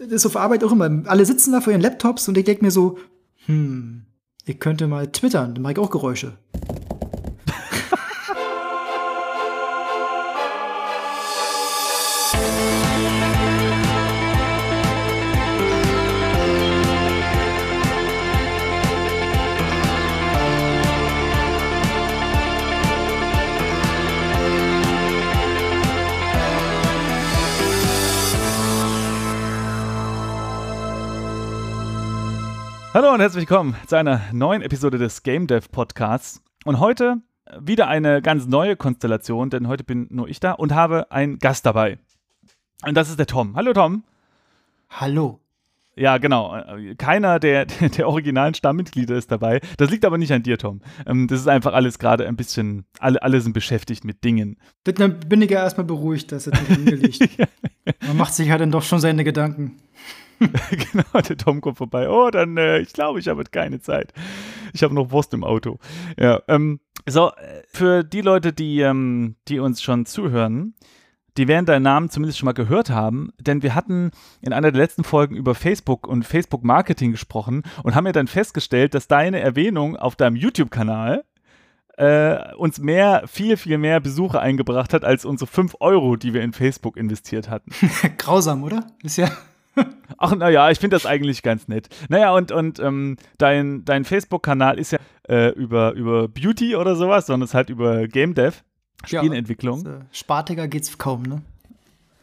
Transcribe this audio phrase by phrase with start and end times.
[0.00, 1.02] Das ist auf Arbeit auch immer.
[1.06, 2.96] Alle sitzen da vor ihren Laptops und ich denke mir so,
[3.44, 4.06] hm,
[4.46, 6.38] ich könnte mal twittern, dann mache ich auch Geräusche.
[32.92, 36.42] Hallo und herzlich willkommen zu einer neuen Episode des Game Dev Podcasts.
[36.64, 37.18] Und heute
[37.60, 41.64] wieder eine ganz neue Konstellation, denn heute bin nur ich da und habe einen Gast
[41.64, 42.00] dabei.
[42.84, 43.54] Und das ist der Tom.
[43.54, 44.02] Hallo Tom.
[44.90, 45.38] Hallo.
[45.94, 46.60] Ja, genau.
[46.98, 49.60] Keiner der, der originalen Stammmitglieder ist dabei.
[49.76, 50.80] Das liegt aber nicht an dir, Tom.
[51.06, 54.56] Ähm, das ist einfach alles gerade ein bisschen, alle, alle sind beschäftigt mit Dingen.
[54.82, 57.38] Dann bin ich ja erstmal beruhigt, dass es nicht an mir liegt.
[58.04, 59.76] Man macht sich halt dann doch schon seine Gedanken.
[60.92, 62.08] genau, der Tom kommt vorbei.
[62.08, 64.12] Oh, dann, äh, ich glaube, ich habe keine Zeit.
[64.72, 65.78] Ich habe noch Wurst im Auto.
[66.18, 67.30] Ja, ähm, so,
[67.72, 70.74] für die Leute, die, ähm, die uns schon zuhören,
[71.36, 74.80] die werden deinen Namen zumindest schon mal gehört haben, denn wir hatten in einer der
[74.80, 79.96] letzten Folgen über Facebook und Facebook-Marketing gesprochen und haben ja dann festgestellt, dass deine Erwähnung
[79.96, 81.24] auf deinem YouTube-Kanal
[81.96, 86.42] äh, uns mehr, viel, viel mehr Besucher eingebracht hat als unsere 5 Euro, die wir
[86.42, 87.70] in Facebook investiert hatten.
[88.18, 88.86] Grausam, oder?
[89.02, 89.30] Ist ja.
[90.18, 91.88] Ach, naja, ich finde das eigentlich ganz nett.
[92.08, 97.26] Naja, und, und ähm, dein, dein Facebook-Kanal ist ja äh, über, über Beauty oder sowas,
[97.26, 98.62] sondern es ist halt über Game Dev,
[99.04, 99.84] Spielentwicklung.
[99.84, 101.42] Ja, äh, spartiger geht's kaum, ne?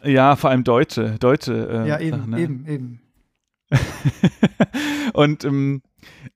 [0.04, 1.84] Ja, vor allem Deutsche, Deutsche.
[1.86, 2.42] Äh, ja, eben, Sachen, ne?
[2.42, 3.02] eben, eben.
[5.14, 5.82] und, ähm,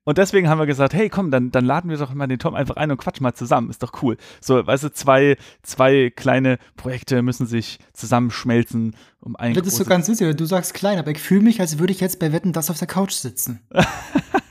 [0.03, 2.55] und deswegen haben wir gesagt, hey, komm, dann, dann laden wir doch mal den Tom
[2.55, 3.69] einfach ein und quatschen mal zusammen.
[3.69, 4.17] Ist doch cool.
[4.39, 9.85] So, weißt du, zwei, zwei kleine Projekte müssen sich zusammenschmelzen, um ein Das ist so
[9.85, 12.53] ganz witzig, du sagst klein, aber ich fühle mich, als würde ich jetzt bei Wetten
[12.53, 13.61] das auf der Couch sitzen.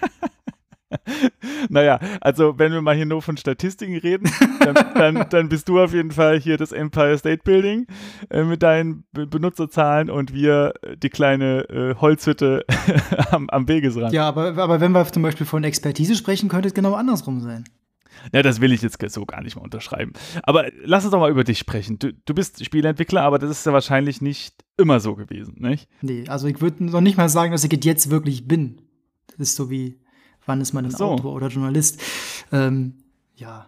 [1.69, 5.81] naja, also wenn wir mal hier nur von Statistiken reden, dann, dann, dann bist du
[5.81, 7.87] auf jeden Fall hier das Empire State Building
[8.31, 12.65] äh, mit deinen Be Benutzerzahlen und wir äh, die kleine äh, Holzhütte
[13.31, 14.13] am, am Wegesrand.
[14.13, 17.65] Ja, aber, aber wenn wir zum Beispiel von Expertise sprechen, könnte es genau andersrum sein.
[18.33, 20.13] Ja, das will ich jetzt so gar nicht mal unterschreiben.
[20.43, 21.99] Aber lass uns doch mal über dich sprechen.
[21.99, 25.89] Du, du bist Spieleentwickler, aber das ist ja wahrscheinlich nicht immer so gewesen, nicht?
[26.03, 28.83] Nee, also ich würde noch nicht mal sagen, dass ich jetzt wirklich bin.
[29.29, 30.00] Das ist so wie
[30.51, 31.05] wann ist man ein so.
[31.05, 32.03] Autor oder Journalist?
[32.51, 32.95] Ähm,
[33.37, 33.67] ja.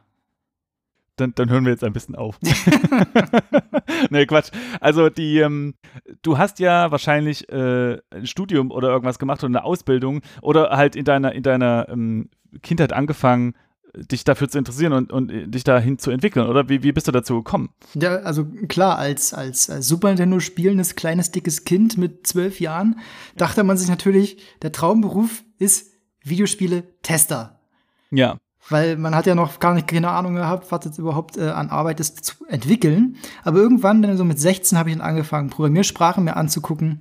[1.15, 2.41] Dann, dann, hören wir jetzt ein bisschen auf.
[4.10, 4.50] nee, Quatsch.
[4.81, 5.75] Also die, ähm,
[6.22, 10.97] du hast ja wahrscheinlich äh, ein Studium oder irgendwas gemacht oder eine Ausbildung oder halt
[10.97, 12.31] in deiner, in deiner ähm,
[12.62, 13.54] Kindheit angefangen,
[13.94, 16.69] dich dafür zu interessieren und, und dich dahin zu entwickeln, oder?
[16.69, 17.70] Wie, wie bist du dazu gekommen?
[17.94, 22.99] Ja, also klar, als, als, als Super Nintendo spielendes kleines, dickes Kind mit zwölf Jahren
[23.37, 25.92] dachte man sich natürlich, der Traumberuf ist
[26.25, 27.59] Videospiele-Tester.
[28.10, 28.38] Ja.
[28.69, 31.71] Weil man hat ja noch gar nicht keine Ahnung gehabt, was jetzt überhaupt äh, an
[31.71, 33.16] Arbeit ist zu entwickeln.
[33.43, 37.00] Aber irgendwann, dann so mit 16, habe ich dann angefangen, Programmiersprachen mir anzugucken.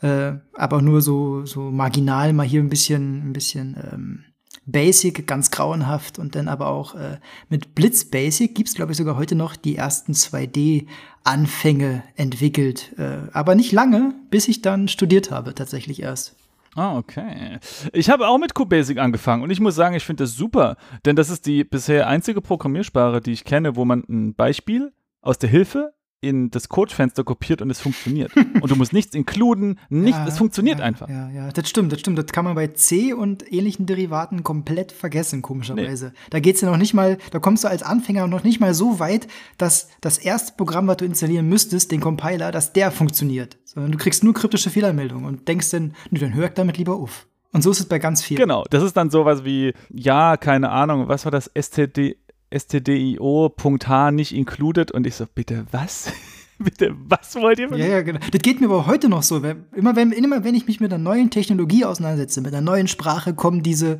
[0.00, 4.24] Äh, aber nur so, so marginal, mal hier ein bisschen, ein bisschen ähm,
[4.64, 6.18] Basic, ganz grauenhaft.
[6.18, 7.18] Und dann aber auch äh,
[7.50, 12.94] mit Blitz Basic gibt's glaube ich, sogar heute noch die ersten 2D-Anfänge entwickelt.
[12.98, 16.36] Äh, aber nicht lange, bis ich dann studiert habe, tatsächlich erst.
[16.74, 17.58] Ah, okay.
[17.92, 21.16] Ich habe auch mit QBasic angefangen und ich muss sagen, ich finde das super, denn
[21.16, 25.50] das ist die bisher einzige Programmiersprache, die ich kenne, wo man ein Beispiel aus der
[25.50, 28.32] Hilfe in das Codefenster kopiert und es funktioniert.
[28.60, 31.08] und du musst nichts inkluden, nichts, ja, es funktioniert ja, einfach.
[31.08, 32.16] Ja, ja, das stimmt, das stimmt.
[32.16, 36.06] Das kann man bei C und ähnlichen Derivaten komplett vergessen, komischerweise.
[36.06, 36.30] Nee.
[36.30, 39.00] Da geht's ja noch nicht mal, da kommst du als Anfänger noch nicht mal so
[39.00, 39.26] weit,
[39.58, 43.58] dass das erste Programm, was du installieren müsstest, den Compiler, dass der funktioniert.
[43.64, 46.94] Sondern du kriegst nur kryptische Fehlermeldungen und denkst dann, nö, dann hör ich damit lieber
[46.94, 47.26] auf.
[47.52, 48.40] Und so ist es bei ganz vielen.
[48.40, 52.16] Genau, das ist dann sowas wie, ja, keine Ahnung, was war das, STD,
[52.54, 56.12] stdio.h nicht included und ich so, bitte was?
[56.58, 58.20] bitte, was wollt ihr von Ja, ja, genau.
[58.30, 59.38] Das geht mir aber heute noch so.
[59.38, 63.34] Immer wenn, immer wenn ich mich mit einer neuen Technologie auseinandersetze, mit einer neuen Sprache,
[63.34, 63.98] kommen diese,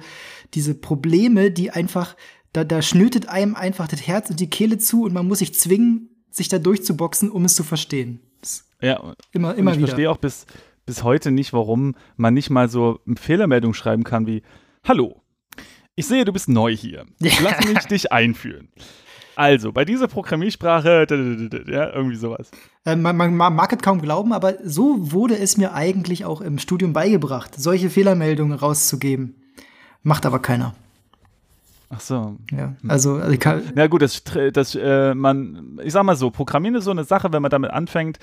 [0.55, 2.17] diese Probleme, die einfach,
[2.53, 5.55] da, da schnürt einem einfach das Herz und die Kehle zu und man muss sich
[5.55, 8.21] zwingen, sich da durchzuboxen, um es zu verstehen.
[8.81, 9.85] Ja, immer, immer ich wieder.
[9.87, 10.47] Ich verstehe auch bis,
[10.87, 14.43] bis heute nicht, warum man nicht mal so eine Fehlermeldung schreiben kann wie
[14.85, 15.22] Hallo,
[15.95, 17.05] ich sehe, du bist neu hier.
[17.19, 18.69] Lass mich dich einführen.
[19.35, 21.07] Also, bei dieser Programmiersprache,
[21.67, 22.51] ja, irgendwie sowas.
[22.85, 26.59] Äh, man, man, mag es kaum glauben, aber so wurde es mir eigentlich auch im
[26.59, 29.35] Studium beigebracht, solche Fehlermeldungen rauszugeben.
[30.03, 30.75] Macht aber keiner.
[31.89, 32.37] Ach so.
[32.51, 34.23] Ja, also, also kann, Na gut, das,
[34.53, 37.71] das äh, man, ich sag mal so, Programmieren ist so eine Sache, wenn man damit
[37.71, 38.19] anfängt,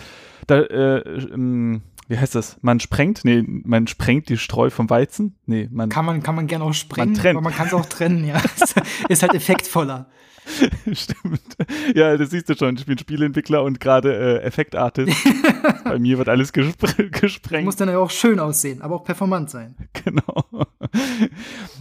[0.47, 0.97] da, äh,
[1.33, 2.57] ähm, wie heißt das?
[2.61, 3.23] Man sprengt?
[3.23, 5.35] Nee, man sprengt die Streu vom Weizen?
[5.45, 5.89] Nee, man.
[5.89, 7.37] Kann man, kann man gerne auch sprengen, Man trennt.
[7.37, 8.41] aber man kann es auch trennen, ja.
[9.09, 10.09] ist halt effektvoller.
[10.91, 11.57] Stimmt.
[11.93, 12.75] Ja, das siehst du schon.
[12.77, 15.15] Ich bin Spieleentwickler und gerade äh, Effektartist.
[15.83, 17.65] Bei mir wird alles gespre gesprengt.
[17.65, 19.75] Muss dann ja auch schön aussehen, aber auch performant sein.
[20.03, 20.47] Genau.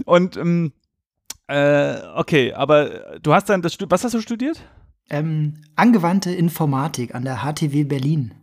[0.04, 0.72] Und ähm,
[1.46, 4.62] äh, okay, aber du hast dann das was hast du studiert?
[5.08, 8.34] Ähm, angewandte Informatik an der HTW Berlin.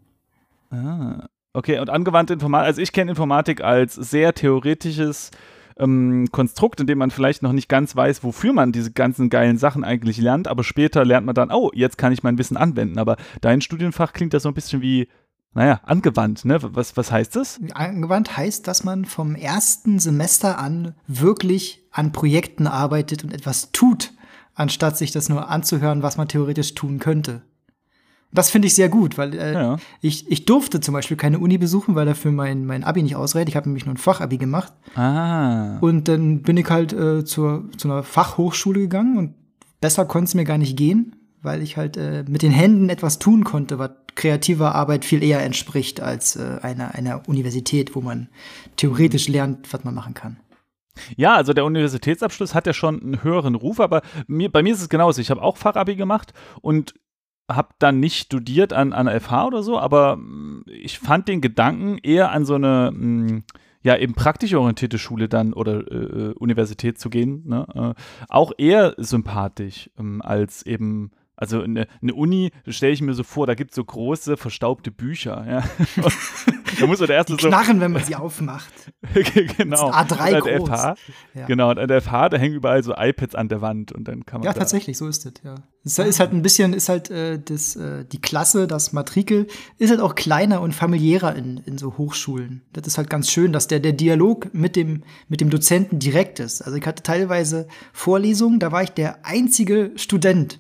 [0.72, 5.32] Ah, okay, und angewandte Informatik, also ich kenne Informatik als sehr theoretisches
[5.78, 9.58] ähm, Konstrukt, in dem man vielleicht noch nicht ganz weiß, wofür man diese ganzen geilen
[9.58, 12.98] Sachen eigentlich lernt, aber später lernt man dann, oh, jetzt kann ich mein Wissen anwenden.
[12.98, 15.10] Aber dein Studienfach klingt das so ein bisschen wie,
[15.54, 16.60] naja, angewandt, ne?
[16.62, 17.60] Was, was heißt das?
[17.74, 24.14] Angewandt heißt, dass man vom ersten Semester an wirklich an Projekten arbeitet und etwas tut,
[24.54, 27.42] anstatt sich das nur anzuhören, was man theoretisch tun könnte.
[28.36, 29.78] Das finde ich sehr gut, weil äh, Ja.
[30.02, 33.50] ich, ich durfte zum Beispiel keine Uni besuchen, weil dafür mein, mein Abi nicht ausreicht.
[33.50, 34.74] Ich habe nämlich nur ein Fachabi gemacht.
[34.96, 35.78] Ah.
[35.80, 39.34] Und dann bin ich halt äh, zur, zu einer Fachhochschule gegangen und
[39.82, 43.20] besser konnte es mir gar nicht gehen, weil ich halt äh, mit den Händen etwas
[43.20, 48.30] tun konnte, was kreativer Arbeit viel eher entspricht als äh, einer, einer Universität, wo man
[48.78, 50.38] theoretisch lernt, was man machen kann.
[51.18, 54.82] Ja, also der Universitätsabschluss hat ja schon einen höheren Ruf, aber mir, bei mir ist
[54.82, 55.20] es genauso.
[55.20, 56.94] Ich habe auch Fachabi gemacht und
[57.50, 61.98] habe dann nicht studiert an, an FH oder so, aber mh, ich fand den Gedanken
[62.00, 63.44] eher an so eine mh,
[63.84, 68.96] ja eben praktisch orientierte Schule dann oder äh, Universität zu gehen, ne, äh, auch eher
[68.98, 73.72] sympathisch ähm, als eben also eine, eine Uni stelle ich mir so vor, da gibt
[73.72, 75.64] es so große verstaubte Bücher, ja.
[76.80, 78.74] Da muss man der erste Die so knarren, wenn man sie aufmacht.
[79.58, 79.92] genau.
[79.92, 80.70] Das ist A3 Und groß.
[80.70, 80.96] FH,
[81.34, 81.46] Ja.
[81.46, 84.26] Genau, und an der FH, da hängen überall so iPads an der Wand und dann
[84.26, 85.56] kann man Ja, da, tatsächlich, so ist es, ja.
[85.84, 89.48] Es ist halt ein bisschen, ist halt äh, das, äh, die Klasse, das Matrikel,
[89.78, 92.64] ist halt auch kleiner und familiärer in, in so Hochschulen.
[92.74, 96.40] Das ist halt ganz schön, dass der, der Dialog mit dem, mit dem Dozenten direkt
[96.40, 96.62] ist.
[96.62, 100.60] Also ich hatte teilweise Vorlesungen, da war ich der einzige Student.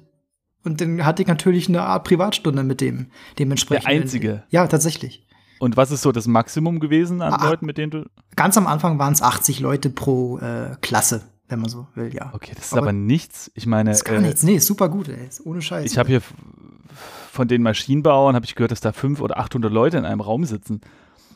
[0.65, 3.07] Und dann hatte ich natürlich eine Art Privatstunde mit dem,
[3.39, 3.85] dementsprechend.
[3.87, 4.43] Der einzige?
[4.49, 5.25] Ja, tatsächlich.
[5.59, 7.49] Und was ist so das Maximum gewesen an Ah.
[7.49, 8.05] Leuten, mit denen du.
[8.35, 12.31] Ganz am Anfang waren es 80 Leute pro äh, Klasse, wenn man so will, ja.
[12.33, 13.49] Okay, das ist Aber aber, nichts.
[13.55, 14.43] Ich meine, Das ist gar äh, nichts.
[14.43, 15.27] Nee, ist super gut, ey.
[15.27, 15.89] Ist ohne Scheiß.
[15.89, 16.21] ich habe hier
[17.31, 20.45] von den Maschinenbauern habe ich gehört, dass da 500 oder 800 Leute in einem Raum
[20.45, 20.81] sitzen.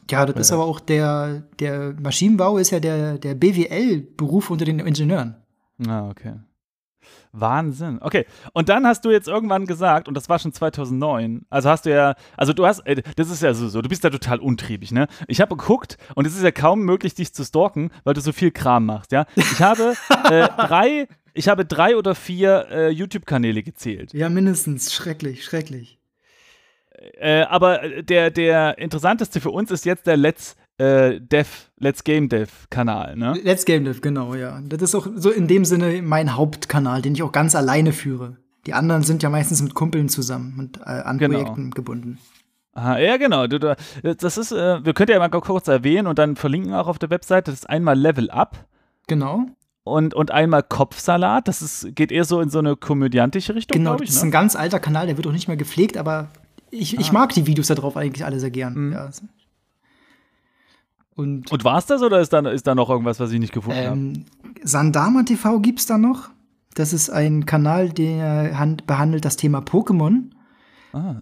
[0.09, 4.79] Ja, das ist aber auch der, der Maschinenbau ist ja der, der BWL-Beruf unter den
[4.79, 5.35] Ingenieuren.
[5.87, 6.33] Ah, okay.
[7.31, 7.99] Wahnsinn.
[8.01, 8.25] Okay.
[8.53, 11.91] Und dann hast du jetzt irgendwann gesagt, und das war schon 2009, also hast du
[11.91, 14.91] ja, also du hast, äh, das ist ja so, so du bist ja total untriebig,
[14.91, 15.07] ne?
[15.27, 18.31] Ich habe geguckt und es ist ja kaum möglich, dich zu stalken, weil du so
[18.31, 19.25] viel Kram machst, ja?
[19.35, 19.95] Ich habe
[20.29, 24.13] äh, drei, ich habe drei oder vier äh, YouTube-Kanäle gezählt.
[24.13, 24.93] Ja, mindestens.
[24.93, 25.99] Schrecklich, schrecklich.
[27.17, 31.47] Äh, aber der, der interessanteste für uns ist jetzt der Let's äh, Dev,
[31.77, 33.39] Let's Game Dev Kanal, ne?
[33.43, 34.59] Let's Game Dev, genau, ja.
[34.67, 38.37] Das ist auch so in dem Sinne mein Hauptkanal, den ich auch ganz alleine führe.
[38.65, 41.35] Die anderen sind ja meistens mit Kumpeln zusammen und äh, an Genau.
[41.39, 42.17] Projekten gebunden.
[42.73, 43.47] Aha, ja, genau.
[43.47, 47.09] Das ist, äh, wir können ja mal kurz erwähnen und dann verlinken auch auf der
[47.09, 47.51] Webseite.
[47.51, 48.65] Das ist einmal Level Up
[49.07, 49.45] Genau.
[49.83, 51.47] und, und einmal Kopfsalat.
[51.47, 54.15] Das ist, geht eher so in so eine komödiantische Richtung, Genau, glaube das ich.
[54.17, 54.29] ist Ne?
[54.29, 56.29] ein ganz alter Kanal, der wird auch nicht mehr gepflegt, aber
[56.71, 58.75] ich, ich mag die Videos da drauf eigentlich alle sehr gern.
[58.75, 58.91] Mhm.
[58.93, 59.09] Ja.
[61.19, 63.53] Und Und war es das oder ist da, ist da noch irgendwas, was ich nicht
[63.53, 63.87] gefunden habe?
[63.97, 64.25] ähm,
[64.63, 66.29] Sandama TV gibt's da noch.
[66.75, 70.29] Das ist ein Kanal, der hand- behandelt das Thema Pokémon.
[70.93, 71.15] Ah.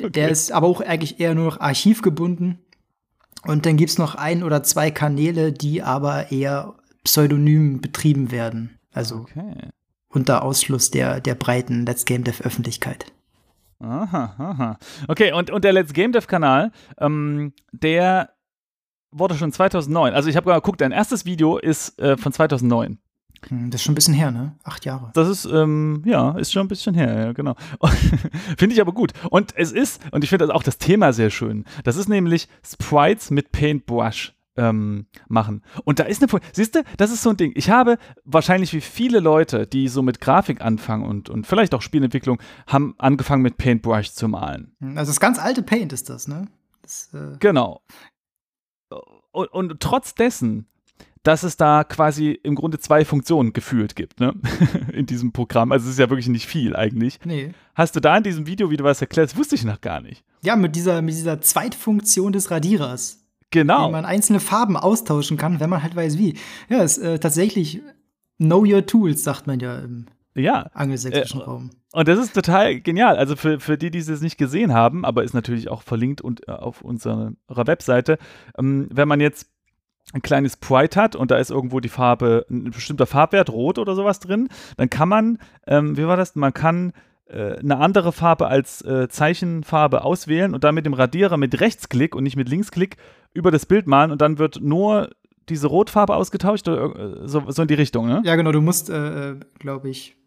[0.00, 2.58] D- Der ist aber auch eigentlich eher nur noch archivgebunden.
[3.46, 8.78] Und dann gibt's noch ein oder zwei Kanäle, die aber eher pseudonym betrieben werden.
[8.92, 9.68] Also Okay.
[10.08, 13.06] unter Ausschluss der, der breiten Let's Game Dev Öffentlichkeit.
[13.80, 14.78] Aha, aha.
[15.08, 18.30] Okay, und, und der Let's Game Dev Kanal, ähm, der
[19.10, 20.12] wurde schon 2009.
[20.14, 22.98] Also ich habe geguckt, dein erstes Video ist äh, von 2009.
[23.48, 24.56] Hm, Das ist schon ein bisschen her, ne?
[24.64, 25.10] Acht Jahre.
[25.14, 27.54] Das ist, ähm, ja, ist schon ein bisschen her, ja, genau.
[28.58, 29.12] finde ich aber gut.
[29.30, 31.64] Und es ist, und ich finde das auch das Thema sehr schön.
[31.84, 35.62] Das ist nämlich Sprites mit Paintbrush ähm, machen.
[35.84, 37.52] Und da ist eine, siehst du, das ist so ein Ding.
[37.54, 41.82] Ich habe wahrscheinlich wie viele Leute, die so mit Grafik anfangen und, und vielleicht auch
[41.82, 44.72] Spielentwicklung, haben angefangen mit Paintbrush zu malen.
[44.80, 46.48] Hm, Also das ganz alte Paint ist das, ne?
[46.82, 47.82] Das, äh, Genau.
[49.30, 50.66] Und, und trotz dessen,
[51.22, 54.34] dass es da quasi im Grunde zwei Funktionen gefühlt gibt, ne?
[54.92, 55.72] In diesem Programm.
[55.72, 57.18] Also es ist ja wirklich nicht viel eigentlich.
[57.24, 57.52] nee.
[57.74, 59.30] Hast du da in diesem Video wieder was erklärt?
[59.30, 60.24] Das wusste ich noch gar nicht.
[60.42, 63.24] Ja, mit dieser, mit dieser Zweitfunktion des Radierers.
[63.50, 63.88] Genau.
[63.88, 66.36] wie man einzelne Farben austauschen kann, wenn man halt weiß wie.
[66.68, 67.80] Ja, ist äh, tatsächlich
[68.38, 70.06] Know Your Tools, sagt man ja im,
[70.42, 70.70] ja.
[70.74, 71.70] angelsächsischen äh, Raum.
[71.92, 73.16] Und das ist total genial.
[73.16, 76.46] Also für, für die, die es nicht gesehen haben, aber ist natürlich auch verlinkt und,
[76.48, 78.18] äh, auf unserer Webseite,
[78.58, 79.50] ähm, wenn man jetzt
[80.12, 83.94] ein kleines Pride hat und da ist irgendwo die Farbe, ein bestimmter Farbwert, rot oder
[83.94, 86.92] sowas drin, dann kann man, ähm, wie war das, man kann
[87.26, 92.14] äh, eine andere Farbe als äh, Zeichenfarbe auswählen und dann mit dem Radierer mit Rechtsklick
[92.14, 92.96] und nicht mit Linksklick
[93.34, 95.10] über das Bild malen und dann wird nur
[95.48, 98.22] diese Rotfarbe ausgetauscht oder äh, so, so in die Richtung, ne?
[98.24, 100.17] Ja, genau, du musst, äh glaube ich,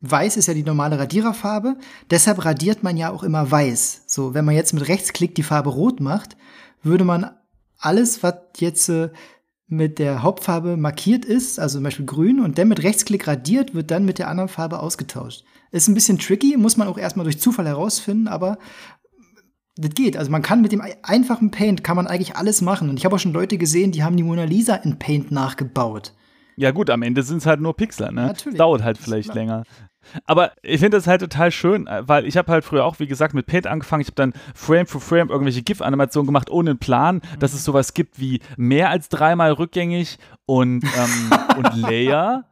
[0.00, 1.76] Weiß ist ja die normale Radiererfarbe,
[2.10, 4.04] deshalb radiert man ja auch immer weiß.
[4.06, 6.36] So, wenn man jetzt mit Rechtsklick die Farbe rot macht,
[6.82, 7.30] würde man
[7.78, 9.10] alles, was jetzt äh,
[9.66, 13.90] mit der Hauptfarbe markiert ist, also zum Beispiel grün, und dann mit Rechtsklick radiert, wird
[13.90, 15.44] dann mit der anderen Farbe ausgetauscht.
[15.70, 18.58] Ist ein bisschen tricky, muss man auch erstmal durch Zufall herausfinden, aber
[19.76, 20.16] das geht.
[20.16, 22.90] Also man kann mit dem einfachen Paint kann man eigentlich alles machen.
[22.90, 26.12] Und ich habe auch schon Leute gesehen, die haben die Mona Lisa in Paint nachgebaut.
[26.56, 28.26] Ja gut, am Ende sind es halt nur Pixel, ne?
[28.26, 28.58] Natürlich.
[28.58, 29.64] Dauert halt vielleicht länger.
[30.24, 33.06] Aber ich finde das halt total schön, äh, weil ich habe halt früher auch, wie
[33.06, 34.02] gesagt, mit Paint angefangen.
[34.02, 37.94] Ich habe dann Frame für Frame irgendwelche GIF-Animationen gemacht, ohne einen Plan, dass es sowas
[37.94, 42.44] gibt wie mehr als dreimal rückgängig und, ähm, und Layer.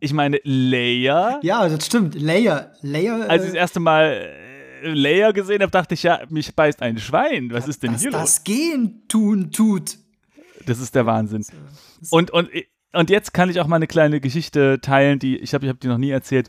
[0.00, 1.40] Ich meine, Layer.
[1.42, 2.14] Ja, das stimmt.
[2.14, 2.72] Layer.
[2.82, 3.28] Layer.
[3.28, 4.30] Als ich das äh, erste Mal
[4.82, 7.50] äh, Layer gesehen habe, dachte ich, ja, mich beißt ein Schwein.
[7.52, 8.20] Was ist denn hier los?
[8.20, 9.98] Das Gehen tun tut.
[10.66, 11.44] Das ist der Wahnsinn.
[12.10, 12.48] Und, und
[12.92, 15.78] und jetzt kann ich auch mal eine kleine Geschichte teilen, die ich habe, ich habe
[15.78, 16.48] die noch nie erzählt.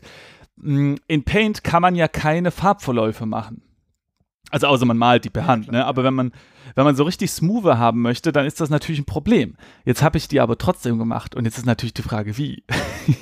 [0.56, 3.62] Mm, in Paint kann man ja keine Farbverläufe machen.
[4.50, 5.84] Also außer man malt die per Hand, ne?
[5.84, 6.32] Aber wenn man,
[6.74, 9.56] wenn man so richtig smoother haben möchte, dann ist das natürlich ein Problem.
[9.84, 12.64] Jetzt habe ich die aber trotzdem gemacht und jetzt ist natürlich die Frage, wie?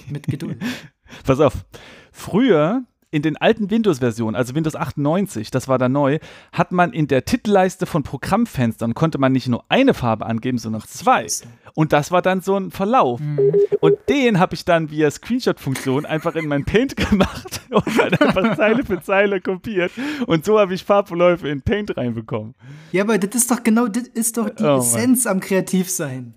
[0.09, 0.63] Mit Geduld.
[1.25, 1.67] Pass auf.
[2.13, 6.19] Früher in den alten Windows-Versionen, also Windows 98, das war da neu,
[6.53, 10.83] hat man in der Titelleiste von Programmfenstern, konnte man nicht nur eine Farbe angeben, sondern
[10.83, 11.27] zwei.
[11.75, 13.21] Und das war dann so ein Verlauf.
[13.21, 13.55] Mhm.
[13.81, 18.57] Und den habe ich dann via Screenshot-Funktion einfach in mein Paint gemacht und dann einfach
[18.57, 19.93] Zeile für Zeile kopiert.
[20.27, 22.55] Und so habe ich Farbverläufe in Paint reinbekommen.
[22.93, 26.35] Ja, aber das ist doch genau, das ist doch die oh, Essenz am Kreativsein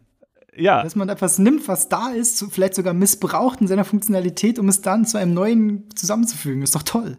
[0.62, 0.84] ja.
[0.84, 4.82] Dass man etwas nimmt, was da ist, vielleicht sogar missbraucht in seiner Funktionalität, um es
[4.82, 6.62] dann zu einem neuen zusammenzufügen.
[6.62, 7.18] Ist doch toll.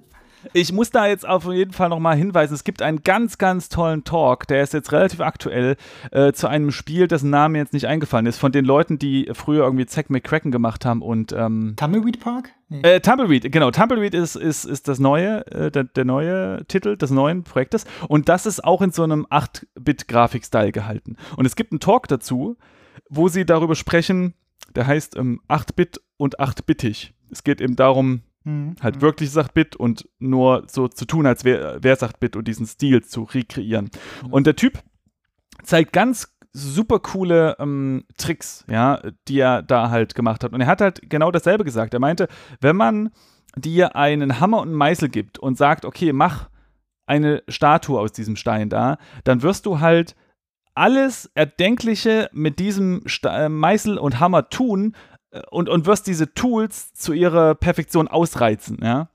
[0.53, 4.05] Ich muss da jetzt auf jeden Fall nochmal hinweisen, es gibt einen ganz, ganz tollen
[4.05, 5.77] Talk, der ist jetzt relativ aktuell,
[6.11, 9.65] äh, zu einem Spiel, dessen Name jetzt nicht eingefallen ist, von den Leuten, die früher
[9.65, 12.51] irgendwie Zack McCracken gemacht haben und ähm, Tumbleweed Park?
[12.69, 12.81] Nee.
[12.83, 17.11] Äh, Tumbleweed, genau, Tumbleweed ist, ist, ist das neue, äh, der, der neue Titel des
[17.11, 21.17] neuen Projektes und das ist auch in so einem 8-Bit-Grafik-Style gehalten.
[21.37, 22.57] Und es gibt einen Talk dazu,
[23.15, 24.35] wo sie darüber sprechen,
[24.75, 27.13] der heißt ähm, 8-Bit und 8-Bittig.
[27.31, 28.77] Es geht eben darum, mhm.
[28.81, 33.03] halt wirklich 8-Bit und nur so zu tun, als wäre es 8-Bit und diesen Stil
[33.03, 33.91] zu rekreieren.
[34.25, 34.33] Mhm.
[34.33, 34.83] Und der Typ
[35.63, 40.53] zeigt ganz super coole ähm, Tricks, ja, die er da halt gemacht hat.
[40.53, 41.93] Und er hat halt genau dasselbe gesagt.
[41.93, 42.29] Er meinte,
[42.61, 43.11] wenn man
[43.57, 46.49] dir einen Hammer und einen Meißel gibt und sagt, okay, mach
[47.05, 50.15] eine Statue aus diesem Stein da, dann wirst du halt
[50.75, 54.95] alles Erdenkliche mit diesem Sta äh, Meißel und Hammer tun
[55.31, 59.09] äh, und, und wirst diese Tools zu ihrer Perfektion ausreizen, ja.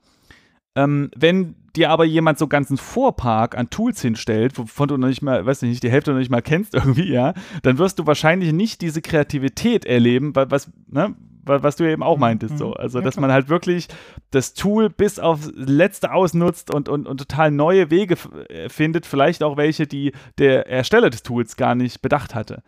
[0.76, 5.22] Ähm, wenn dir aber jemand so ganzen Vorpark an Tools hinstellt, wovon du noch nicht
[5.22, 8.52] mal, weiß nicht, die Hälfte noch nicht mal kennst irgendwie, ja, dann wirst du wahrscheinlich
[8.52, 11.14] nicht diese Kreativität erleben, was, ne,
[11.48, 12.58] was du eben auch mhm, meintest.
[12.58, 12.68] So.
[12.68, 12.74] Mhm.
[12.76, 13.88] Also, dass man halt wirklich
[14.30, 18.16] das Tool bis aufs Letzte ausnutzt und, und, und total neue Wege
[18.48, 22.62] äh, findet, vielleicht auch welche, die der Ersteller des Tools gar nicht bedacht hatte.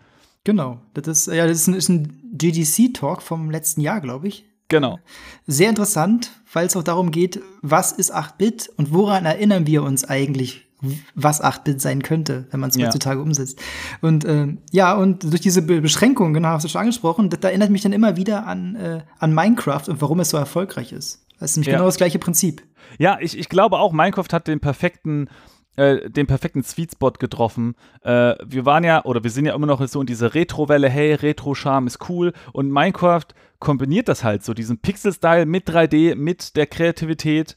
[0.44, 0.80] Genau.
[0.94, 4.46] Das ist, ja, das ist ein, ist ein GDC-Talk vom letzten Jahr, glaube ich.
[4.68, 5.00] Genau.
[5.46, 10.04] Sehr interessant, weil es auch darum geht, was ist 8-Bit und woran erinnern wir uns
[10.04, 10.69] eigentlich
[11.14, 12.86] was 8-Bit sein könnte, wenn man es ja.
[12.86, 13.60] heutzutage umsetzt.
[14.00, 17.50] Und äh, ja, und durch diese Be Beschränkungen, genau, hast du schon angesprochen, das, das
[17.50, 21.24] erinnert mich dann immer wieder an, äh, an Minecraft und warum es so erfolgreich ist.
[21.38, 21.74] Das ist nämlich ja.
[21.74, 22.62] genau das gleiche Prinzip.
[22.98, 25.28] Ja, ich, ich glaube auch, Minecraft hat den perfekten
[25.76, 27.74] äh, den perfekten Sweet Spot getroffen.
[28.02, 31.14] Äh, wir waren ja, oder wir sind ja immer noch so in dieser Retro-Welle, hey,
[31.14, 32.32] Retro-Charme ist cool.
[32.52, 33.26] Und Minecraft
[33.60, 37.56] kombiniert das halt so, diesen Pixel-Style mit 3D, mit der Kreativität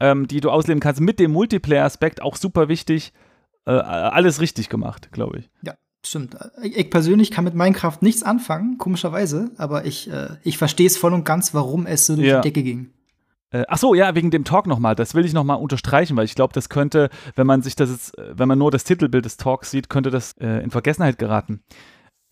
[0.00, 3.12] ähm, die du ausleben kannst, mit dem Multiplayer-Aspekt auch super wichtig.
[3.66, 5.50] Äh, alles richtig gemacht, glaube ich.
[5.62, 5.74] Ja.
[6.02, 6.34] Stimmt.
[6.62, 11.12] Ich persönlich kann mit Minecraft nichts anfangen, komischerweise, aber ich, äh, ich verstehe es voll
[11.12, 12.40] und ganz, warum es so durch ja.
[12.40, 12.90] die Decke ging.
[13.50, 14.94] Äh, ach so, ja, wegen dem Talk nochmal.
[14.94, 18.14] Das will ich nochmal unterstreichen, weil ich glaube, das könnte, wenn man sich das jetzt,
[18.16, 21.62] wenn man nur das Titelbild des Talks sieht, könnte das äh, in Vergessenheit geraten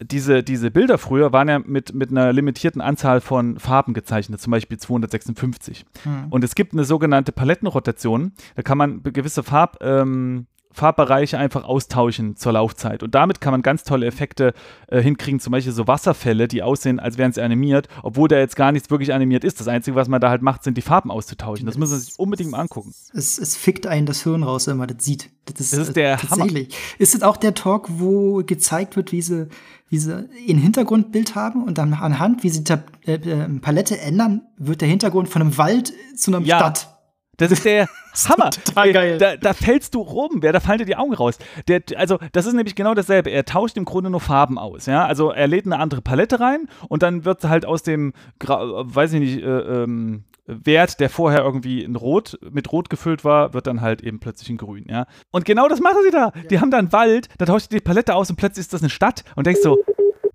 [0.01, 4.53] diese, diese Bilder früher waren ja mit, mit einer limitierten Anzahl von Farben gezeichnet, zum
[4.53, 5.85] Beispiel 256.
[6.05, 6.27] Mhm.
[6.31, 8.33] Und es gibt eine sogenannte Palettenrotation.
[8.55, 13.03] Da kann man gewisse Farb, ähm, Farbbereiche einfach austauschen zur Laufzeit.
[13.03, 14.53] Und damit kann man ganz tolle Effekte
[14.87, 18.55] äh, hinkriegen, zum Beispiel so Wasserfälle, die aussehen, als wären sie animiert, obwohl da jetzt
[18.55, 19.59] gar nichts wirklich animiert ist.
[19.59, 21.67] Das Einzige, was man da halt macht, sind die Farben auszutauschen.
[21.67, 22.93] Das muss man sich unbedingt mal angucken.
[23.13, 25.31] Es, es fickt einen das Hirn raus, wenn man das sieht.
[25.47, 26.69] Das ist, das ist der tatsächlich.
[26.69, 26.97] Hammer.
[26.99, 29.49] Ist es auch der Talk, wo gezeigt wird, wie sie,
[29.89, 32.73] wie sie ein Hintergrundbild haben und dann anhand, wie sie die
[33.07, 36.59] äh, Palette ändern, wird der Hintergrund von einem Wald zu einer ja.
[36.59, 36.99] Stadt.
[37.39, 37.89] Das ist der
[38.29, 38.51] Hammer.
[38.51, 39.19] Total geil.
[39.19, 41.39] Da, da, fällst du rum, ja, da fallen dir die Augen raus.
[41.69, 43.31] Der, also, das ist nämlich genau dasselbe.
[43.31, 44.87] Er tauscht im Grunde nur Farben aus.
[44.87, 45.07] Ja?
[45.07, 49.21] Also, er lädt eine andere Palette rein und dann wird halt aus dem, weiß ich
[49.21, 53.81] nicht, äh, ähm, Wert, der vorher irgendwie in Rot, mit Rot gefüllt war, wird dann
[53.81, 55.07] halt eben plötzlich in Grün, ja.
[55.31, 56.33] Und genau das machen sie da.
[56.35, 56.43] Ja.
[56.51, 58.91] Die haben da einen Wald, da tauscht die Palette aus und plötzlich ist das eine
[58.91, 59.79] Stadt und denkst so,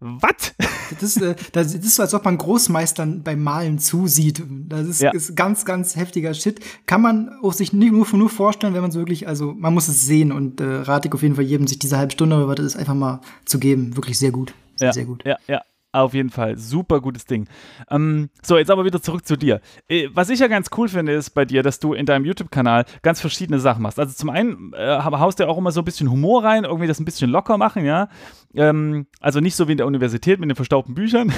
[0.03, 0.53] was?
[0.99, 4.43] Das, äh, das, ist so, als ob man Großmeistern beim Malen zusieht.
[4.67, 5.11] Das ist, ja.
[5.11, 6.59] ist, ganz, ganz heftiger Shit.
[6.85, 9.87] Kann man auch sich nicht nur, nur vorstellen, wenn man es wirklich, also man muss
[9.87, 12.47] es sehen und äh, rate ich auf jeden Fall jedem, sich diese halbe Stunde oder
[12.49, 13.95] was ist einfach mal zu geben.
[13.95, 14.53] Wirklich sehr gut.
[14.75, 15.23] Sehr, ja, sehr gut.
[15.25, 15.61] Ja, ja.
[15.93, 17.47] Auf jeden Fall, super gutes Ding.
[17.91, 19.61] Ähm, so, jetzt aber wieder zurück zu dir.
[19.87, 22.85] Äh, was ich ja ganz cool finde, ist bei dir, dass du in deinem YouTube-Kanal
[23.03, 23.99] ganz verschiedene Sachen machst.
[23.99, 26.99] Also zum einen äh, haust du auch immer so ein bisschen Humor rein, irgendwie das
[26.99, 28.09] ein bisschen locker machen, ja.
[28.55, 31.31] Ähm, also nicht so wie in der Universität mit den verstaubten Büchern,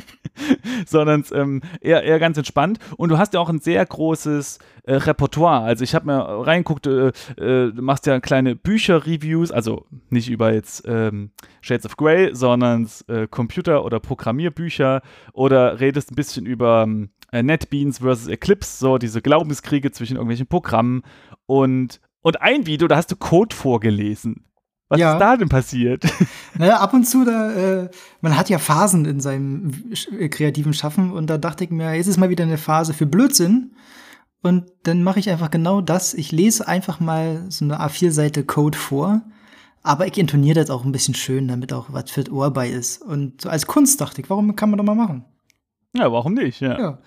[0.86, 2.80] sondern ähm, eher, eher ganz entspannt.
[2.96, 5.62] Und du hast ja auch ein sehr großes äh, Repertoire.
[5.62, 10.52] Also ich habe mir reingeguckt, äh, äh, du machst ja kleine Bücher-Reviews, also nicht über
[10.52, 11.30] jetzt ähm,
[11.66, 16.86] Shades of Grey, sondern äh, Computer- oder Programmierbücher oder redest ein bisschen über
[17.32, 21.02] äh, NetBeans versus Eclipse, so diese Glaubenskriege zwischen irgendwelchen Programmen
[21.46, 24.46] und und ein Video, da hast du Code vorgelesen.
[24.88, 25.12] Was ja.
[25.12, 26.04] ist da denn passiert?
[26.58, 27.90] Naja, ab und zu, da, äh,
[28.22, 32.06] man hat ja Phasen in seinem äh, kreativen Schaffen und da dachte ich mir, jetzt
[32.06, 33.72] ist mal wieder eine Phase für Blödsinn.
[34.42, 36.14] Und dann mache ich einfach genau das.
[36.14, 39.20] Ich lese einfach mal so eine A4-Seite Code vor,
[39.86, 42.68] aber ich intoniere das auch ein bisschen schön, damit auch was für das Ohr bei
[42.68, 43.00] ist.
[43.02, 45.24] Und so als Kunst dachte ich, warum kann man doch mal machen?
[45.96, 46.60] Ja, warum nicht?
[46.60, 46.78] Ja.
[46.78, 46.98] ja.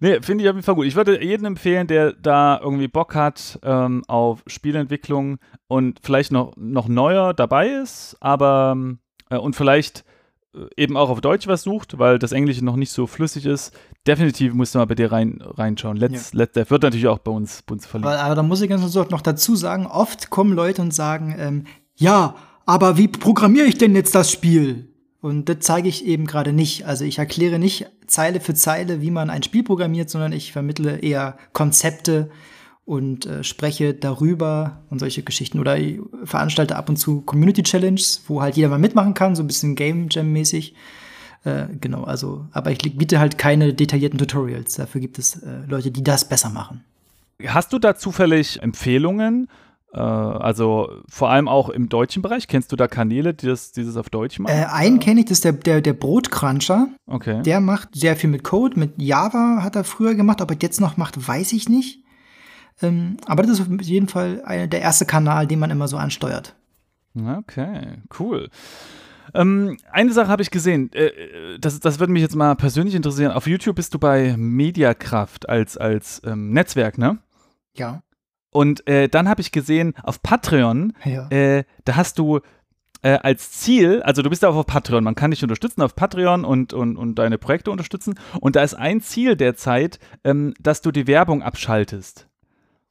[0.00, 0.86] Nee, finde ich auf jeden Fall gut.
[0.86, 6.54] Ich würde jedem empfehlen, der da irgendwie Bock hat ähm, auf Spielentwicklung und vielleicht noch,
[6.56, 8.76] noch neuer dabei ist, aber
[9.30, 10.04] äh, und vielleicht
[10.54, 13.72] äh, eben auch auf Deutsch was sucht, weil das Englische noch nicht so flüssig ist.
[14.08, 15.96] Definitiv musst du mal bei dir rein, reinschauen.
[15.96, 16.38] Let's, ja.
[16.40, 18.12] Let's Death wird natürlich auch bei uns, bei uns verlinkt.
[18.12, 21.64] Aber, aber da muss ich ganz noch dazu sagen, oft kommen Leute und sagen, ähm,
[21.98, 24.88] ja, aber wie programmiere ich denn jetzt das Spiel?
[25.20, 26.86] Und das zeige ich eben gerade nicht.
[26.86, 30.98] Also ich erkläre nicht Zeile für Zeile, wie man ein Spiel programmiert, sondern ich vermittle
[30.98, 32.30] eher Konzepte
[32.84, 35.58] und äh, spreche darüber und solche Geschichten.
[35.58, 39.42] Oder ich veranstalte ab und zu Community Challenges, wo halt jeder mal mitmachen kann, so
[39.42, 40.74] ein bisschen Game Jam mäßig.
[41.44, 44.74] Äh, genau, also, aber ich biete halt keine detaillierten Tutorials.
[44.74, 46.84] Dafür gibt es äh, Leute, die das besser machen.
[47.44, 49.48] Hast du da zufällig Empfehlungen?
[49.92, 52.48] Äh, also vor allem auch im deutschen Bereich.
[52.48, 54.56] Kennst du da Kanäle, die das, dieses auf Deutsch machen?
[54.56, 56.88] Äh, einen kenne ich, das ist der, der, der Brotcruncher.
[57.06, 57.42] Okay.
[57.42, 58.78] Der macht sehr viel mit Code.
[58.78, 60.40] Mit Java hat er früher gemacht.
[60.40, 62.04] Ob er jetzt noch macht, weiß ich nicht.
[62.80, 65.96] Ähm, aber das ist auf jeden Fall ein, der erste Kanal, den man immer so
[65.96, 66.54] ansteuert.
[67.14, 68.48] Okay, cool.
[69.34, 73.32] Ähm, eine Sache habe ich gesehen, äh, das, das würde mich jetzt mal persönlich interessieren.
[73.32, 77.18] Auf YouTube bist du bei Mediakraft als, als ähm, Netzwerk, ne?
[77.74, 78.02] Ja.
[78.50, 81.28] Und äh, dann habe ich gesehen, auf Patreon, ja.
[81.28, 82.40] äh, da hast du
[83.02, 85.94] äh, als Ziel, also du bist ja auch auf Patreon, man kann dich unterstützen auf
[85.94, 88.18] Patreon und, und, und deine Projekte unterstützen.
[88.40, 92.26] Und da ist ein Ziel derzeit, ähm, dass du die Werbung abschaltest.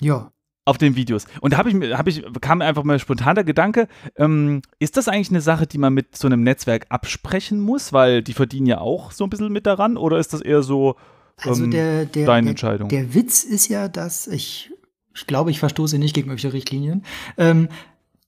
[0.01, 0.31] Ja.
[0.65, 1.25] Auf den Videos.
[1.39, 4.97] Und da habe ich, hab ich, kam mir einfach mal spontan der Gedanke, ähm, ist
[4.97, 7.93] das eigentlich eine Sache, die man mit so einem Netzwerk absprechen muss?
[7.93, 10.95] Weil die verdienen ja auch so ein bisschen mit daran, oder ist das eher so
[11.37, 12.89] also ähm, der, der, deine der, Entscheidung?
[12.89, 14.71] Der Witz ist ja, dass ich
[15.17, 17.03] ich glaube, ich verstoße nicht gegen irgendwelche Richtlinien,
[17.37, 17.69] ähm,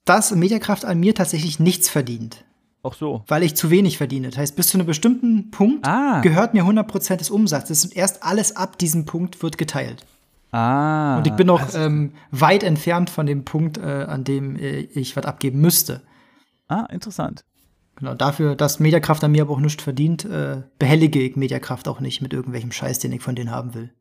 [0.05, 2.43] dass Mediakraft an mir tatsächlich nichts verdient.
[2.81, 3.23] Auch so.
[3.27, 4.29] Weil ich zu wenig verdiene.
[4.29, 6.21] Das heißt, bis zu einem bestimmten Punkt ah.
[6.21, 10.05] gehört mir 100% des Umsatzes und erst alles ab diesem Punkt wird geteilt.
[10.51, 11.17] Ah.
[11.17, 14.79] Und ich bin noch also, ähm, weit entfernt von dem Punkt, äh, an dem äh,
[14.79, 16.01] ich was abgeben müsste.
[16.67, 17.43] Ah, interessant.
[17.97, 21.99] Genau, dafür, dass Mediakraft an mir aber auch nichts verdient, äh, behellige ich Mediakraft auch
[21.99, 23.93] nicht mit irgendwelchem Scheiß, den ich von denen haben will.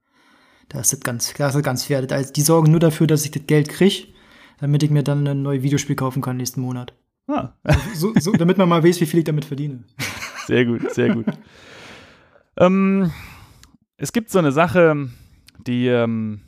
[0.68, 2.06] Da ist das ganz, das ist ganz fair.
[2.10, 4.08] Also die sorgen nur dafür, dass ich das Geld kriege,
[4.60, 6.92] damit ich mir dann ein neues Videospiel kaufen kann nächsten Monat.
[7.26, 7.50] Ah.
[7.94, 9.84] So, so, damit man mal weiß, wie viel ich damit verdiene.
[10.46, 11.26] Sehr gut, sehr gut.
[12.56, 13.12] ähm,
[13.98, 15.10] es gibt so eine Sache,
[15.66, 16.40] die, ähm,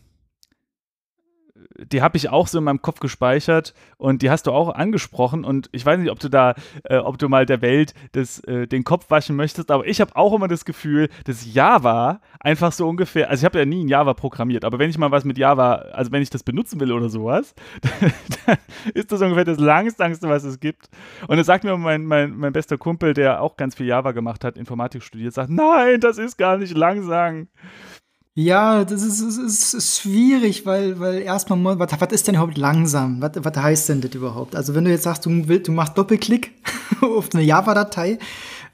[1.78, 5.44] die habe ich auch so in meinem Kopf gespeichert und die hast du auch angesprochen
[5.44, 6.54] und ich weiß nicht, ob du da,
[6.85, 10.16] äh, ob du mal der Welt das, äh, den Kopf waschen möchtest, aber ich habe
[10.16, 13.88] auch immer das Gefühl, dass Java einfach so ungefähr, also ich habe ja nie in
[13.88, 16.92] Java programmiert, aber wenn ich mal was mit Java, also wenn ich das benutzen will
[16.92, 17.54] oder sowas,
[18.46, 18.59] dann
[18.94, 20.88] ist das ungefähr das langsamste, was es gibt.
[21.28, 24.44] Und das sagt mir mein, mein, mein bester Kumpel, der auch ganz viel Java gemacht
[24.44, 27.48] hat, Informatik studiert, sagt, nein, das ist gar nicht langsam.
[28.34, 33.20] Ja, das ist, ist, ist schwierig, weil, weil erstmal, was, was ist denn überhaupt langsam?
[33.20, 34.54] Was, was heißt denn das überhaupt?
[34.54, 36.52] Also, wenn du jetzt sagst, du, willst, du machst Doppelklick
[37.00, 38.18] auf eine Java-Datei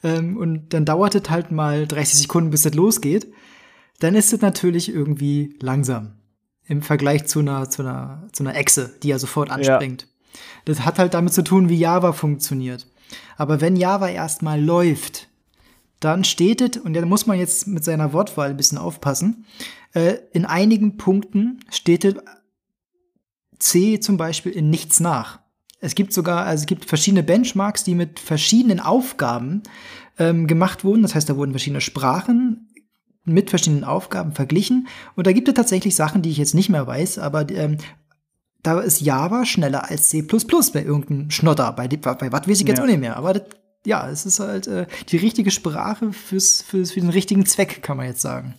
[0.04, 3.32] ähm, und dann dauert es halt mal 30 Sekunden, bis das losgeht,
[4.00, 6.12] dann ist es natürlich irgendwie langsam
[6.66, 10.02] im Vergleich zu einer, zu einer, zu einer Echse, die ja sofort anspringt.
[10.02, 10.08] Ja.
[10.66, 12.86] Das hat halt damit zu tun, wie Java funktioniert.
[13.36, 15.28] Aber wenn Java erstmal läuft,
[16.00, 19.46] dann steht es, und da muss man jetzt mit seiner Wortwahl ein bisschen aufpassen,
[19.94, 22.14] äh, in einigen Punkten steht es
[23.59, 25.40] C zum Beispiel in nichts nach.
[25.80, 29.62] Es gibt sogar, also es gibt verschiedene Benchmarks, die mit verschiedenen Aufgaben
[30.18, 31.02] ähm, gemacht wurden.
[31.02, 32.68] Das heißt, da wurden verschiedene Sprachen
[33.24, 34.88] mit verschiedenen Aufgaben verglichen.
[35.16, 37.78] Und da gibt es tatsächlich Sachen, die ich jetzt nicht mehr weiß, aber ähm,
[38.62, 41.72] da ist Java schneller als C bei irgendeinem Schnotter.
[41.72, 42.85] Bei, bei was weiß ich jetzt ja.
[42.85, 43.16] auch nicht mehr.
[43.16, 43.42] Aber das
[43.87, 47.96] ja, es ist halt äh, die richtige Sprache fürs, fürs, für den richtigen Zweck, kann
[47.96, 48.55] man jetzt sagen.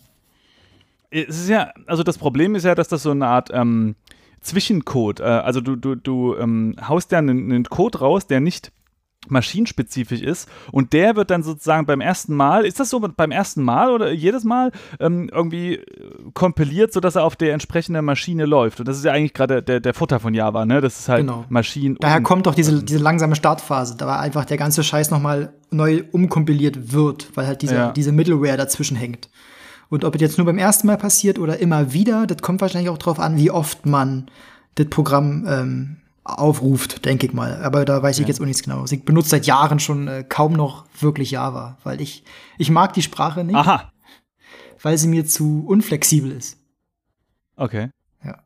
[1.10, 3.94] Es ist ja, also das Problem ist ja, dass das so eine Art ähm,
[4.40, 8.72] Zwischencode, äh, also du, du, du ähm, haust ja einen, einen Code raus, der nicht
[9.30, 13.62] maschinenspezifisch ist und der wird dann sozusagen beim ersten Mal, ist das so beim ersten
[13.62, 15.84] Mal oder jedes Mal ähm, irgendwie äh,
[16.34, 19.80] kompiliert, sodass er auf der entsprechenden Maschine läuft und das ist ja eigentlich gerade der,
[19.80, 20.80] der Vorteil von Java, ne?
[20.80, 21.44] das ist halt genau.
[21.48, 21.96] Maschinen.
[22.00, 26.04] Daher kommt doch diese, diese langsame Startphase, da war einfach der ganze Scheiß nochmal neu
[26.12, 27.92] umkompiliert wird, weil halt diese, ja.
[27.92, 29.28] diese Middleware dazwischen hängt.
[29.90, 32.90] Und ob es jetzt nur beim ersten Mal passiert oder immer wieder, das kommt wahrscheinlich
[32.90, 34.26] auch darauf an, wie oft man
[34.74, 35.96] das Programm ähm,
[36.28, 37.62] aufruft, denke ich mal.
[37.62, 38.28] Aber da weiß ich ja.
[38.28, 38.84] jetzt auch nichts genau.
[38.84, 42.24] Ich benutze seit Jahren schon äh, kaum noch wirklich Java, weil ich,
[42.58, 43.56] ich mag die Sprache nicht.
[43.56, 43.92] Aha.
[44.82, 46.58] Weil sie mir zu unflexibel ist.
[47.56, 47.90] Okay.
[48.24, 48.38] Ja.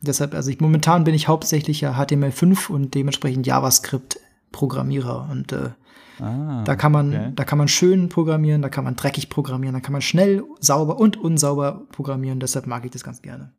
[0.00, 5.70] Deshalb, also ich, momentan bin ich hauptsächlich ja HTML5 und dementsprechend JavaScript-Programmierer und äh,
[6.20, 7.32] Ah, da kann man, okay.
[7.34, 10.98] da kann man schön programmieren, da kann man dreckig programmieren, da kann man schnell, sauber
[10.98, 12.40] und unsauber programmieren.
[12.40, 13.52] Deshalb mag ich das ganz gerne.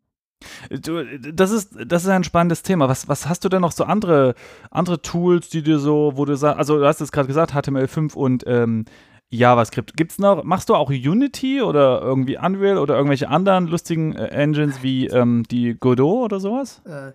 [0.69, 2.87] Das ist, das ist ein spannendes Thema.
[2.89, 4.35] Was, was hast du denn noch so andere,
[4.69, 8.13] andere Tools, die dir so, wo du sagst, also du hast es gerade gesagt, HTML5
[8.13, 8.85] und ähm,
[9.29, 9.97] JavaScript.
[9.97, 14.83] Gibt's noch, machst du auch Unity oder irgendwie Unreal oder irgendwelche anderen lustigen äh, Engines
[14.83, 16.81] wie ähm, die Godot oder sowas?
[16.85, 17.13] Äh,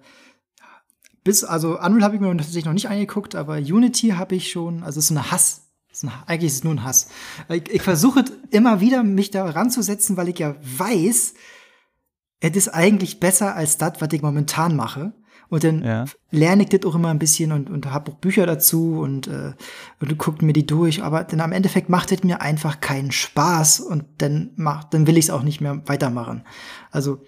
[1.22, 4.82] bis, also Unreal habe ich mir tatsächlich noch nicht angeguckt, aber Unity habe ich schon,
[4.82, 5.66] also es ist eine Hass.
[6.26, 7.10] Eigentlich ist es nur ein Hass.
[7.48, 11.34] Ich, ich versuche immer wieder, mich da ranzusetzen, weil ich ja weiß,
[12.40, 15.12] es ist eigentlich besser als das, was ich momentan mache.
[15.50, 16.04] Und dann ja.
[16.30, 19.52] lerne ich das auch immer ein bisschen und, und habe auch Bücher dazu und, äh,
[19.98, 21.02] und guckt mir die durch.
[21.02, 25.18] Aber dann am Endeffekt macht es mir einfach keinen Spaß und dann, macht, dann will
[25.18, 26.44] ich es auch nicht mehr weitermachen.
[26.92, 27.22] Also,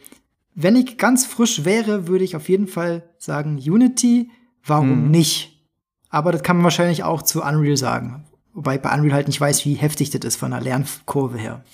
[0.55, 4.31] wenn ich ganz frisch wäre, würde ich auf jeden Fall sagen, Unity,
[4.65, 5.11] warum mhm.
[5.11, 5.67] nicht?
[6.09, 8.27] Aber das kann man wahrscheinlich auch zu Unreal sagen.
[8.55, 11.65] Wobei ich bei Unreal halt nicht weiß, wie heftig das ist von der Lernkurve her.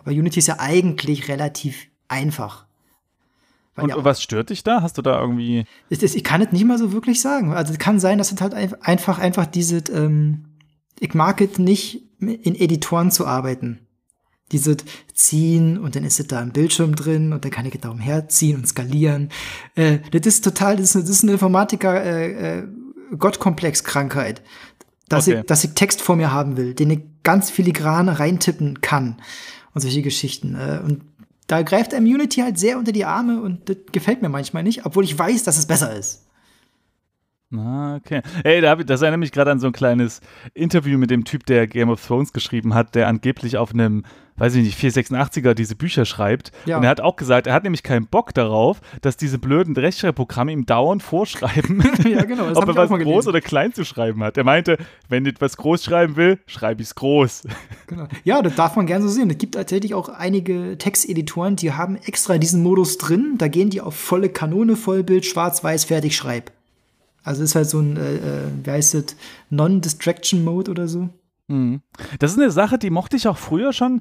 [0.00, 2.67] Aber Unity ist ja eigentlich relativ einfach.
[3.82, 4.82] Und ja, was stört dich da?
[4.82, 5.64] Hast du da irgendwie.
[5.88, 7.52] Ich, ich kann es nicht mal so wirklich sagen.
[7.52, 10.44] Also es kann sein, dass es halt einfach, einfach diese, ähm,
[10.98, 13.80] ich mag es nicht, in Editoren zu arbeiten.
[14.50, 14.76] Diese
[15.12, 18.56] ziehen und dann ist es da ein Bildschirm drin und dann kann ich da umherziehen
[18.56, 19.28] und skalieren.
[19.74, 22.68] Äh, das ist total, das ist, das ist eine Informatiker äh, äh,
[23.16, 24.42] Gottkomplex-Krankheit.
[25.08, 25.40] Dass, okay.
[25.40, 29.16] ich, dass ich Text vor mir haben will, den ich ganz filigran reintippen kann
[29.74, 30.54] und solche Geschichten.
[30.54, 31.02] Äh, und
[31.48, 35.04] da greift Immunity halt sehr unter die Arme und das gefällt mir manchmal nicht, obwohl
[35.04, 36.27] ich weiß, dass es besser ist.
[37.56, 38.20] Ah, okay.
[38.44, 40.20] Ey, da das erinnert mich gerade an so ein kleines
[40.52, 44.04] Interview mit dem Typ, der Game of Thrones geschrieben hat, der angeblich auf einem,
[44.36, 46.52] weiß ich nicht, 486er diese Bücher schreibt.
[46.66, 46.76] Ja.
[46.76, 50.52] Und er hat auch gesagt, er hat nämlich keinen Bock darauf, dass diese blöden Rechtschreibprogramme
[50.52, 54.36] ihm dauernd vorschreiben, ja, genau, ob er was groß oder klein zu schreiben hat.
[54.36, 54.76] Er meinte,
[55.08, 57.44] wenn ich etwas groß schreiben will, schreibe ich es groß.
[57.86, 58.06] Genau.
[58.22, 59.30] Ja, das darf man gerne so sehen.
[59.30, 63.36] Es gibt tatsächlich auch einige Texteditoren, die haben extra diesen Modus drin.
[63.38, 66.52] Da gehen die auf volle Kanone, Vollbild, schwarz-weiß, fertig, schreib.
[67.28, 69.16] Also ist halt so ein, äh, äh, wie heißt es,
[69.50, 71.10] Non-Distraction-Mode oder so.
[71.48, 71.82] Mhm.
[72.20, 74.00] Das ist eine Sache, die mochte ich auch früher schon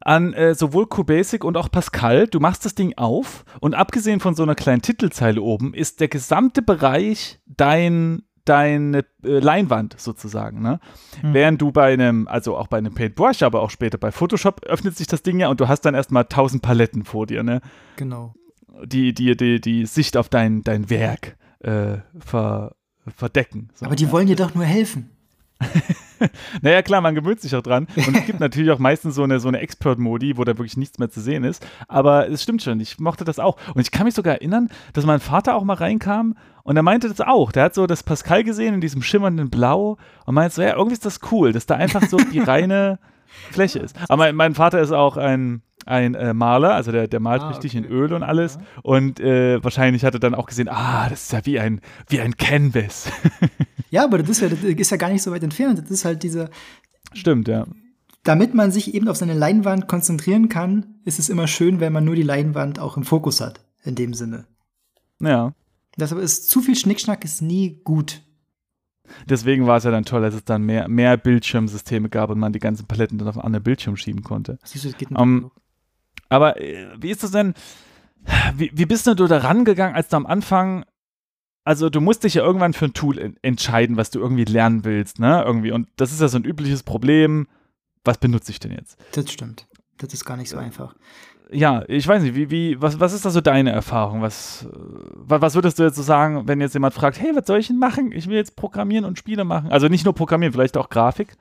[0.00, 2.26] an äh, sowohl QBasic und auch Pascal.
[2.26, 6.08] Du machst das Ding auf und abgesehen von so einer kleinen Titelzeile oben ist der
[6.08, 10.80] gesamte Bereich dein deine äh, Leinwand sozusagen, ne?
[11.22, 11.34] Mhm.
[11.34, 14.96] Während du bei einem, also auch bei einem Paintbrush, aber auch später bei Photoshop öffnet
[14.96, 17.60] sich das Ding ja und du hast dann erstmal tausend Paletten vor dir, ne?
[17.94, 18.34] Genau.
[18.84, 22.76] die, die, die, die Sicht auf dein, dein Werk äh, ver,
[23.16, 23.70] verdecken.
[23.74, 25.10] So, Aber die wollen dir doch nur helfen.
[26.62, 27.88] naja, klar, man gewöhnt sich auch dran.
[27.96, 30.98] Und es gibt natürlich auch meistens so eine, so eine Expert-Modi, wo da wirklich nichts
[30.98, 31.66] mehr zu sehen ist.
[31.88, 33.56] Aber es stimmt schon, ich mochte das auch.
[33.74, 37.08] Und ich kann mich sogar erinnern, dass mein Vater auch mal reinkam und er meinte
[37.08, 37.52] das auch.
[37.52, 40.94] Der hat so das Pascal gesehen in diesem schimmernden Blau und meinte so, ja, irgendwie
[40.94, 42.98] ist das cool, dass da einfach so die reine
[43.50, 43.96] Fläche ist.
[44.08, 47.48] Aber mein, mein Vater ist auch ein ein äh, Maler, also der, der malt ah,
[47.48, 47.84] richtig okay.
[47.86, 48.54] in Öl und alles.
[48.54, 48.60] Ja.
[48.82, 52.20] Und äh, wahrscheinlich hat er dann auch gesehen, ah, das ist ja wie ein, wie
[52.20, 53.10] ein Canvas.
[53.90, 55.78] ja, aber das ist ja, das ist ja gar nicht so weit entfernt.
[55.78, 56.50] Das ist halt diese.
[57.12, 57.66] Stimmt, ja.
[58.22, 62.04] Damit man sich eben auf seine Leinwand konzentrieren kann, ist es immer schön, wenn man
[62.04, 63.60] nur die Leinwand auch im Fokus hat.
[63.84, 64.44] In dem Sinne.
[65.20, 65.54] Ja.
[65.96, 68.22] Deshalb ist zu viel Schnickschnack ist nie gut.
[69.26, 72.52] Deswegen war es ja dann toll, dass es dann mehr, mehr Bildschirmsysteme gab und man
[72.52, 74.58] die ganzen Paletten dann auf einen anderen Bildschirm schieben konnte.
[74.64, 75.50] Siehst du, das geht nicht um,
[76.28, 77.54] aber äh, wie ist das denn?
[78.54, 80.84] Wie, wie bist du da rangegangen, als du am Anfang
[81.68, 85.18] also du musst dich ja irgendwann für ein Tool entscheiden, was du irgendwie lernen willst,
[85.18, 85.42] ne?
[85.44, 85.70] Irgendwie.
[85.70, 87.46] Und das ist ja so ein übliches Problem.
[88.06, 88.96] Was benutze ich denn jetzt?
[89.12, 89.66] Das stimmt.
[89.98, 90.94] Das ist gar nicht so einfach.
[91.50, 94.22] Ja, ich weiß nicht, wie, wie, was, was ist da so deine Erfahrung?
[94.22, 97.66] Was, was würdest du jetzt so sagen, wenn jetzt jemand fragt, hey, was soll ich
[97.66, 98.12] denn machen?
[98.12, 99.70] Ich will jetzt programmieren und Spiele machen.
[99.70, 101.36] Also nicht nur programmieren, vielleicht auch Grafik.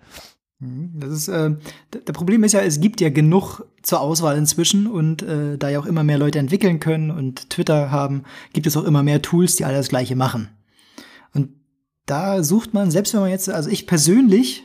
[0.60, 0.92] Mhm.
[0.96, 1.52] Das ist, äh,
[1.94, 5.80] der Problem ist ja, es gibt ja genug zur Auswahl inzwischen und äh, da ja
[5.80, 9.56] auch immer mehr Leute entwickeln können und Twitter haben, gibt es auch immer mehr Tools,
[9.56, 10.50] die alle das Gleiche machen.
[11.34, 11.50] Und
[12.06, 14.64] da sucht man, selbst wenn man jetzt, also ich persönlich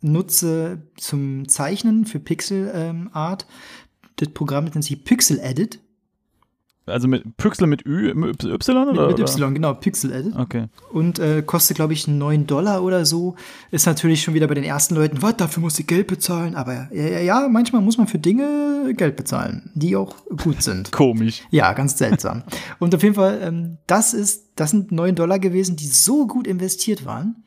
[0.00, 3.46] nutze zum Zeichnen für Pixel ähm, Art
[4.16, 5.80] das Programm, nennt sich Pixel Edit.
[6.86, 9.08] Also mit Pixel mit Ü, Y oder?
[9.08, 10.36] Mit, mit Y, genau, Pixel Edit.
[10.36, 10.66] Okay.
[10.92, 13.36] Und äh, kostet, glaube ich, 9 Dollar oder so.
[13.70, 16.54] Ist natürlich schon wieder bei den ersten Leuten, was, dafür muss ich Geld bezahlen.
[16.54, 20.92] Aber ja, ja, manchmal muss man für Dinge Geld bezahlen, die auch gut sind.
[20.92, 21.42] Komisch.
[21.50, 22.42] Ja, ganz seltsam.
[22.78, 26.46] Und auf jeden Fall, ähm, das ist, das sind 9 Dollar gewesen, die so gut
[26.46, 27.44] investiert waren.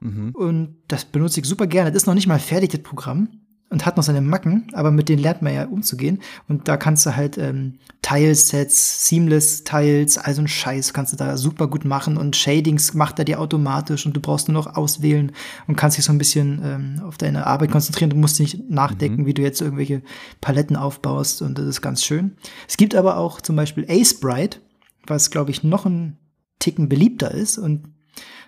[0.00, 0.30] Mhm.
[0.34, 1.92] Und das benutze ich super gerne.
[1.92, 3.28] Das ist noch nicht mal fertig, das Programm
[3.72, 6.20] und hat noch seine Macken, aber mit denen lernt man ja umzugehen.
[6.46, 11.66] Und da kannst du halt ähm, Tilesets, Seamless-Tiles, also ein Scheiß kannst du da super
[11.68, 15.32] gut machen und Shadings macht er dir automatisch und du brauchst nur noch auswählen
[15.66, 18.10] und kannst dich so ein bisschen ähm, auf deine Arbeit konzentrieren.
[18.10, 19.26] Du musst nicht nachdenken, mhm.
[19.26, 20.02] wie du jetzt irgendwelche
[20.40, 22.36] Paletten aufbaust und das ist ganz schön.
[22.68, 24.60] Es gibt aber auch zum Beispiel Ace Bright,
[25.06, 26.18] was glaube ich noch ein
[26.58, 27.88] Ticken beliebter ist und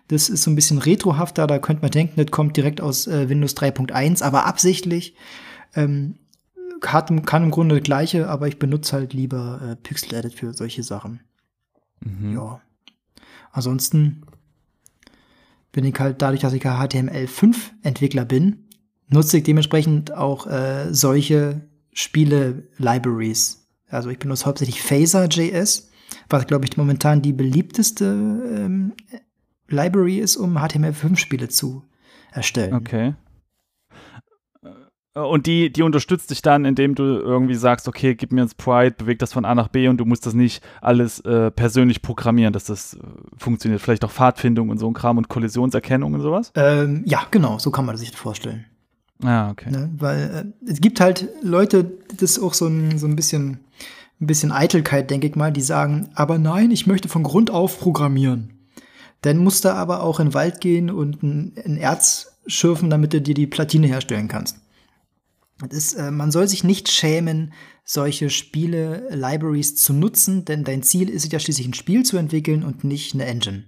[0.09, 3.29] das ist so ein bisschen retrohafter, da könnte man denken, das kommt direkt aus äh,
[3.29, 5.15] Windows 3.1, aber absichtlich.
[5.75, 6.17] Ähm,
[6.85, 10.53] hat, kann im Grunde das gleiche, aber ich benutze halt lieber äh, Pixel Edit für
[10.53, 11.21] solche Sachen.
[12.01, 12.35] Mhm.
[12.35, 12.61] Ja.
[13.53, 14.23] Ansonsten
[15.73, 18.69] bin ich halt dadurch, dass ich HTML5-Entwickler bin,
[19.09, 21.63] nutze ich dementsprechend auch äh, solche
[21.93, 23.67] Spiele-Libraries.
[23.89, 25.91] Also ich benutze hauptsächlich Phaser.js,
[26.29, 28.93] was glaube ich momentan die beliebteste ähm,
[29.69, 31.85] Library ist, um HTML5-Spiele zu
[32.33, 32.75] erstellen.
[32.75, 33.15] Okay.
[35.15, 38.49] Äh, und die, die unterstützt dich dann, indem du irgendwie sagst, okay, gib mir ein
[38.49, 42.03] Sprite, beweg das von A nach B und du musst das nicht alles äh, persönlich
[42.03, 42.99] programmieren, dass das äh,
[43.37, 43.81] funktioniert.
[43.81, 46.53] Vielleicht auch Pfadfindung und so ein Kram und Kollisionserkennung und sowas?
[46.55, 48.67] Ähm, ja, genau, so kann man sich das vorstellen.
[49.23, 49.71] Ah, okay.
[49.71, 53.61] Ne, weil äh, es gibt halt Leute, das ist auch so ein, so ein bisschen,
[54.21, 57.79] ein bisschen Eitelkeit, denke ich mal, die sagen, aber nein, ich möchte von Grund auf
[57.79, 58.54] programmieren.
[59.25, 63.23] Dann musst du aber auch in den Wald gehen und ein, Erz schürfen, damit du
[63.23, 64.59] dir die Platine herstellen kannst.
[65.71, 67.55] Ist, äh, man soll sich nicht schämen,
[67.87, 72.63] solche Spiele, Libraries zu nutzen, denn dein Ziel ist ja schließlich ein Spiel zu entwickeln
[72.65, 73.65] und nicht eine Engine.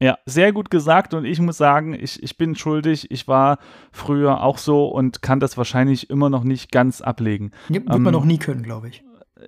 [0.00, 3.10] Ja, sehr gut gesagt und ich muss sagen, ich, ich bin schuldig.
[3.10, 3.58] Ich war
[3.90, 7.50] früher auch so und kann das wahrscheinlich immer noch nicht ganz ablegen.
[7.70, 9.02] Ja, wird ähm, man noch nie können, glaube ich.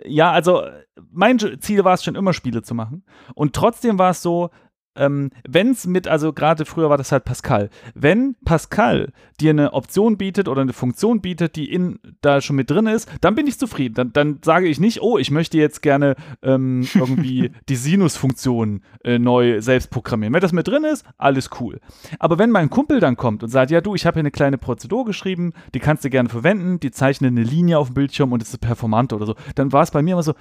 [0.04, 0.62] Ja, also
[1.12, 3.04] mein Ziel war es schon immer, Spiele zu machen.
[3.34, 4.50] Und trotzdem war es so,
[4.98, 9.72] ähm, wenn es mit, also gerade früher war das halt Pascal, wenn Pascal dir eine
[9.72, 13.46] Option bietet oder eine Funktion bietet, die in, da schon mit drin ist, dann bin
[13.46, 13.94] ich zufrieden.
[13.94, 19.18] Dann, dann sage ich nicht, oh, ich möchte jetzt gerne ähm, irgendwie die Sinus-Funktion äh,
[19.18, 20.34] neu selbst programmieren.
[20.34, 21.80] Wenn das mit drin ist, alles cool.
[22.18, 24.58] Aber wenn mein Kumpel dann kommt und sagt, ja du, ich habe hier eine kleine
[24.58, 28.42] Prozedur geschrieben, die kannst du gerne verwenden, die zeichnet eine Linie auf dem Bildschirm und
[28.42, 30.34] es ist performant oder so, dann war es bei mir immer so,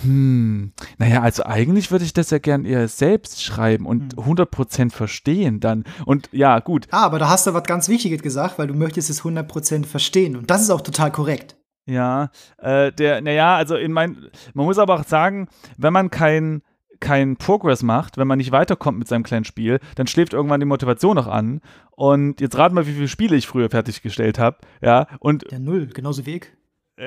[0.00, 4.34] hm, naja, also eigentlich würde ich das ja gern eher selbst schreiben und hm.
[4.34, 5.84] 100% verstehen dann.
[6.06, 6.88] Und ja, gut.
[6.90, 10.36] Ah, aber da hast du was ganz Wichtiges gesagt, weil du möchtest es 100% verstehen.
[10.36, 11.56] Und das ist auch total korrekt.
[11.84, 16.62] Ja, äh, der, naja, also in mein, man muss aber auch sagen, wenn man kein,
[17.00, 20.66] kein Progress macht, wenn man nicht weiterkommt mit seinem kleinen Spiel, dann schläft irgendwann die
[20.66, 21.60] Motivation noch an.
[21.90, 25.06] Und jetzt rat mal, wie viele Spiele ich früher fertiggestellt habe, ja.
[25.18, 26.46] Und ja, null, genauso wie ich.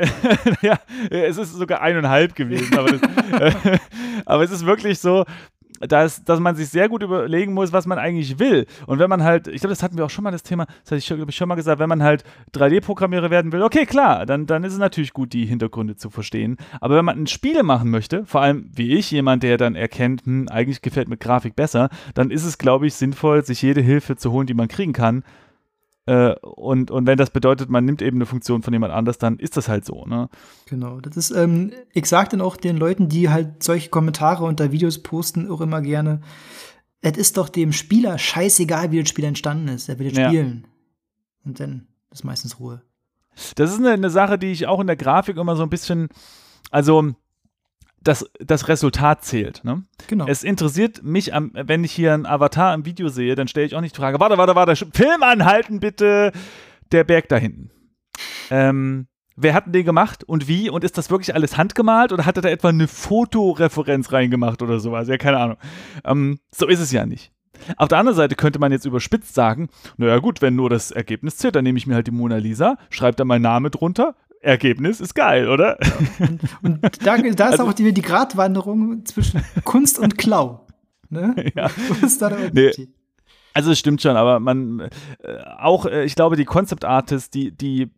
[0.61, 0.79] ja,
[1.09, 3.01] es ist sogar eineinhalb gewesen, aber, das,
[3.39, 3.77] äh,
[4.25, 5.25] aber es ist wirklich so,
[5.79, 8.65] dass, dass man sich sehr gut überlegen muss, was man eigentlich will.
[8.87, 10.91] Und wenn man halt, ich glaube, das hatten wir auch schon mal das Thema, das
[10.91, 14.45] hatte ich, ich, schon mal gesagt, wenn man halt 3D-Programmierer werden will, okay, klar, dann,
[14.45, 16.57] dann ist es natürlich gut, die Hintergründe zu verstehen.
[16.81, 20.25] Aber wenn man ein Spiel machen möchte, vor allem wie ich, jemand, der dann erkennt,
[20.25, 24.15] hm, eigentlich gefällt mir Grafik besser, dann ist es, glaube ich, sinnvoll, sich jede Hilfe
[24.15, 25.23] zu holen, die man kriegen kann,
[26.05, 29.37] äh, und, und wenn das bedeutet, man nimmt eben eine Funktion von jemand anders, dann
[29.37, 30.29] ist das halt so, ne?
[30.67, 30.99] Genau.
[31.01, 35.01] Das ist, ähm, ich sage dann auch den Leuten, die halt solche Kommentare unter Videos
[35.01, 36.21] posten, auch immer gerne,
[37.01, 39.89] es ist doch dem Spieler scheißegal, wie das Spiel entstanden ist.
[39.89, 40.27] Er will jetzt ja.
[40.27, 40.67] spielen.
[41.43, 42.81] Und dann ist meistens Ruhe.
[43.55, 46.09] Das ist eine, eine Sache, die ich auch in der Grafik immer so ein bisschen,
[46.71, 47.13] also
[48.05, 49.63] das, das Resultat zählt.
[49.63, 49.83] Ne?
[50.07, 50.27] Genau.
[50.27, 53.81] Es interessiert mich, wenn ich hier einen Avatar im Video sehe, dann stelle ich auch
[53.81, 56.31] nicht die Frage, warte, warte, warte, Film anhalten bitte,
[56.91, 57.71] der Berg da hinten.
[58.51, 60.69] Ähm, wer hat denn den gemacht und wie?
[60.69, 64.79] Und ist das wirklich alles handgemalt oder hat er da etwa eine Fotoreferenz reingemacht oder
[64.79, 65.07] sowas?
[65.07, 65.57] Ja, keine Ahnung.
[66.03, 67.31] Ähm, so ist es ja nicht.
[67.77, 71.37] Auf der anderen Seite könnte man jetzt überspitzt sagen, naja gut, wenn nur das Ergebnis
[71.37, 75.01] zählt, dann nehme ich mir halt die Mona Lisa, schreibe da meinen Namen drunter, Ergebnis
[75.01, 75.77] ist geil, oder?
[75.81, 76.27] Ja.
[76.27, 80.65] Und, und, da, da ist also, auch die, die Gratwanderung zwischen Kunst und Klau.
[81.09, 81.35] Ne?
[81.55, 81.69] Ja.
[82.53, 82.71] Nee.
[83.53, 84.89] Also es stimmt schon, aber man
[85.23, 87.89] äh, auch, äh, ich glaube, die Concept Artists, die, die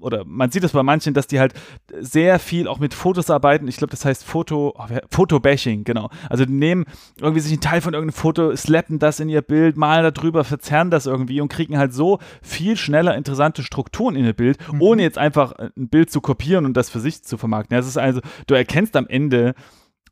[0.00, 1.54] oder man sieht es bei manchen, dass die halt
[1.98, 3.68] sehr viel auch mit Fotos arbeiten.
[3.68, 6.10] Ich glaube, das heißt Foto, oh, Fotobashing, genau.
[6.28, 6.84] Also die nehmen
[7.20, 10.90] irgendwie sich einen Teil von irgendeinem Foto, slappen das in ihr Bild, malen darüber, verzerren
[10.90, 14.82] das irgendwie und kriegen halt so viel schneller interessante Strukturen in ihr Bild, mhm.
[14.82, 17.74] ohne jetzt einfach ein Bild zu kopieren und das für sich zu vermarkten.
[17.74, 19.54] Ja, es ist also, du erkennst am Ende,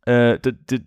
[0.07, 0.39] äh,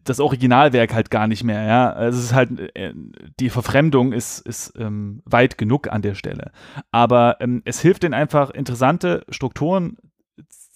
[0.04, 1.92] das Originalwerk halt gar nicht mehr, ja.
[1.92, 2.94] Also es ist halt, äh,
[3.40, 6.52] die Verfremdung ist, ist ähm, weit genug an der Stelle.
[6.92, 9.98] Aber ähm, es hilft denen einfach, interessante Strukturen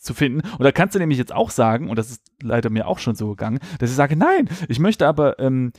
[0.03, 0.41] zu finden.
[0.41, 3.15] Und da kannst du nämlich jetzt auch sagen, und das ist leider mir auch schon
[3.15, 5.71] so gegangen, dass ich sage, nein, ich möchte aber ähm,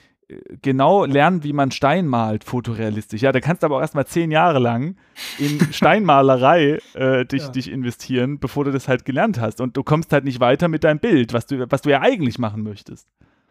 [0.63, 3.23] genau lernen, wie man Stein malt, fotorealistisch.
[3.23, 4.97] Ja, da kannst du aber auch erstmal zehn Jahre lang
[5.39, 7.49] in Steinmalerei äh, dich, ja.
[7.49, 9.61] dich investieren, bevor du das halt gelernt hast.
[9.61, 12.39] Und du kommst halt nicht weiter mit deinem Bild, was du, was du ja eigentlich
[12.39, 13.09] machen möchtest.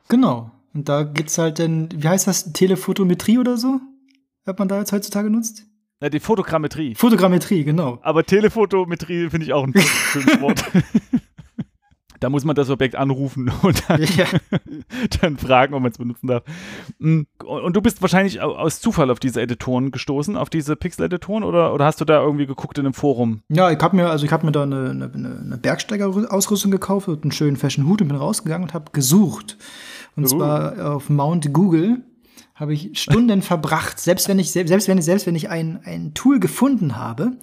[0.09, 0.51] Genau.
[0.73, 3.79] Und da gibt es halt dann, wie heißt das, Telephotometrie oder so?
[4.45, 5.65] Hat man da jetzt heutzutage nutzt?
[6.01, 6.95] Ja, die Fotogrammetrie.
[6.95, 7.99] Fotogrammetrie, genau.
[8.01, 10.63] Aber Telephotometrie finde ich auch ein schönes Wort.
[12.23, 14.25] Da muss man das Objekt anrufen und dann, ja.
[15.21, 16.43] dann fragen, ob man es benutzen darf.
[16.99, 21.73] Mm, und du bist wahrscheinlich aus Zufall auf diese Editoren gestoßen, auf diese Pixel-Editoren, oder,
[21.73, 23.41] oder hast du da irgendwie geguckt in einem Forum?
[23.49, 27.23] Ja, ich habe mir, also ich habe mir da eine, eine, eine Bergsteiger-Ausrüstung gekauft und
[27.23, 29.57] einen schönen Fashion-Hut und bin rausgegangen und habe gesucht.
[30.15, 30.27] Und uh.
[30.27, 32.03] zwar auf Mount Google
[32.55, 36.13] habe ich Stunden verbracht, selbst wenn ich, selbst wenn ich, selbst wenn ich ein, ein
[36.13, 37.33] Tool gefunden habe,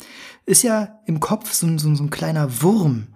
[0.46, 3.08] ist ja im Kopf so, so, so ein kleiner Wurm,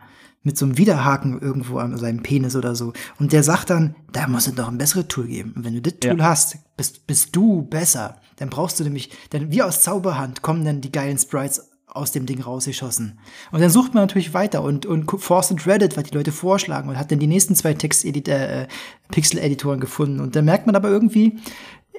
[0.45, 2.93] mit so einem Widerhaken irgendwo an seinem Penis oder so.
[3.19, 5.55] Und der sagt dann, da muss es doch ein besseres Tool geben.
[5.57, 6.25] Und wenn du das Tool ja.
[6.27, 8.21] hast, bist, bist du besser.
[8.37, 12.27] Dann brauchst du nämlich, denn wie aus Zauberhand kommen dann die geilen Sprites aus dem
[12.27, 13.19] Ding rausgeschossen.
[13.53, 16.99] Und dann sucht man natürlich weiter und, und forstet Reddit, was die Leute vorschlagen und
[16.99, 18.67] hat dann die nächsten zwei Text äh,
[19.11, 20.21] Pixel-Editoren gefunden.
[20.21, 21.39] Und dann merkt man aber irgendwie,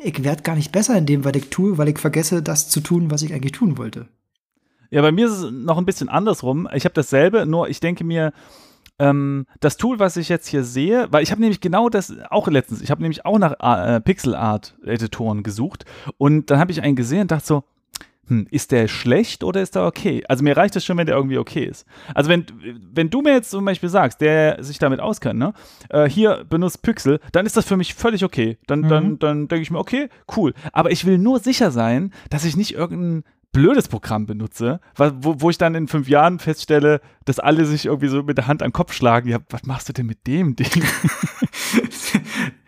[0.04, 2.82] ich werde gar nicht besser in dem, was ich tue, weil ich vergesse, das zu
[2.82, 4.08] tun, was ich eigentlich tun wollte.
[4.96, 6.70] Ja, bei mir ist es noch ein bisschen andersrum.
[6.74, 8.32] Ich habe dasselbe, nur ich denke mir,
[8.98, 12.48] ähm, das Tool, was ich jetzt hier sehe, weil ich habe nämlich genau das auch
[12.48, 15.84] letztens, ich habe nämlich auch nach äh, Pixel Art Editoren gesucht
[16.18, 17.64] und dann habe ich einen gesehen und dachte so,
[18.28, 20.24] hm, ist der schlecht oder ist der okay?
[20.30, 21.86] Also mir reicht es schon, wenn der irgendwie okay ist.
[22.14, 22.46] Also wenn,
[22.94, 25.54] wenn du mir jetzt zum Beispiel sagst, der sich damit auskennt, ne,
[25.90, 28.58] äh, hier benutzt Pixel, dann ist das für mich völlig okay.
[28.66, 28.88] Dann, mhm.
[28.88, 30.54] dann, dann denke ich mir, okay, cool.
[30.72, 33.26] Aber ich will nur sicher sein, dass ich nicht irgendein
[33.56, 38.10] blödes Programm benutze, wo, wo ich dann in fünf Jahren feststelle, dass alle sich irgendwie
[38.10, 39.30] so mit der Hand an den Kopf schlagen.
[39.30, 40.68] Ja, was machst du denn mit dem Ding?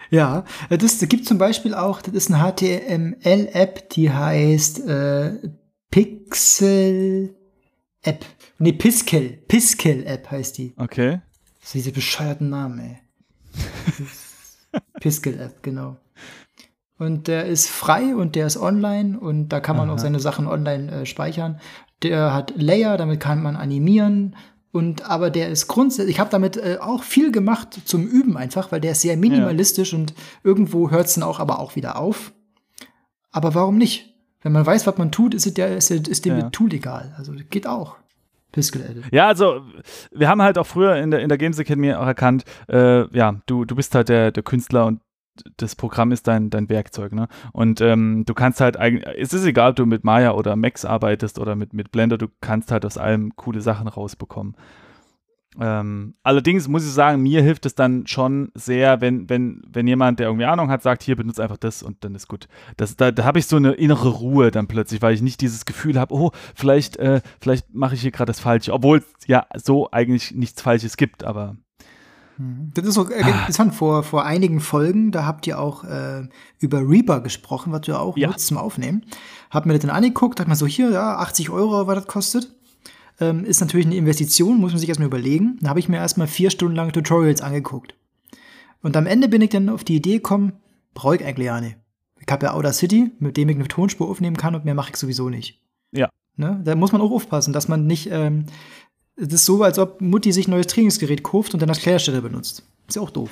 [0.10, 5.34] ja, das, gibt zum Beispiel auch, das ist eine HTML-App, die heißt äh,
[5.92, 7.36] Pixel
[8.04, 8.26] App.
[8.58, 9.32] Nee, Piskel.
[9.46, 10.74] Piskel App heißt die.
[10.78, 11.20] Okay.
[11.60, 12.98] Das sind diese bescheuerten Namen, ey.
[15.02, 15.98] Piskel App, genau.
[17.00, 19.96] Und der ist frei und der ist online und da kann man Aha.
[19.96, 21.60] auch seine Sachen online äh, speichern.
[22.02, 24.36] Der hat Layer, damit kann man animieren.
[24.72, 28.72] Und aber der ist grundsätzlich, ich habe damit äh, auch viel gemacht zum Üben einfach,
[28.72, 30.00] weil der ist sehr minimalistisch ja.
[30.00, 32.34] und irgendwo hört es dann auch aber auch wieder auf.
[33.32, 34.14] Aber warum nicht?
[34.42, 36.50] Wenn man weiß, was man tut, ist, es der, ist, ist dem ja.
[36.50, 37.14] Tool egal.
[37.18, 37.98] Also geht auch.
[39.12, 39.62] Ja, also
[40.12, 43.40] wir haben halt auch früher in der, in der Games Academy auch erkannt, äh, ja,
[43.46, 45.02] du, du bist halt der, der Künstler und
[45.58, 47.28] das Programm ist dein, dein Werkzeug, ne?
[47.54, 50.86] Und ähm, du kannst halt eigentlich, es ist egal, ob du mit Maya oder Max
[50.86, 54.56] arbeitest oder mit, mit Blender, du kannst halt aus allem coole Sachen rausbekommen.
[55.60, 60.20] Ähm, allerdings muss ich sagen, mir hilft es dann schon sehr, wenn, wenn, wenn jemand,
[60.20, 62.48] der irgendwie Ahnung hat, sagt, hier benutze einfach das und dann ist gut.
[62.76, 65.66] Das, da da habe ich so eine innere Ruhe dann plötzlich, weil ich nicht dieses
[65.66, 69.48] Gefühl habe, oh, vielleicht, äh, vielleicht mache ich hier gerade das Falsche, obwohl es ja
[69.56, 71.56] so eigentlich nichts Falsches gibt, aber.
[72.38, 72.72] Mhm.
[72.74, 73.76] Das ist so äh, interessant.
[73.76, 76.28] Vor, vor einigen Folgen, da habt ihr auch äh,
[76.60, 78.30] über Reaper gesprochen, was du ja auch ja.
[78.30, 79.04] nutzt zum Aufnehmen.
[79.50, 82.58] Hab mir das dann angeguckt, dachte mir so, hier, ja, 80 Euro, was das kostet
[83.20, 85.58] ähm, ist natürlich eine Investition, muss man sich erstmal überlegen.
[85.62, 87.96] Da habe ich mir erstmal vier Stunden lang Tutorials angeguckt.
[88.82, 90.54] Und am Ende bin ich dann auf die Idee gekommen,
[90.94, 91.78] brauche ich eigentlich ja nicht.
[92.20, 94.92] Ich habe ja Outer City, mit dem ich eine Tonspur aufnehmen kann und mehr mache
[94.92, 95.62] ich sowieso nicht.
[95.92, 96.10] Ja.
[96.36, 96.62] Ne?
[96.64, 98.46] Da muss man auch aufpassen, dass man nicht, ähm,
[99.18, 102.22] das ist so, als ob Mutti sich ein neues Trainingsgerät kauft und dann als Klärstelle
[102.22, 102.64] benutzt.
[102.88, 103.32] Ist ja auch doof.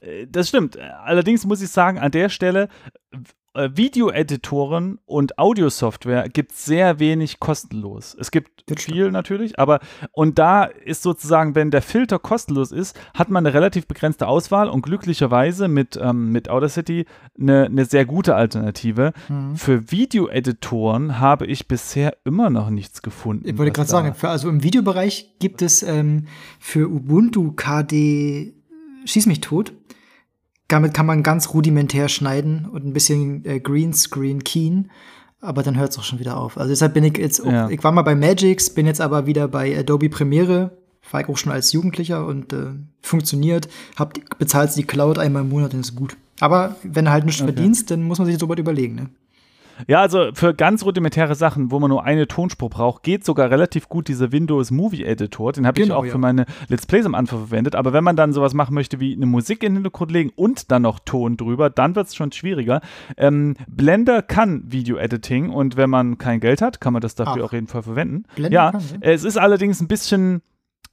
[0.00, 0.78] Äh, das stimmt.
[0.78, 2.68] Allerdings muss ich sagen, an der Stelle,
[3.54, 8.16] Video-Editoren und Audiosoftware gibt es sehr wenig kostenlos.
[8.18, 9.80] Es gibt viel natürlich, aber
[10.12, 14.68] und da ist sozusagen, wenn der Filter kostenlos ist, hat man eine relativ begrenzte Auswahl
[14.68, 17.06] und glücklicherweise mit, ähm, mit Audacity
[17.38, 19.12] eine, eine sehr gute Alternative.
[19.28, 19.56] Mhm.
[19.56, 23.48] Für Video-Editoren habe ich bisher immer noch nichts gefunden.
[23.48, 26.26] Ich wollte gerade sagen, für, also im Videobereich gibt es ähm,
[26.60, 28.54] für Ubuntu KD
[29.08, 29.72] Schieß mich tot
[30.68, 34.90] damit kann man ganz rudimentär schneiden und ein bisschen äh, Greenscreen keen,
[35.40, 36.58] aber dann hört es auch schon wieder auf.
[36.58, 37.68] Also deshalb bin ich jetzt, auch, ja.
[37.70, 40.76] ich war mal bei Magix, bin jetzt aber wieder bei Adobe Premiere,
[41.10, 42.66] war ich auch schon als Jugendlicher und äh,
[43.00, 43.68] funktioniert.
[43.96, 46.16] Hab, bezahlst die Cloud einmal im Monat, dann ist gut.
[46.40, 47.52] Aber wenn du halt nichts okay.
[47.52, 49.08] verdienst, dann muss man sich so weit überlegen, ne?
[49.86, 53.88] Ja, also für ganz rudimentäre Sachen, wo man nur eine Tonspur braucht, geht sogar relativ
[53.88, 55.52] gut dieser Windows Movie Editor.
[55.52, 56.12] Den habe genau, ich auch ja.
[56.12, 57.74] für meine Let's Plays am Anfang verwendet.
[57.74, 60.70] Aber wenn man dann sowas machen möchte wie eine Musik in den Hintergrund legen und
[60.70, 62.80] dann noch Ton drüber, dann wird es schon schwieriger.
[63.16, 67.46] Ähm, Blender kann Video-Editing und wenn man kein Geld hat, kann man das dafür Ach.
[67.46, 68.24] auf jeden Fall verwenden.
[68.34, 70.42] Blender ja, kann, ja, es ist allerdings ein bisschen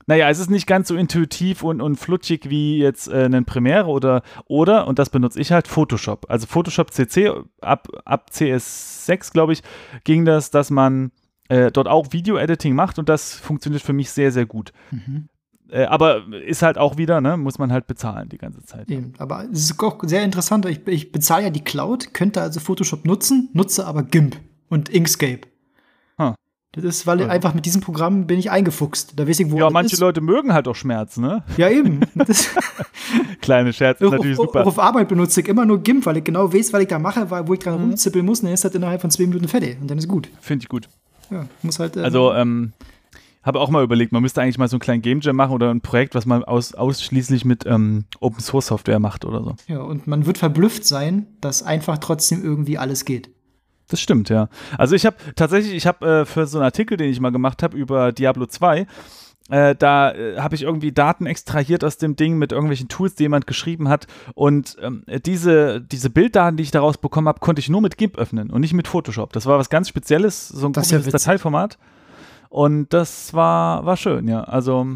[0.08, 3.88] naja, es ist nicht ganz so intuitiv und, und flutschig wie jetzt äh, ein Premiere
[3.88, 6.28] oder, oder, und das benutze ich halt, Photoshop.
[6.30, 7.32] Also Photoshop CC,
[7.62, 9.64] ab, ab CS6, glaube ich,
[10.04, 11.12] ging das, dass man
[11.50, 14.74] äh, dort auch Video-Editing macht und das funktioniert für mich sehr, sehr gut.
[14.92, 15.28] Mhm.
[15.70, 18.90] Äh, aber ist halt auch wieder, ne, muss man halt bezahlen die ganze Zeit.
[18.92, 20.68] Eben, aber es ist auch sehr interessant.
[20.68, 24.38] Ich, ich bezahle ja die Cloud, könnte also Photoshop nutzen, nutze aber GIMP
[24.70, 25.42] und Inkscape.
[26.76, 27.28] Das ist, weil ja.
[27.28, 29.14] einfach mit diesem Programm bin ich eingefuchst.
[29.16, 30.00] Da weiß ich, wo Ja, manche ist.
[30.00, 31.44] Leute mögen halt auch Schmerz, ne?
[31.56, 32.02] Ja, eben.
[33.42, 34.64] Kleine Scherz ist natürlich auf, super.
[34.64, 37.00] Auch auf Arbeit benutze ich immer nur GIMP, weil ich genau weiß, was ich da
[37.00, 37.90] mache, wo ich dran mhm.
[37.92, 38.40] rumzippeln muss.
[38.40, 39.78] Und dann ist das innerhalb von zwei Minuten fertig.
[39.80, 40.30] Und dann ist gut.
[40.42, 40.90] Finde ich gut.
[41.32, 41.96] Ja, muss halt.
[41.96, 42.74] Ähm, also, ähm,
[43.46, 45.70] habe auch mal überlegt, man müsste eigentlich mal so einen kleinen Game Jam machen oder
[45.70, 49.56] ein Projekt, was man aus, ausschließlich mit ähm, Open Source Software macht oder so.
[49.68, 53.30] Ja, und man wird verblüfft sein, dass einfach trotzdem irgendwie alles geht.
[53.88, 54.50] Das stimmt, ja.
[54.78, 57.62] Also ich habe tatsächlich, ich habe äh, für so einen Artikel, den ich mal gemacht
[57.62, 58.88] habe über Diablo 2,
[59.50, 63.24] äh, da äh, habe ich irgendwie Daten extrahiert aus dem Ding mit irgendwelchen Tools, die
[63.24, 64.08] jemand geschrieben hat.
[64.34, 68.18] Und ähm, diese, diese Bilddaten, die ich daraus bekommen habe, konnte ich nur mit GIMP
[68.18, 69.34] öffnen und nicht mit Photoshop.
[69.34, 71.78] Das war was ganz Spezielles, so ein das komisches ja Dateiformat.
[72.50, 74.44] Und das war, war schön, ja.
[74.44, 74.88] Also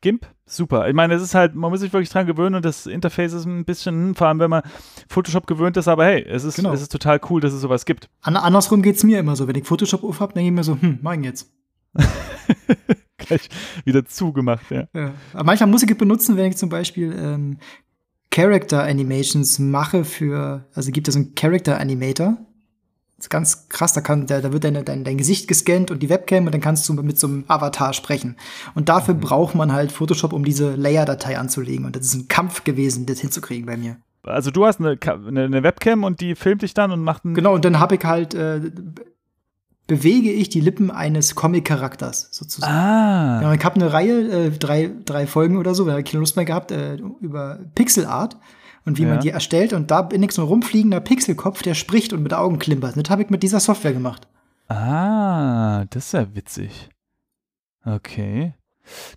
[0.00, 0.88] GIMP, super.
[0.88, 3.44] Ich meine, es ist halt, man muss sich wirklich dran gewöhnen und das Interface ist
[3.44, 4.62] ein bisschen, vor allem wenn man
[5.08, 6.72] Photoshop gewöhnt ist, aber hey, es ist, genau.
[6.72, 8.08] es ist total cool, dass es sowas gibt.
[8.22, 9.48] An andersrum geht es mir immer so.
[9.48, 11.52] Wenn ich Photoshop auf habe, denke ich mir so, hm, mein jetzt.
[13.18, 13.48] Gleich
[13.84, 14.86] wieder zugemacht, ja.
[14.94, 15.12] ja.
[15.32, 17.58] Aber manchmal muss ich es benutzen, wenn ich zum Beispiel ähm,
[18.30, 22.36] Character Animations mache für, also gibt es einen Character Animator,
[23.18, 26.10] ist ganz krass, da, kann, da, da wird deine, dein, dein Gesicht gescannt und die
[26.10, 28.36] Webcam und dann kannst du mit so einem Avatar sprechen.
[28.74, 29.20] Und dafür mhm.
[29.20, 31.86] braucht man halt Photoshop, um diese Layer-Datei anzulegen.
[31.86, 33.96] Und das ist ein Kampf gewesen, das hinzukriegen bei mir.
[34.22, 37.54] Also du hast eine, eine Webcam und die filmt dich dann und macht einen Genau,
[37.54, 38.60] und dann habe ich halt äh,
[39.86, 42.72] bewege ich die Lippen eines Comic-Charakters sozusagen.
[42.72, 43.40] Ah.
[43.42, 46.36] Ja, ich habe eine Reihe, äh, drei, drei Folgen oder so, weil ich keine Lust
[46.36, 48.36] mehr gehabt, äh, über Pixel Art
[48.86, 49.08] und wie ja.
[49.08, 49.72] man die erstellt.
[49.72, 52.96] Und da bin ich so ein rumfliegender Pixelkopf, der spricht und mit Augen klimpert.
[52.96, 54.26] Das habe ich mit dieser Software gemacht.
[54.68, 56.88] Ah, das ist ja witzig.
[57.84, 58.54] Okay.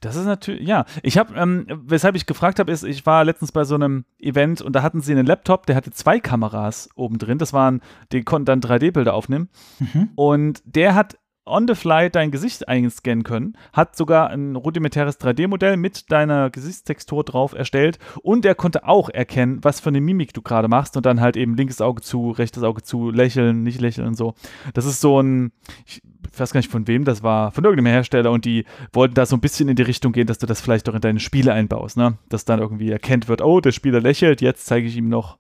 [0.02, 0.86] Das ist natürlich, ja.
[1.04, 4.62] Ich habe, ähm, weshalb ich gefragt habe, ist, ich war letztens bei so einem Event
[4.62, 7.38] und da hatten sie einen Laptop, der hatte zwei Kameras oben drin.
[7.38, 9.50] Das waren, die konnten dann 3D-Bilder aufnehmen.
[9.80, 10.10] Mhm.
[10.16, 11.18] Und der hat
[11.50, 17.24] on the fly dein Gesicht einscannen können, hat sogar ein rudimentäres 3D-Modell mit deiner Gesichtstextur
[17.24, 21.06] drauf erstellt und er konnte auch erkennen, was für eine Mimik du gerade machst und
[21.06, 24.34] dann halt eben linkes Auge zu, rechtes Auge zu, lächeln, nicht lächeln und so.
[24.74, 25.52] Das ist so ein,
[25.86, 26.02] ich
[26.38, 29.36] weiß gar nicht von wem das war, von irgendeinem Hersteller und die wollten da so
[29.36, 31.98] ein bisschen in die Richtung gehen, dass du das vielleicht auch in deine Spiele einbaust,
[31.98, 32.18] ne?
[32.30, 35.38] Dass dann irgendwie erkennt wird, oh, der Spieler lächelt, jetzt zeige ich ihm noch,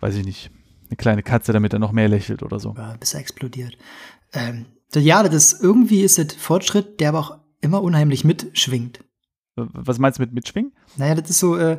[0.00, 0.50] weiß ich nicht,
[0.88, 2.74] eine kleine Katze, damit er noch mehr lächelt oder so.
[2.76, 3.76] Ja, bis er explodiert.
[4.32, 9.00] Ähm, ja, das irgendwie ist das Fortschritt, der aber auch immer unheimlich mitschwingt.
[9.56, 10.72] Was meinst du mit mitschwingen?
[10.96, 11.78] Naja, das ist so, äh,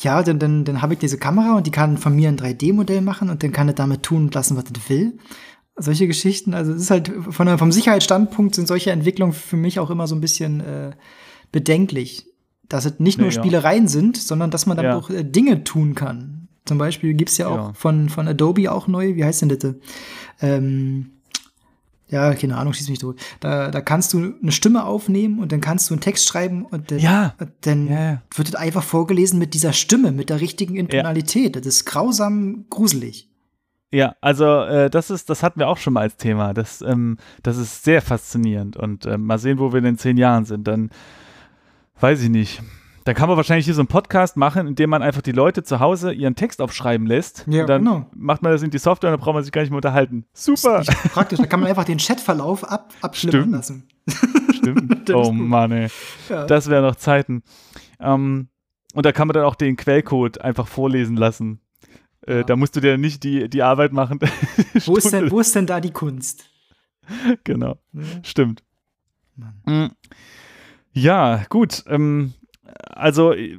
[0.00, 3.00] ja, dann, dann, dann habe ich diese Kamera und die kann von mir ein 3D-Modell
[3.00, 5.18] machen und dann kann er damit tun und lassen, was er will.
[5.76, 9.90] Solche Geschichten, also es ist halt von, vom Sicherheitsstandpunkt sind solche Entwicklungen für mich auch
[9.90, 10.92] immer so ein bisschen äh,
[11.52, 12.26] bedenklich.
[12.68, 13.88] Dass es nicht nur nee, Spielereien ja.
[13.88, 14.96] sind, sondern dass man dann ja.
[14.96, 16.48] auch äh, Dinge tun kann.
[16.66, 17.72] Zum Beispiel gibt's ja auch ja.
[17.72, 19.74] von, von Adobe auch neu, wie heißt denn das?
[20.40, 21.10] Ähm,
[22.10, 23.20] ja, keine Ahnung, schieß mich durch.
[23.40, 26.90] Da, da kannst du eine Stimme aufnehmen und dann kannst du einen Text schreiben und
[26.90, 27.34] dann, ja.
[27.60, 28.22] dann ja.
[28.34, 31.56] wird es einfach vorgelesen mit dieser Stimme, mit der richtigen Intonalität.
[31.56, 31.60] Ja.
[31.60, 33.28] Das ist grausam gruselig.
[33.92, 36.54] Ja, also äh, das ist, das hatten wir auch schon mal als Thema.
[36.54, 40.16] Das, ähm, das ist sehr faszinierend und äh, mal sehen, wo wir in den zehn
[40.16, 40.68] Jahren sind.
[40.68, 40.90] Dann
[42.00, 42.62] weiß ich nicht.
[43.04, 45.62] Dann kann man wahrscheinlich hier so einen Podcast machen, in dem man einfach die Leute
[45.62, 47.46] zu Hause ihren Text aufschreiben lässt.
[47.48, 48.06] Ja, dann genau.
[48.14, 50.26] macht man das in die Software und dann braucht man sich gar nicht mehr unterhalten.
[50.34, 50.82] Super.
[51.12, 53.88] praktisch, da kann man einfach den Chatverlauf ab, abschlimmern lassen.
[54.54, 55.10] Stimmt.
[55.14, 55.88] oh Mann, ey.
[56.28, 56.46] Ja.
[56.46, 57.42] Das wären noch Zeiten.
[57.98, 58.48] Ähm,
[58.92, 61.60] und da kann man dann auch den Quellcode einfach vorlesen lassen.
[62.26, 62.42] Äh, ja.
[62.42, 64.18] Da musst du dir nicht die, die Arbeit machen.
[64.84, 66.44] wo, ist denn, wo ist denn da die Kunst?
[67.44, 67.78] Genau.
[68.22, 68.62] Stimmt.
[69.36, 69.92] Mann.
[70.92, 71.82] Ja, gut.
[71.86, 72.34] Ähm,
[72.88, 73.58] also äh,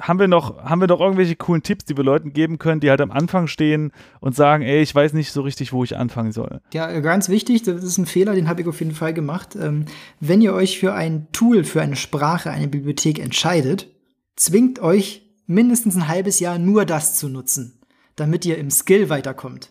[0.00, 2.90] haben wir noch, haben wir noch irgendwelche coolen Tipps, die wir Leuten geben können, die
[2.90, 6.32] halt am Anfang stehen und sagen, ey, ich weiß nicht so richtig, wo ich anfangen
[6.32, 6.60] soll?
[6.72, 9.56] Ja, ganz wichtig, das ist ein Fehler, den habe ich auf jeden Fall gemacht.
[9.56, 9.84] Ähm,
[10.20, 13.88] wenn ihr euch für ein Tool, für eine Sprache, eine Bibliothek entscheidet,
[14.36, 17.78] zwingt euch mindestens ein halbes Jahr nur das zu nutzen,
[18.16, 19.70] damit ihr im Skill weiterkommt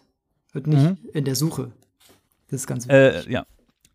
[0.53, 0.97] und nicht mhm.
[1.13, 1.71] in der Suche.
[2.49, 3.29] Das ist ganz äh, wichtig.
[3.29, 3.45] Äh, ja,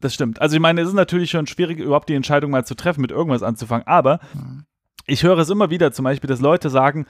[0.01, 0.41] das stimmt.
[0.41, 3.11] Also ich meine, es ist natürlich schon schwierig, überhaupt die Entscheidung mal zu treffen, mit
[3.11, 3.87] irgendwas anzufangen.
[3.87, 4.65] Aber mhm.
[5.07, 7.07] ich höre es immer wieder zum Beispiel, dass Leute sagen,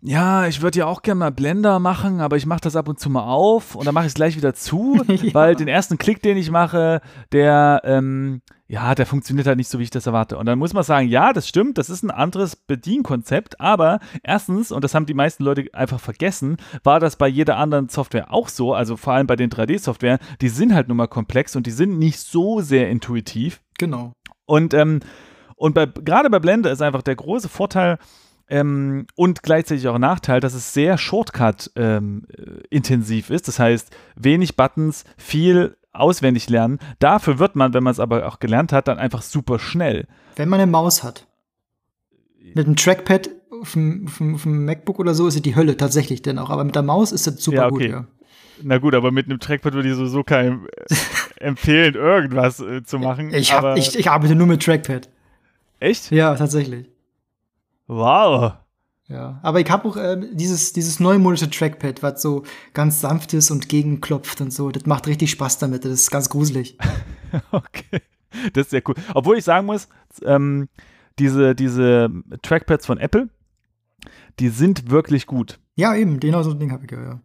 [0.00, 3.00] ja, ich würde ja auch gerne mal Blender machen, aber ich mache das ab und
[3.00, 5.34] zu mal auf und dann mache ich es gleich wieder zu, ja.
[5.34, 7.00] weil den ersten Klick, den ich mache,
[7.32, 10.36] der, ähm, ja, der funktioniert halt nicht so, wie ich das erwarte.
[10.36, 14.70] Und dann muss man sagen, ja, das stimmt, das ist ein anderes Bedienkonzept, aber erstens,
[14.70, 18.48] und das haben die meisten Leute einfach vergessen, war das bei jeder anderen Software auch
[18.48, 21.70] so, also vor allem bei den 3D-Software, die sind halt nun mal komplex und die
[21.70, 23.62] sind nicht so sehr intuitiv.
[23.78, 24.12] Genau.
[24.44, 25.00] Und, ähm,
[25.56, 27.98] und bei, gerade bei Blender ist einfach der große Vorteil,
[28.50, 33.46] ähm, und gleichzeitig auch Nachteil, dass es sehr Shortcut-intensiv ähm, ist.
[33.46, 36.78] Das heißt, wenig Buttons, viel auswendig lernen.
[36.98, 40.06] Dafür wird man, wenn man es aber auch gelernt hat, dann einfach super schnell.
[40.36, 41.26] Wenn man eine Maus hat.
[42.54, 43.30] Mit einem Trackpad
[43.60, 46.38] auf dem, auf dem, auf dem MacBook oder so ist es die Hölle tatsächlich denn
[46.38, 46.50] auch.
[46.50, 47.86] Aber mit der Maus ist das super ja, okay.
[47.86, 48.06] gut, ja.
[48.62, 50.94] Na gut, aber mit einem Trackpad würde ich sowieso keinem äh,
[51.44, 53.32] empfehlen, irgendwas äh, zu machen.
[53.32, 55.08] Ich, hab, ich, ich arbeite nur mit Trackpad.
[55.80, 56.10] Echt?
[56.10, 56.88] Ja, tatsächlich.
[57.86, 58.54] Wow.
[59.08, 62.44] Ja, aber ich habe auch äh, dieses, dieses neumodische Trackpad, was so
[62.74, 64.70] ganz sanft ist und gegenklopft und so.
[64.70, 65.86] Das macht richtig Spaß damit.
[65.86, 66.76] Das ist ganz gruselig.
[67.50, 68.02] okay.
[68.52, 68.94] Das ist sehr cool.
[69.14, 69.88] Obwohl ich sagen muss,
[70.24, 70.68] ähm,
[71.18, 72.10] diese, diese
[72.42, 73.30] Trackpads von Apple,
[74.38, 75.58] die sind wirklich gut.
[75.74, 77.20] Ja, eben, genau so ein Ding habe ich ja, ja.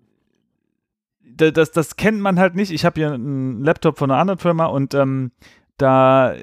[1.35, 2.71] Das, das, das, kennt man halt nicht.
[2.71, 5.31] Ich habe hier einen Laptop von einer anderen Firma und ähm,
[5.77, 6.33] da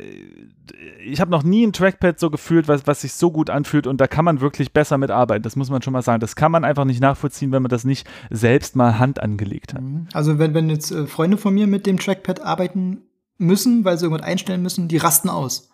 [1.04, 4.00] ich habe noch nie ein Trackpad so gefühlt, was, was sich so gut anfühlt und
[4.00, 5.42] da kann man wirklich besser mitarbeiten.
[5.42, 6.20] Das muss man schon mal sagen.
[6.20, 9.82] Das kann man einfach nicht nachvollziehen, wenn man das nicht selbst mal Hand angelegt hat.
[9.82, 10.06] Mhm.
[10.12, 13.02] Also wenn, wenn jetzt äh, Freunde von mir mit dem Trackpad arbeiten
[13.38, 15.70] müssen, weil sie irgendwas einstellen müssen, die rasten aus.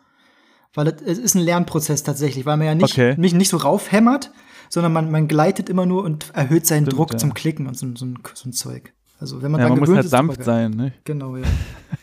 [0.75, 3.15] Weil es ist ein Lernprozess tatsächlich, weil man ja nicht, okay.
[3.17, 4.31] nicht, nicht so raufhämmert,
[4.69, 7.19] sondern man, man gleitet immer nur und erhöht seinen Stimmt, Druck ja.
[7.19, 8.93] zum Klicken und so, so, ein, so ein Zeug.
[9.19, 10.93] Also wenn man ja, man muss halt sanft sein, ne?
[11.05, 11.45] Genau, ja.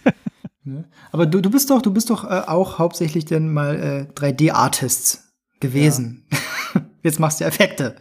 [0.66, 0.86] Ne?
[1.12, 5.34] Aber du, du bist doch, du bist doch äh, auch hauptsächlich dann mal äh, 3D-Artists
[5.60, 6.26] gewesen.
[6.32, 6.82] Ja.
[7.04, 7.96] Jetzt machst du Effekte.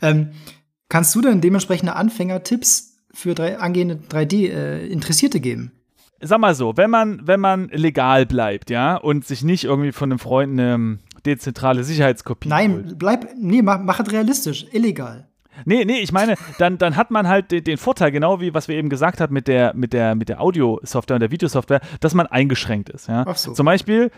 [0.00, 0.30] Ähm,
[0.88, 5.72] kannst du denn dementsprechende Anfängertipps für drei, angehende 3D-Interessierte äh, geben?
[6.20, 10.10] Sag mal so, wenn man, wenn man legal bleibt, ja, und sich nicht irgendwie von
[10.10, 12.98] einem Freund eine dezentrale Sicherheitskopie Nein, holt.
[12.98, 15.27] bleib, nee, mach, mach es realistisch, illegal.
[15.64, 18.68] Nee, nee, ich meine, dann, dann hat man halt den, den, Vorteil, genau wie was
[18.68, 22.14] wir eben gesagt haben mit der, mit der, mit der Audio-Software und der Videosoftware, dass
[22.14, 23.08] man eingeschränkt ist.
[23.08, 23.24] Ja?
[23.26, 23.52] Ach so.
[23.52, 24.10] Zum Beispiel,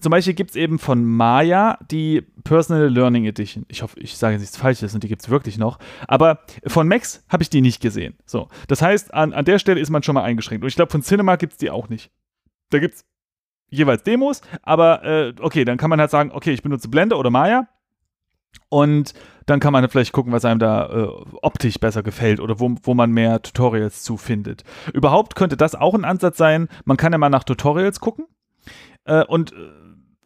[0.00, 3.64] zum Beispiel gibt es eben von Maya die Personal Learning Edition.
[3.68, 5.78] Ich hoffe, ich sage jetzt nichts Falsches und die gibt es wirklich noch.
[6.06, 8.16] Aber von Max habe ich die nicht gesehen.
[8.26, 8.48] So.
[8.68, 10.62] Das heißt, an, an der Stelle ist man schon mal eingeschränkt.
[10.64, 12.10] Und ich glaube, von Cinema gibt es die auch nicht.
[12.70, 13.04] Da gibt es
[13.70, 17.30] jeweils Demos, aber äh, okay, dann kann man halt sagen, okay, ich benutze Blender oder
[17.30, 17.68] Maya
[18.68, 19.14] und
[19.46, 21.08] dann kann man vielleicht gucken, was einem da äh,
[21.42, 24.62] optisch besser gefällt oder wo, wo man mehr Tutorials zu findet.
[24.94, 26.68] Überhaupt könnte das auch ein Ansatz sein.
[26.84, 28.26] Man kann ja mal nach Tutorials gucken.
[29.04, 29.56] Äh, und äh,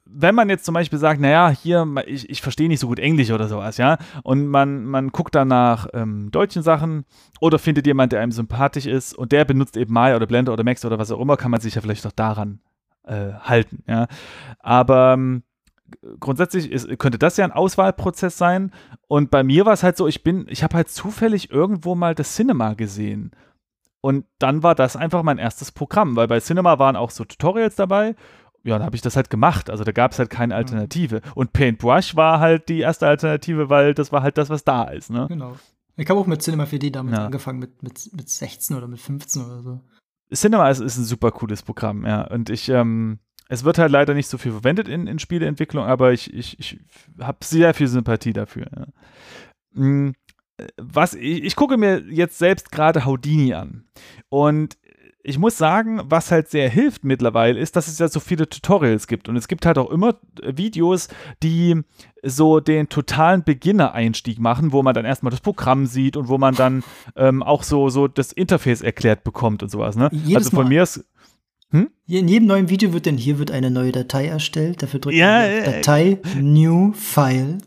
[0.04, 3.30] wenn man jetzt zum Beispiel sagt, naja, hier, ich, ich verstehe nicht so gut Englisch
[3.30, 7.04] oder sowas, ja, und man, man guckt dann nach ähm, deutschen Sachen
[7.40, 10.62] oder findet jemand, der einem sympathisch ist und der benutzt eben Maya oder Blender oder
[10.62, 12.60] Max oder was auch immer, kann man sich ja vielleicht noch daran
[13.04, 14.06] äh, halten, ja.
[14.60, 15.42] Aber ähm,
[16.20, 18.72] grundsätzlich ist, könnte das ja ein Auswahlprozess sein.
[19.08, 22.14] Und bei mir war es halt so, ich bin, ich habe halt zufällig irgendwo mal
[22.14, 23.32] das Cinema gesehen.
[24.00, 27.76] Und dann war das einfach mein erstes Programm, weil bei Cinema waren auch so Tutorials
[27.76, 28.14] dabei.
[28.62, 29.70] Ja, dann habe ich das halt gemacht.
[29.70, 30.58] Also da gab es halt keine mhm.
[30.58, 31.20] Alternative.
[31.34, 35.10] Und Paintbrush war halt die erste Alternative, weil das war halt das, was da ist.
[35.10, 35.26] Ne?
[35.28, 35.56] Genau.
[35.96, 37.26] Ich habe auch mit Cinema 4D damals ja.
[37.26, 39.80] angefangen, mit, mit, mit 16 oder mit 15 oder so.
[40.32, 42.22] Cinema ist, ist ein super cooles Programm, ja.
[42.22, 46.12] Und ich, ähm, es wird halt leider nicht so viel verwendet in, in Spieleentwicklung, aber
[46.12, 46.78] ich, ich, ich
[47.20, 48.66] habe sehr viel Sympathie dafür.
[48.74, 48.86] Ja.
[49.74, 50.14] Hm,
[50.76, 53.84] was, ich, ich gucke mir jetzt selbst gerade Houdini an.
[54.28, 54.76] Und
[55.26, 59.06] ich muss sagen, was halt sehr hilft mittlerweile, ist, dass es ja so viele Tutorials
[59.06, 59.26] gibt.
[59.26, 61.08] Und es gibt halt auch immer Videos,
[61.42, 61.80] die
[62.22, 66.54] so den totalen Beginner-Einstieg machen, wo man dann erstmal das Programm sieht und wo man
[66.54, 66.84] dann
[67.16, 69.96] ähm, auch so, so das Interface erklärt bekommt und sowas.
[69.96, 70.10] Ne?
[70.12, 70.68] Jedes also von Mal.
[70.68, 71.04] mir ist.
[71.74, 71.90] Hm?
[72.06, 75.40] In jedem neuen Video wird dann, hier wird eine neue Datei erstellt, dafür drückt ja,
[75.40, 77.58] man äh, Datei, New File.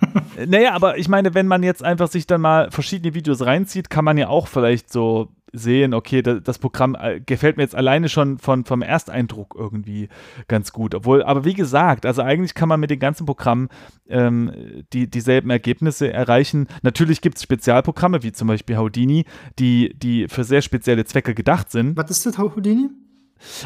[0.46, 4.04] naja, aber ich meine, wenn man jetzt einfach sich dann mal verschiedene Videos reinzieht, kann
[4.04, 8.08] man ja auch vielleicht so sehen, okay, das, das Programm äh, gefällt mir jetzt alleine
[8.08, 10.08] schon von, vom Ersteindruck irgendwie
[10.46, 10.94] ganz gut.
[10.94, 13.70] Obwohl, aber wie gesagt, also eigentlich kann man mit den ganzen Programmen
[14.08, 14.52] ähm,
[14.92, 16.68] die, dieselben Ergebnisse erreichen.
[16.82, 19.24] Natürlich gibt es Spezialprogramme, wie zum Beispiel Houdini,
[19.58, 21.96] die, die für sehr spezielle Zwecke gedacht sind.
[21.96, 22.88] Was ist das Houdini?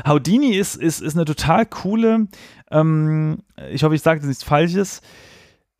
[0.06, 2.28] Houdini ist, ist, ist eine total coole,
[2.70, 3.38] ähm,
[3.70, 5.02] ich hoffe, ich sage jetzt nichts Falsches,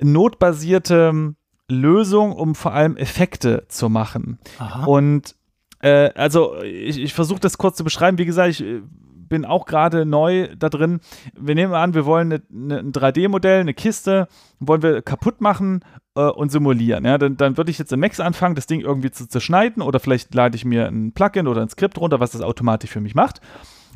[0.01, 1.35] notbasierte
[1.69, 4.39] Lösung, um vor allem Effekte zu machen.
[4.59, 4.85] Aha.
[4.85, 5.35] Und
[5.81, 8.19] äh, also ich, ich versuche das kurz zu beschreiben.
[8.19, 8.83] Wie gesagt, ich äh,
[9.29, 11.01] bin auch gerade neu da drin.
[11.39, 14.29] Wir nehmen an, wir wollen eine, eine, ein 3D-Modell, eine Kiste,
[14.61, 15.85] wollen wir kaputt machen
[16.15, 17.05] äh, und simulieren.
[17.05, 17.19] Ja?
[17.19, 20.35] Dann, dann würde ich jetzt im Max anfangen, das Ding irgendwie zu zerschneiden oder vielleicht
[20.35, 23.41] lade ich mir ein Plugin oder ein Skript runter, was das automatisch für mich macht.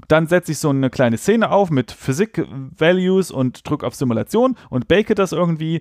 [0.09, 4.88] Dann setze ich so eine kleine Szene auf mit Physik-Values und drücke auf Simulation und
[4.88, 5.80] bake das irgendwie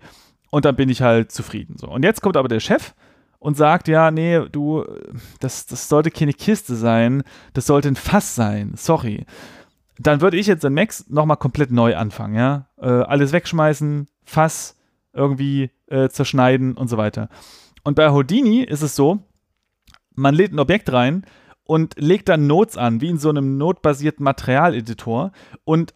[0.52, 1.76] und dann bin ich halt zufrieden.
[1.78, 1.88] So.
[1.88, 2.94] Und jetzt kommt aber der Chef
[3.40, 4.86] und sagt, ja, nee, du,
[5.40, 9.26] das, das sollte keine Kiste sein, das sollte ein Fass sein, sorry.
[9.98, 12.68] Dann würde ich jetzt in Max nochmal komplett neu anfangen, ja.
[12.78, 14.78] Äh, alles wegschmeißen, Fass
[15.14, 17.30] irgendwie äh, zerschneiden und so weiter.
[17.84, 19.20] Und bei Houdini ist es so,
[20.16, 21.26] man lädt ein Objekt rein
[21.70, 25.32] und legt dann Notes an, wie in so einem notbasierten Materialeditor
[25.66, 25.94] und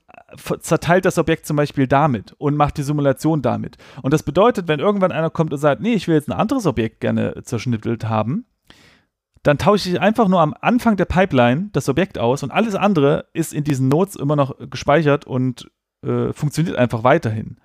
[0.60, 3.78] zerteilt das Objekt zum Beispiel damit und macht die Simulation damit.
[4.04, 6.68] Und das bedeutet, wenn irgendwann einer kommt und sagt, nee, ich will jetzt ein anderes
[6.68, 8.46] Objekt gerne zerschnittelt haben,
[9.42, 13.26] dann tausche ich einfach nur am Anfang der Pipeline das Objekt aus und alles andere
[13.34, 15.72] ist in diesen Notes immer noch gespeichert und
[16.06, 17.58] äh, funktioniert einfach weiterhin.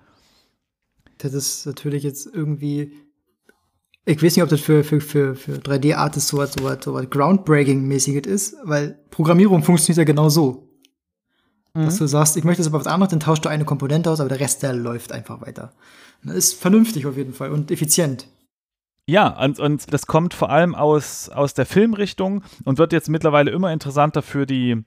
[1.19, 2.91] Das ist natürlich jetzt irgendwie.
[4.05, 6.93] Ich weiß nicht, ob das für, für, für, für 3D-Artists so was, so was, so
[6.93, 10.69] was Groundbreaking-mäßiges ist, weil Programmierung funktioniert ja genau so.
[11.73, 11.85] Mhm.
[11.85, 14.19] Dass du sagst, ich möchte es aber was anderes, dann tauschst du eine Komponente aus,
[14.19, 15.73] aber der Rest, der läuft einfach weiter.
[16.23, 18.27] Das ist vernünftig auf jeden Fall und effizient.
[19.07, 23.49] Ja, und, und das kommt vor allem aus, aus der Filmrichtung und wird jetzt mittlerweile
[23.51, 24.83] immer interessanter für die,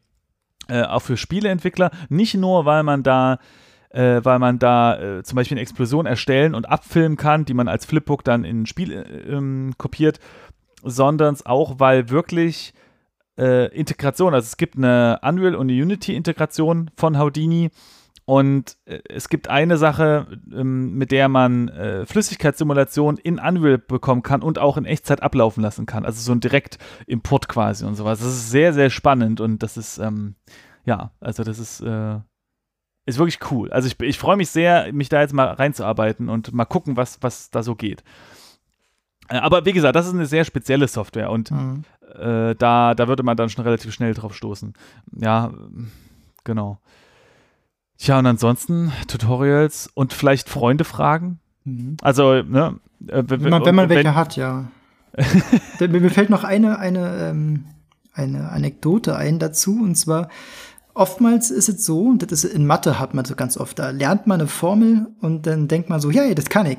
[0.69, 1.91] äh, auch für Spieleentwickler.
[2.09, 3.39] Nicht nur, weil man da
[3.93, 7.69] äh, weil man da äh, zum Beispiel eine Explosion erstellen und abfilmen kann, die man
[7.69, 10.19] als Flipbook dann in ein Spiel äh, ähm, kopiert,
[10.83, 12.73] sondern auch, weil wirklich
[13.39, 14.35] äh, Integration.
[14.35, 17.71] Also es gibt eine Unreal und eine Unity-Integration von Houdini.
[18.25, 21.71] Und äh, es gibt eine Sache, ähm, mit der man
[22.07, 26.07] Flüssigkeitssimulation in Unreal bekommen kann und auch in Echtzeit ablaufen lassen kann.
[26.07, 28.21] Also so ein Direkt-Import quasi und sowas.
[28.21, 30.37] Das ist sehr, sehr spannend und das ist, ähm,
[30.85, 32.21] ja, also das ist, äh,
[33.07, 33.73] ist wirklich cool.
[33.73, 37.19] Also ich, ich freue mich sehr, mich da jetzt mal reinzuarbeiten und mal gucken, was,
[37.23, 38.05] was da so geht.
[39.29, 41.85] Äh, aber wie gesagt, das ist eine sehr spezielle Software und mhm.
[42.15, 44.75] äh, da, da würde man dann schon relativ schnell drauf stoßen.
[45.17, 45.53] Ja,
[46.45, 46.79] genau.
[47.99, 51.41] Tja, und ansonsten Tutorials und vielleicht Freunde fragen.
[51.65, 51.97] Mhm.
[52.03, 52.81] Also, ne?
[53.07, 54.69] Äh, wenn man, wenn man welche wenn, hat, ja.
[55.79, 57.67] mir fällt noch eine, eine, ähm,
[58.13, 60.29] eine Anekdote ein dazu, und zwar,
[60.95, 63.91] oftmals ist es so, und das ist in Mathe hat man so ganz oft, da
[63.91, 66.79] lernt man eine Formel und dann denkt man so, ja, das kann ich.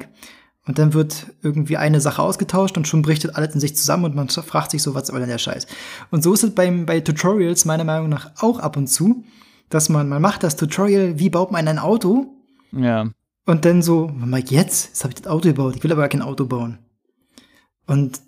[0.66, 4.05] Und dann wird irgendwie eine Sache ausgetauscht und schon bricht das alles in sich zusammen
[4.05, 5.68] und man fragt sich so, was soll denn der Scheiß?
[6.09, 9.26] Und so ist es beim, bei Tutorials meiner Meinung nach auch ab und zu,
[9.70, 12.28] dass man, man macht das Tutorial, wie baut man ein Auto?
[12.72, 13.09] Ja.
[13.45, 16.22] Und dann so, mal jetzt, jetzt habe ich das Auto gebaut, ich will aber kein
[16.22, 16.78] Auto bauen.
[17.86, 18.22] Und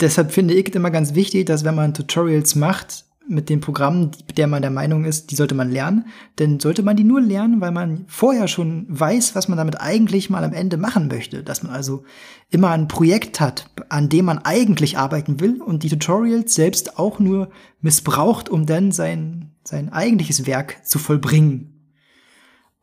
[0.00, 4.10] deshalb finde ich es immer ganz wichtig, dass wenn man Tutorials macht, mit den Programmen,
[4.36, 6.06] der man der Meinung ist, die sollte man lernen,
[6.38, 10.30] denn sollte man die nur lernen, weil man vorher schon weiß, was man damit eigentlich
[10.30, 11.42] mal am Ende machen möchte.
[11.42, 12.04] Dass man also
[12.50, 17.18] immer ein Projekt hat, an dem man eigentlich arbeiten will und die Tutorials selbst auch
[17.18, 17.50] nur
[17.80, 21.74] missbraucht, um dann sein, sein eigentliches Werk zu vollbringen.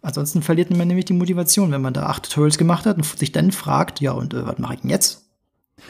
[0.02, 3.32] Ansonsten verliert man nämlich die Motivation, wenn man da acht Tutorials gemacht hat und sich
[3.32, 5.26] dann fragt, ja, und äh, was mache ich denn jetzt?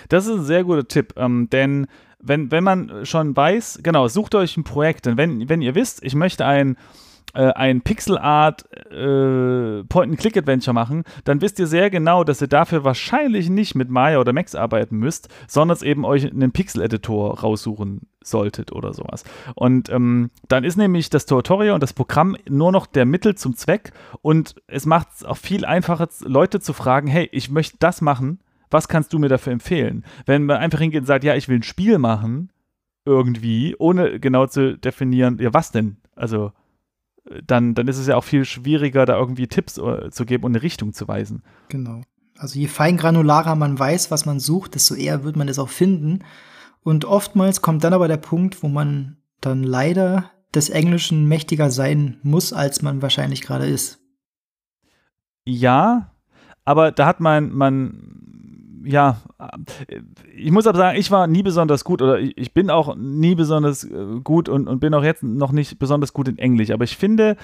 [0.08, 1.88] Das ist ein sehr guter Tipp, ähm, denn
[2.20, 6.04] wenn, wenn man schon weiß, genau, sucht euch ein Projekt, denn wenn, wenn ihr wisst,
[6.04, 6.78] ich möchte ein
[7.36, 12.84] äh, ein Pixel Art äh, Point-and-Click-Adventure machen, dann wisst ihr sehr genau, dass ihr dafür
[12.84, 18.72] wahrscheinlich nicht mit Maya oder Max arbeiten müsst, sondern eben euch einen Pixel-Editor raussuchen solltet
[18.72, 19.24] oder sowas.
[19.56, 23.56] Und ähm, dann ist nämlich das Tutorial und das Programm nur noch der Mittel zum
[23.56, 23.92] Zweck.
[24.22, 28.40] Und es macht es auch viel einfacher, Leute zu fragen, hey, ich möchte das machen,
[28.70, 30.06] was kannst du mir dafür empfehlen?
[30.26, 32.52] Wenn man einfach hingeht und sagt, ja, ich will ein Spiel machen,
[33.06, 35.98] irgendwie, ohne genau zu definieren, ja, was denn?
[36.16, 36.52] Also,
[37.46, 40.52] dann, dann ist es ja auch viel schwieriger, da irgendwie Tipps uh, zu geben und
[40.52, 41.44] eine Richtung zu weisen.
[41.70, 42.02] Genau.
[42.38, 46.20] Also je feingranularer man weiß, was man sucht, desto eher wird man es auch finden.
[46.84, 52.18] Und oftmals kommt dann aber der Punkt, wo man dann leider des Englischen mächtiger sein
[52.24, 54.00] muss, als man wahrscheinlich gerade ist.
[55.46, 56.12] Ja,
[56.64, 58.25] aber da hat man, man
[58.86, 59.22] ja,
[60.36, 63.84] ich muss aber sagen, ich war nie besonders gut oder ich, bin auch nie besonders
[63.84, 66.72] äh, gut und, und bin auch jetzt noch nicht besonders gut in Englisch.
[66.72, 67.36] Aber ich finde,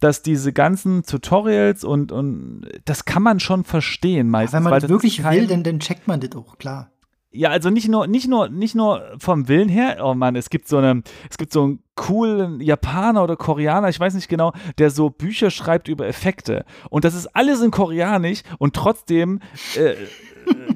[0.00, 4.52] dass diese ganzen Tutorials und, und das kann man schon verstehen meistens.
[4.52, 6.90] Ja, wenn man das wirklich will, dann, dann checkt man das auch, klar.
[7.30, 10.66] Ja, also nicht nur, nicht nur, nicht nur vom Willen her, oh Mann, es gibt
[10.66, 14.90] so eine, es gibt so einen coolen Japaner oder Koreaner, ich weiß nicht genau, der
[14.90, 16.64] so Bücher schreibt über Effekte.
[16.88, 19.40] Und das ist alles in Koreanisch und trotzdem
[19.76, 19.94] äh,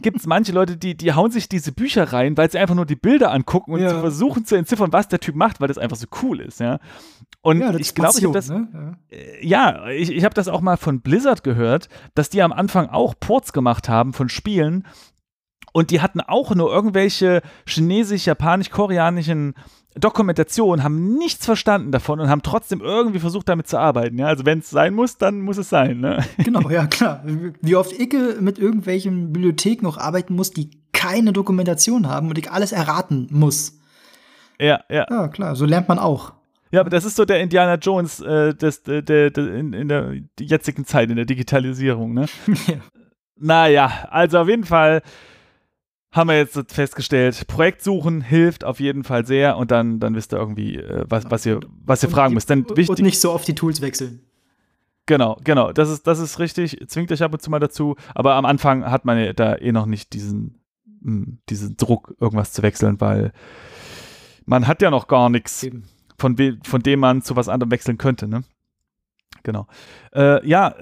[0.03, 2.87] gibt es manche Leute, die, die hauen sich diese Bücher rein, weil sie einfach nur
[2.87, 4.01] die Bilder angucken und ja.
[4.01, 6.81] versuchen zu entziffern, was der Typ macht, weil das einfach so cool ist, ja.
[7.41, 8.97] Und ja, ich glaube, ich habe das, ne?
[9.41, 9.87] ja.
[9.87, 13.15] Äh, ich, ich habe das auch mal von Blizzard gehört, dass die am Anfang auch
[13.19, 14.87] Ports gemacht haben von Spielen
[15.73, 19.55] und die hatten auch nur irgendwelche chinesisch, japanisch, koreanischen
[19.95, 24.19] Dokumentation, haben nichts verstanden davon und haben trotzdem irgendwie versucht, damit zu arbeiten.
[24.19, 24.27] Ja?
[24.27, 26.01] Also wenn es sein muss, dann muss es sein.
[26.01, 26.25] Ne?
[26.39, 27.23] Genau, ja klar.
[27.61, 32.51] Wie oft ich mit irgendwelchen Bibliotheken noch arbeiten muss, die keine Dokumentation haben und ich
[32.51, 33.79] alles erraten muss.
[34.59, 35.07] Ja, ja.
[35.11, 36.33] Ja, klar, so lernt man auch.
[36.71, 39.89] Ja, aber das ist so der Indiana Jones äh, des, der, der, der, in, in
[39.89, 42.15] der jetzigen Zeit, in der Digitalisierung.
[42.15, 42.27] Ne?
[42.67, 42.77] ja.
[43.37, 45.03] Naja, also auf jeden Fall
[46.13, 50.33] haben wir jetzt festgestellt, Projekt suchen hilft auf jeden Fall sehr und dann, dann wisst
[50.33, 52.51] ihr irgendwie, äh, was, was ihr, was ihr und fragen müsst.
[52.51, 54.21] Denn wichtig, und nicht so oft die Tools wechseln.
[55.07, 56.79] Genau, genau, das ist, das ist richtig.
[56.87, 59.73] Zwingt euch ab und zu mal dazu, aber am Anfang hat man ja da eh
[59.73, 60.61] noch nicht diesen,
[61.03, 63.33] hm, diesen Druck, irgendwas zu wechseln, weil
[64.45, 65.67] man hat ja noch gar nichts,
[66.19, 68.45] von, von dem man zu was anderem wechseln könnte, ne?
[69.43, 69.67] Genau.
[70.15, 70.75] Äh, ja,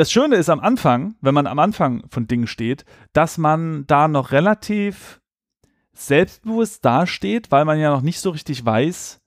[0.00, 4.08] das Schöne ist am Anfang, wenn man am Anfang von Dingen steht, dass man da
[4.08, 5.20] noch relativ
[5.92, 9.20] selbstbewusst dasteht, weil man ja noch nicht so richtig weiß,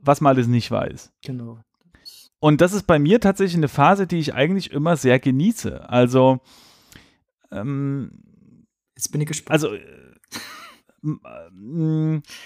[0.00, 1.12] was man alles nicht weiß.
[1.24, 1.58] Genau.
[2.38, 5.90] Und das ist bei mir tatsächlich eine Phase, die ich eigentlich immer sehr genieße.
[5.90, 6.38] Also,
[7.50, 8.22] ähm,
[8.94, 9.50] jetzt bin ich gespannt.
[9.50, 9.80] Also, äh,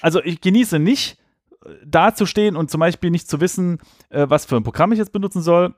[0.01, 1.19] also ich genieße nicht,
[1.67, 5.13] äh, dazustehen und zum Beispiel nicht zu wissen, äh, was für ein Programm ich jetzt
[5.13, 5.75] benutzen soll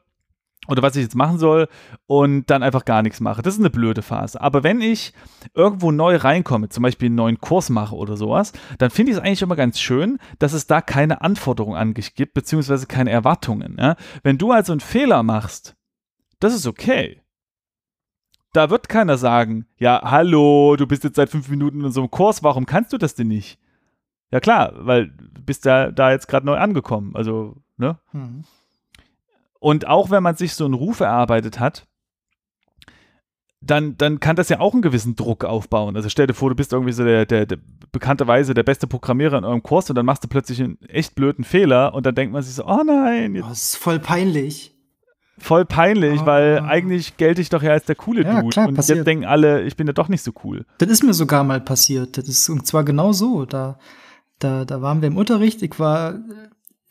[0.68, 1.68] oder was ich jetzt machen soll
[2.06, 3.42] und dann einfach gar nichts mache.
[3.42, 4.40] Das ist eine blöde Phase.
[4.40, 5.12] Aber wenn ich
[5.54, 9.22] irgendwo neu reinkomme, zum Beispiel einen neuen Kurs mache oder sowas, dann finde ich es
[9.22, 13.76] eigentlich immer ganz schön, dass es da keine Anforderungen an dich gibt, beziehungsweise keine Erwartungen.
[13.78, 13.96] Ja?
[14.22, 15.74] Wenn du also einen Fehler machst,
[16.38, 17.20] das ist okay.
[18.52, 22.42] Da wird keiner sagen, ja, hallo, du bist jetzt seit fünf Minuten in einem Kurs,
[22.42, 23.58] warum kannst du das denn nicht?
[24.30, 27.16] Ja klar, weil du bist ja da jetzt gerade neu angekommen.
[27.16, 27.98] Also, ne?
[28.12, 28.44] Mhm.
[29.62, 31.86] Und auch wenn man sich so einen Ruf erarbeitet hat,
[33.60, 35.94] dann, dann kann das ja auch einen gewissen Druck aufbauen.
[35.94, 37.58] Also stell dir vor, du bist irgendwie so der, der, der
[37.92, 41.44] bekannterweise der beste Programmierer in eurem Kurs und dann machst du plötzlich einen echt blöden
[41.44, 43.36] Fehler und dann denkt man sich so, oh nein.
[43.36, 44.74] Jetzt das ist voll peinlich.
[45.38, 46.26] Voll peinlich, oh.
[46.26, 48.48] weil eigentlich gelte ich doch ja als der coole ja, Dude.
[48.48, 48.96] Klar, und passiert.
[48.96, 50.66] jetzt denken alle, ich bin ja doch nicht so cool.
[50.78, 52.18] Das ist mir sogar mal passiert.
[52.18, 53.44] Das ist, und zwar genau so.
[53.44, 53.78] Da,
[54.40, 55.62] da, da waren wir im Unterricht.
[55.62, 56.18] Ich war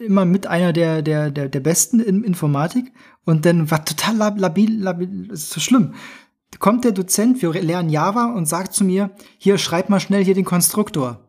[0.02, 2.92] immer mit einer der, der, der, der Besten in Informatik
[3.26, 5.94] und dann war total labil, labil, das ist so schlimm.
[6.60, 10.36] Kommt der Dozent, wir lernen Java und sagt zu mir, hier, schreib mal schnell hier
[10.36, 11.22] den Konstruktor.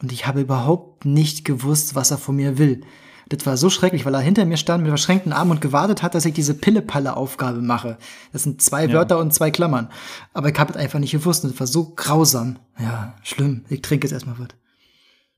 [0.00, 2.82] Und ich habe überhaupt nicht gewusst, was er von mir will.
[3.28, 6.14] Das war so schrecklich, weil er hinter mir stand mit verschränkten Armen und gewartet hat,
[6.14, 7.96] dass ich diese Pille-Palle-Aufgabe mache.
[8.32, 8.92] Das sind zwei ja.
[8.92, 9.88] Wörter und zwei Klammern.
[10.34, 12.58] Aber ich habe es einfach nicht gewusst und das war so grausam.
[12.78, 13.64] Ja, schlimm.
[13.68, 14.48] Ich trinke jetzt erstmal was.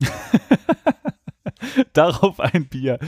[1.93, 2.99] Darauf ein Bier.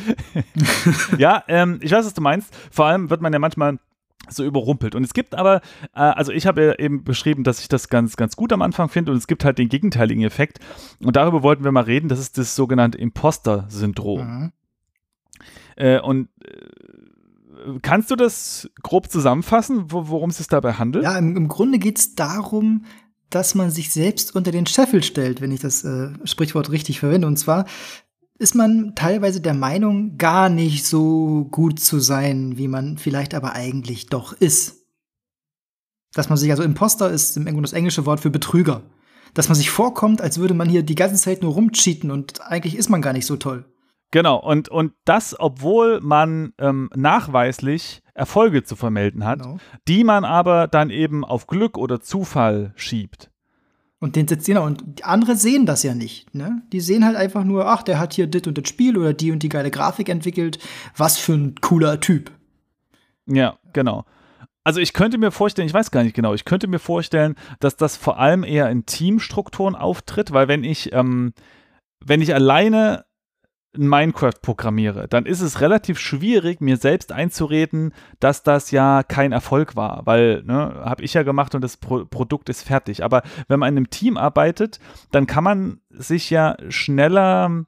[1.18, 2.53] ja, ähm, ich weiß, was du meinst.
[2.72, 3.80] Vor allem wird man ja manchmal
[4.30, 4.95] so überrumpelt.
[4.95, 5.61] Und es gibt aber,
[5.93, 8.89] äh, also ich habe ja eben beschrieben, dass ich das ganz, ganz gut am Anfang
[8.89, 10.59] finde und es gibt halt den gegenteiligen Effekt.
[10.99, 12.09] Und darüber wollten wir mal reden.
[12.09, 14.28] Das ist das sogenannte Imposter-Syndrom.
[14.28, 14.51] Mhm.
[15.76, 21.03] Äh, und äh, kannst du das grob zusammenfassen, worum es sich dabei handelt?
[21.03, 22.86] Ja, im, im Grunde geht es darum,
[23.30, 27.28] dass man sich selbst unter den Scheffel stellt, wenn ich das äh, Sprichwort richtig verwende.
[27.28, 27.65] Und zwar
[28.40, 33.54] ist man teilweise der Meinung, gar nicht so gut zu sein, wie man vielleicht aber
[33.54, 34.86] eigentlich doch ist.
[36.14, 38.84] Dass man sich, also Imposter ist im Grunde das englische Wort für Betrüger.
[39.34, 42.76] Dass man sich vorkommt, als würde man hier die ganze Zeit nur rumcheaten und eigentlich
[42.76, 43.66] ist man gar nicht so toll.
[44.12, 49.58] Genau, und, und das, obwohl man ähm, nachweislich Erfolge zu vermelden hat, genau.
[49.88, 53.32] die man aber dann eben auf Glück oder Zufall schiebt.
[54.00, 56.34] Und den sitzt genau, und andere sehen das ja nicht.
[56.36, 56.62] Ne?
[56.72, 59.32] Die sehen halt einfach nur, ach, der hat hier dit und das Spiel oder die
[59.32, 60.60] und die geile Grafik entwickelt.
[60.95, 62.32] Was für ein cooler Typ.
[63.26, 64.06] Ja, genau.
[64.64, 67.76] Also ich könnte mir vorstellen, ich weiß gar nicht genau, ich könnte mir vorstellen, dass
[67.76, 71.34] das vor allem eher in Teamstrukturen auftritt, weil wenn ich, ähm,
[72.06, 73.06] wenn ich alleine
[73.76, 79.76] Minecraft programmiere, dann ist es relativ schwierig, mir selbst einzureden, dass das ja kein Erfolg
[79.76, 83.03] war, weil, ne, habe ich ja gemacht und das Pro Produkt ist fertig.
[83.03, 84.80] Aber wenn man in einem Team arbeitet,
[85.11, 87.65] dann kann man sich ja schneller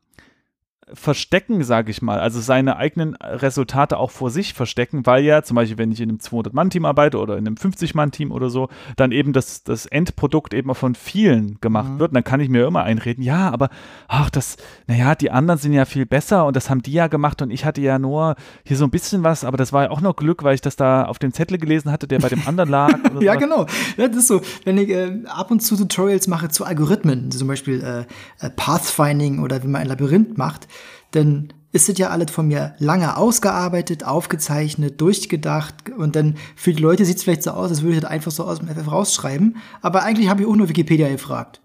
[0.94, 5.56] verstecken, sage ich mal, also seine eigenen Resultate auch vor sich verstecken, weil ja zum
[5.56, 9.34] Beispiel, wenn ich in einem 200-Mann-Team arbeite oder in einem 50-Mann-Team oder so, dann eben
[9.34, 12.00] das, das Endprodukt eben von vielen gemacht mhm.
[12.00, 12.12] wird.
[12.12, 13.70] Und dann kann ich mir immer einreden, ja, aber
[14.08, 17.42] ach, das, naja, die anderen sind ja viel besser und das haben die ja gemacht
[17.42, 20.02] und ich hatte ja nur hier so ein bisschen was, aber das war ja auch
[20.02, 22.70] noch Glück, weil ich das da auf dem Zettel gelesen hatte, der bei dem anderen
[22.70, 22.98] lag.
[23.20, 23.40] ja, so.
[23.40, 23.66] genau.
[23.98, 27.82] Das ist so, wenn ich äh, ab und zu Tutorials mache zu Algorithmen, zum Beispiel
[27.82, 30.68] äh, äh Pathfinding oder wie man ein Labyrinth macht,
[31.14, 36.82] denn es sind ja alles von mir lange ausgearbeitet, aufgezeichnet, durchgedacht und dann für die
[36.82, 38.92] Leute sieht es vielleicht so aus, als würde ich das einfach so aus dem FF
[38.92, 41.62] rausschreiben, aber eigentlich habe ich auch nur Wikipedia gefragt.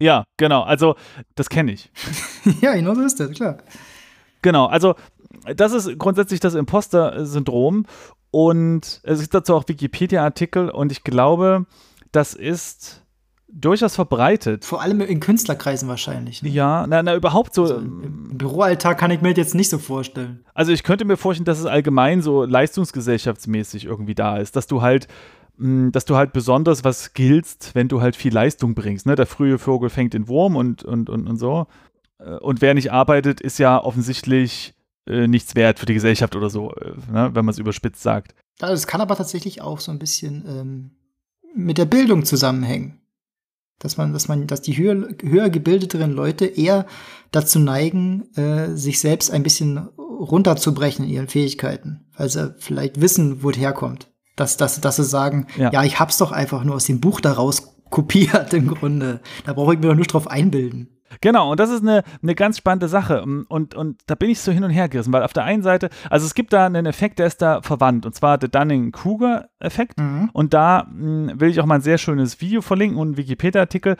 [0.00, 0.96] Ja, genau, also
[1.34, 1.90] das kenne ich.
[2.60, 3.58] ja, genau so ist das, klar.
[4.42, 4.94] Genau, also
[5.56, 7.86] das ist grundsätzlich das Imposter-Syndrom
[8.30, 11.66] und es gibt dazu auch Wikipedia-Artikel und ich glaube,
[12.12, 13.04] das ist
[13.50, 14.64] durchaus verbreitet.
[14.64, 16.42] Vor allem in Künstlerkreisen wahrscheinlich.
[16.42, 16.50] Ne?
[16.50, 17.62] Ja, na, na, überhaupt so.
[17.62, 20.44] Also Im Büroalltag kann ich mir das jetzt nicht so vorstellen.
[20.54, 24.82] Also ich könnte mir vorstellen, dass es allgemein so leistungsgesellschaftsmäßig irgendwie da ist, dass du
[24.82, 25.08] halt
[25.56, 29.06] hm, dass du halt besonders was giltst, wenn du halt viel Leistung bringst.
[29.06, 29.14] Ne?
[29.14, 31.66] Der frühe Vogel fängt den Wurm und, und, und, und so.
[32.18, 34.74] Äh, und wer nicht arbeitet, ist ja offensichtlich
[35.06, 37.30] äh, nichts wert für die Gesellschaft oder so, äh, ne?
[37.32, 38.34] wenn man es überspitzt sagt.
[38.58, 40.90] Das kann aber tatsächlich auch so ein bisschen ähm,
[41.54, 43.00] mit der Bildung zusammenhängen
[43.78, 46.86] dass man, dass man, dass die höher, höher gebildeteren Leute eher
[47.30, 53.42] dazu neigen, äh, sich selbst ein bisschen runterzubrechen in ihren Fähigkeiten, weil sie vielleicht wissen,
[53.42, 54.08] wo es herkommt.
[54.36, 55.72] Dass, dass, dass sie sagen, ja.
[55.72, 59.20] ja, ich hab's doch einfach nur aus dem Buch daraus kopiert im Grunde.
[59.44, 60.97] Da brauche ich mir doch nur drauf einbilden.
[61.20, 63.22] Genau, und das ist eine, eine ganz spannende Sache.
[63.22, 65.90] Und, und da bin ich so hin und her gerissen, weil auf der einen Seite,
[66.10, 69.98] also es gibt da einen Effekt, der ist da verwandt, und zwar der Dunning-Kruger-Effekt.
[69.98, 70.30] Mhm.
[70.32, 73.16] Und da mh, hm, will ich auch mal ein sehr schönes Video verlinken und einen
[73.16, 73.96] Wikipedia-Artikel.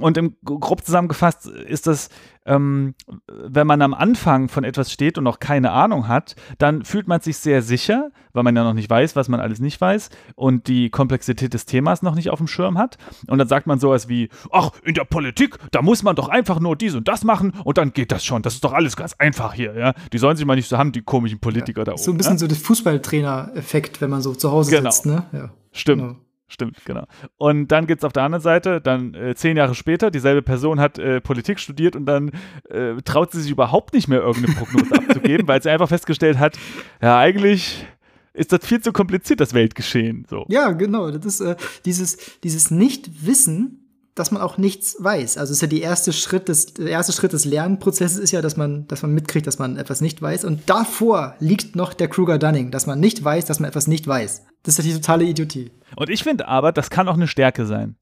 [0.00, 2.10] Und im grob zusammengefasst ist das
[2.48, 2.94] ähm,
[3.26, 7.20] wenn man am Anfang von etwas steht und noch keine Ahnung hat, dann fühlt man
[7.20, 10.66] sich sehr sicher, weil man ja noch nicht weiß, was man alles nicht weiß und
[10.66, 12.98] die Komplexität des Themas noch nicht auf dem Schirm hat.
[13.28, 16.58] Und dann sagt man sowas wie, ach, in der Politik, da muss man doch einfach
[16.58, 18.42] nur dies und das machen und dann geht das schon.
[18.42, 19.94] Das ist doch alles ganz einfach hier, ja.
[20.12, 22.02] Die sollen sich mal nicht so haben, die komischen Politiker ja, da oben.
[22.02, 22.38] So ein bisschen ja?
[22.38, 24.90] so der Fußballtrainer-Effekt, wenn man so zu Hause genau.
[24.90, 25.26] sitzt, ne?
[25.32, 25.50] Ja.
[25.72, 26.02] Stimmt.
[26.02, 26.16] Genau.
[26.48, 27.04] Stimmt, genau.
[27.36, 30.80] Und dann gibt es auf der anderen Seite, dann äh, zehn Jahre später, dieselbe Person
[30.80, 32.30] hat äh, Politik studiert und dann
[32.70, 36.58] äh, traut sie sich überhaupt nicht mehr irgendeine Prognose abzugeben, weil sie einfach festgestellt hat,
[37.02, 37.86] ja, eigentlich
[38.32, 40.24] ist das viel zu kompliziert, das Weltgeschehen.
[40.30, 40.46] So.
[40.48, 41.10] Ja, genau.
[41.10, 43.87] Das ist äh, dieses, dieses Nicht-Wissen
[44.18, 45.38] dass man auch nichts weiß.
[45.38, 48.56] Also ist ja die erste Schritt des, der erste Schritt des Lernprozesses ist ja, dass
[48.56, 50.44] man, dass man mitkriegt, dass man etwas nicht weiß.
[50.44, 54.44] Und davor liegt noch der Kruger-Dunning, dass man nicht weiß, dass man etwas nicht weiß.
[54.62, 55.70] Das ist ja die totale Idiotie.
[55.96, 57.96] Und ich finde aber, das kann auch eine Stärke sein.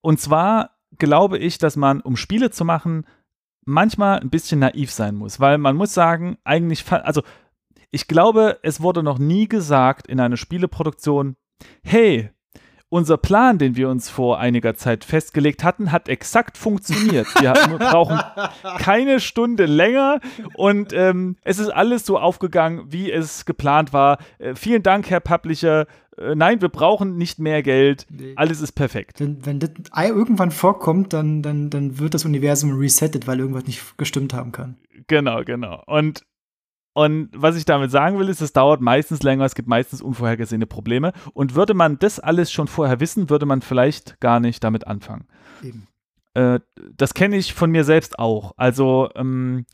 [0.00, 3.06] Und zwar glaube ich, dass man, um Spiele zu machen,
[3.64, 7.22] manchmal ein bisschen naiv sein muss, weil man muss sagen, eigentlich, also
[7.90, 11.36] ich glaube, es wurde noch nie gesagt in einer Spieleproduktion,
[11.82, 12.30] hey,
[12.88, 17.26] unser Plan, den wir uns vor einiger Zeit festgelegt hatten, hat exakt funktioniert.
[17.40, 18.20] Wir brauchen
[18.78, 20.20] keine Stunde länger
[20.54, 24.18] und ähm, es ist alles so aufgegangen, wie es geplant war.
[24.38, 25.86] Äh, vielen Dank, Herr Publisher.
[26.16, 28.06] Äh, nein, wir brauchen nicht mehr Geld.
[28.08, 28.34] Nee.
[28.36, 29.20] Alles ist perfekt.
[29.20, 33.98] Wenn, wenn das irgendwann vorkommt, dann, dann, dann wird das Universum resettet, weil irgendwas nicht
[33.98, 34.76] gestimmt haben kann.
[35.08, 35.82] Genau, genau.
[35.86, 36.24] Und
[36.96, 40.64] und was ich damit sagen will, ist, es dauert meistens länger, es gibt meistens unvorhergesehene
[40.64, 41.12] Probleme.
[41.34, 45.26] Und würde man das alles schon vorher wissen, würde man vielleicht gar nicht damit anfangen.
[46.32, 46.60] Äh,
[46.96, 48.54] das kenne ich von mir selbst auch.
[48.56, 49.66] Also, ähm,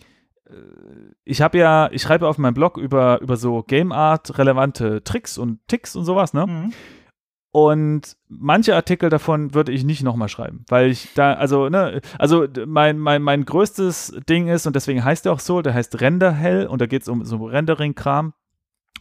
[1.23, 5.39] ich habe ja, ich schreibe auf meinem Blog über, über so Game Art relevante Tricks
[5.39, 6.49] und Ticks und sowas, ne?
[6.49, 6.73] Mhm.
[7.53, 12.47] Und manche Artikel davon würde ich nicht nochmal schreiben, weil ich da, also, ne, also
[12.67, 16.33] mein, mein, mein größtes Ding ist, und deswegen heißt der auch so, der heißt Render
[16.33, 18.33] Hell und da geht es um so Rendering-Kram.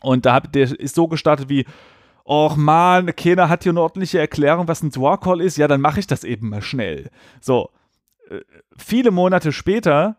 [0.02, 1.66] Und da hab, der ist so gestartet wie,
[2.26, 5.58] Och man, keiner hat hier eine ordentliche Erklärung, was ein Dwarcall ist.
[5.58, 7.10] Ja, dann mache ich das eben mal schnell.
[7.40, 7.70] So,
[8.30, 8.42] äh,
[8.78, 10.18] viele Monate später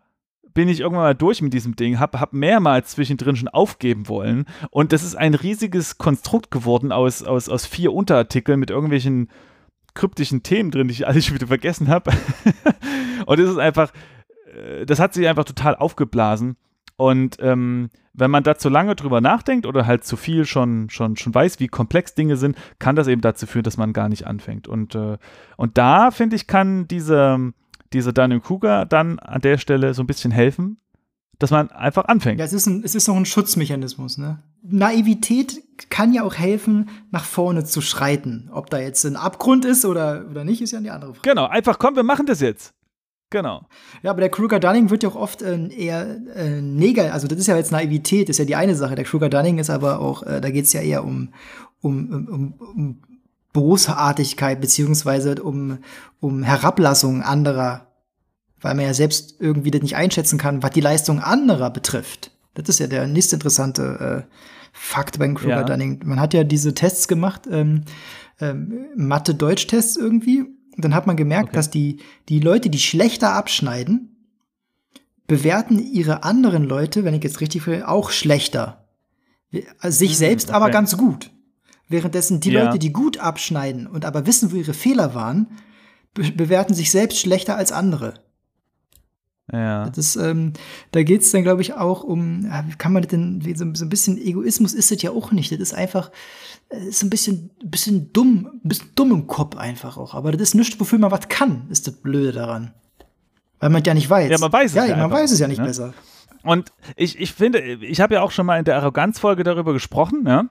[0.53, 4.45] bin ich irgendwann mal durch mit diesem Ding, habe hab mehrmals zwischendrin schon aufgeben wollen.
[4.69, 9.29] Und das ist ein riesiges Konstrukt geworden aus, aus, aus vier Unterartikeln mit irgendwelchen
[9.93, 12.11] kryptischen Themen drin, die ich alle schon wieder vergessen habe.
[13.25, 13.91] und es ist einfach,
[14.55, 16.57] äh, das hat sich einfach total aufgeblasen.
[16.95, 21.17] Und ähm, wenn man da zu lange drüber nachdenkt oder halt zu viel schon, schon,
[21.17, 24.27] schon weiß, wie komplex Dinge sind, kann das eben dazu führen, dass man gar nicht
[24.27, 24.67] anfängt.
[24.67, 25.17] Und, äh,
[25.57, 27.53] und da, finde ich, kann diese,
[27.93, 30.77] diese Dunning-Kruger dann an der Stelle so ein bisschen helfen,
[31.39, 32.39] dass man einfach anfängt.
[32.39, 34.39] Ja, es ist, ein, es ist noch ein Schutzmechanismus, ne?
[34.61, 38.49] Naivität kann ja auch helfen, nach vorne zu schreiten.
[38.53, 41.29] Ob da jetzt ein Abgrund ist oder, oder nicht, ist ja eine andere Frage.
[41.29, 42.73] Genau, einfach komm, wir machen das jetzt.
[43.29, 43.67] Genau.
[44.03, 47.47] Ja, aber der Kruger-Dunning wird ja auch oft äh, eher äh, neger, also das ist
[47.47, 48.95] ja jetzt Naivität, ist ja die eine Sache.
[48.95, 51.33] Der Kruger-Dunning ist aber auch, äh, da geht es ja eher um,
[51.81, 53.01] um, um, um
[53.53, 55.77] Bosartigkeit beziehungsweise um,
[56.19, 57.87] um Herablassung anderer,
[58.59, 62.31] weil man ja selbst irgendwie das nicht einschätzen kann, was die Leistung anderer betrifft.
[62.55, 64.33] Das ist ja der nächste interessante äh,
[64.75, 65.63] Fakt beim Kruger ja.
[65.63, 66.01] Dunning.
[66.03, 67.83] Man hat ja diese Tests gemacht, ähm,
[68.41, 70.41] ähm, Mathe-Deutsch-Tests irgendwie.
[70.41, 71.55] Und dann hat man gemerkt, okay.
[71.55, 74.13] dass die, die Leute, die schlechter abschneiden,
[75.27, 78.87] bewerten ihre anderen Leute, wenn ich jetzt richtig will, auch schlechter.
[79.83, 80.55] Sich hm, selbst okay.
[80.55, 81.29] aber ganz gut.
[81.89, 82.65] Währenddessen die ja.
[82.65, 85.47] Leute, die gut abschneiden und aber wissen, wo ihre Fehler waren,
[86.13, 88.15] be bewerten sich selbst schlechter als andere.
[89.51, 89.89] Ja.
[89.89, 90.53] Das ähm,
[90.91, 93.89] da geht es dann, glaube ich, auch um, kann man das denn, so, so, ein
[93.89, 95.51] bisschen Egoismus ist das ja auch nicht.
[95.51, 96.11] Das ist einfach,
[96.69, 100.13] das ist ein bisschen, bisschen dumm, ein bisschen dumm im Kopf einfach auch.
[100.13, 102.73] Aber das ist nichts, wofür man was kann, ist das Blöde daran.
[103.59, 104.31] Weil man ja nicht weiß.
[104.31, 105.65] Ja, man weiß es ja, ja man weiß es ja nicht ne?
[105.65, 105.93] besser.
[106.43, 110.23] Und ich, ich finde, ich habe ja auch schon mal in der Arroganzfolge darüber gesprochen,
[110.25, 110.49] ja.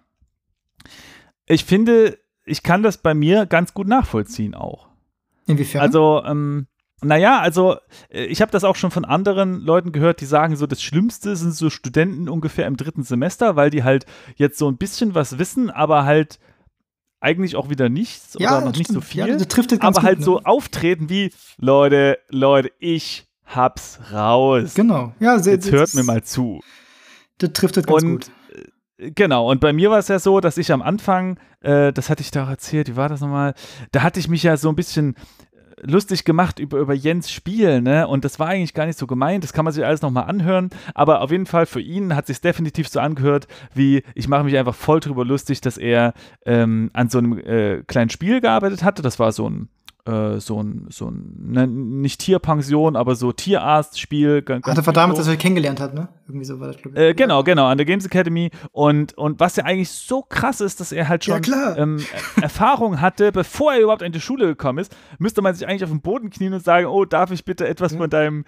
[1.53, 4.89] Ich finde, ich kann das bei mir ganz gut nachvollziehen auch.
[5.47, 5.81] Inwiefern?
[5.81, 6.67] Also, ähm,
[7.03, 7.77] naja, also
[8.11, 11.37] äh, ich habe das auch schon von anderen Leuten gehört, die sagen so, das Schlimmste
[11.37, 15.39] sind so Studenten ungefähr im dritten Semester, weil die halt jetzt so ein bisschen was
[15.39, 16.39] wissen, aber halt
[17.21, 19.27] eigentlich auch wieder nichts ja, oder noch nicht so viel.
[19.27, 20.25] Ja, das trifft das ganz aber gut, halt ne?
[20.25, 24.75] so auftreten wie, Leute, Leute, ich hab's raus.
[24.75, 25.15] Genau.
[25.21, 26.61] Ja, sehr, jetzt hört mir mal zu.
[27.39, 28.31] Das trifft das ganz und, gut.
[28.99, 32.11] Äh, genau, und bei mir war es ja so, dass ich am Anfang, äh, das
[32.11, 33.55] hatte ich da auch erzählt, wie war das nochmal?
[33.91, 35.15] Da hatte ich mich ja so ein bisschen
[35.83, 38.07] lustig gemacht über, über Jens Spiel, ne?
[38.07, 40.71] Und das war eigentlich gar nicht so gemeint, das kann man sich alles nochmal anhören.
[40.95, 44.57] Aber auf jeden Fall für ihn hat sich definitiv so angehört, wie ich mache mich
[44.57, 46.15] einfach voll drüber lustig, dass er
[46.47, 49.03] ähm, an so einem äh, kleinen Spiel gearbeitet hatte.
[49.03, 49.69] Das war so ein
[50.05, 54.43] äh, so ein, so ein ne, nicht Tierpension, aber so Tierarztspiel.
[54.43, 56.09] Das war damals, dass er kennengelernt hat, ne?
[56.27, 57.03] Irgendwie so war das, glaube ich.
[57.03, 58.51] Äh, genau, genau, an der Games Academy.
[58.73, 62.05] Und, und was ja eigentlich so krass ist, dass er halt schon ja, ähm,
[62.41, 65.91] Erfahrung hatte, bevor er überhaupt in die Schule gekommen ist, müsste man sich eigentlich auf
[65.91, 67.99] den Boden knien und sagen, oh, darf ich bitte etwas ja.
[67.99, 68.45] von deinem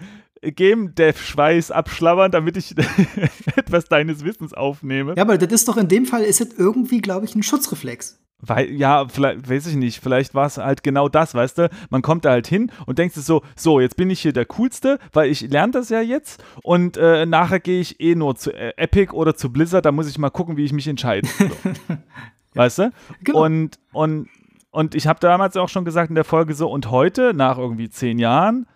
[0.51, 2.75] Game Dev Schweiß abschlabbern, damit ich
[3.55, 5.13] etwas deines Wissens aufnehme.
[5.15, 8.19] Ja, aber das ist doch in dem Fall ist es irgendwie, glaube ich, ein Schutzreflex.
[8.41, 11.69] Weil, ja, vielleicht, weiß ich nicht, vielleicht war es halt genau das, weißt du?
[11.89, 14.45] Man kommt da halt hin und denkt sich so, so, jetzt bin ich hier der
[14.45, 18.51] Coolste, weil ich lerne das ja jetzt und äh, nachher gehe ich eh nur zu
[18.51, 21.27] äh, Epic oder zu Blizzard, da muss ich mal gucken, wie ich mich entscheide.
[21.27, 21.49] So.
[22.55, 22.91] weißt du?
[23.23, 23.45] Genau.
[23.45, 24.27] Und, und,
[24.69, 27.89] und ich habe damals auch schon gesagt in der Folge so, und heute, nach irgendwie
[27.89, 28.67] zehn Jahren,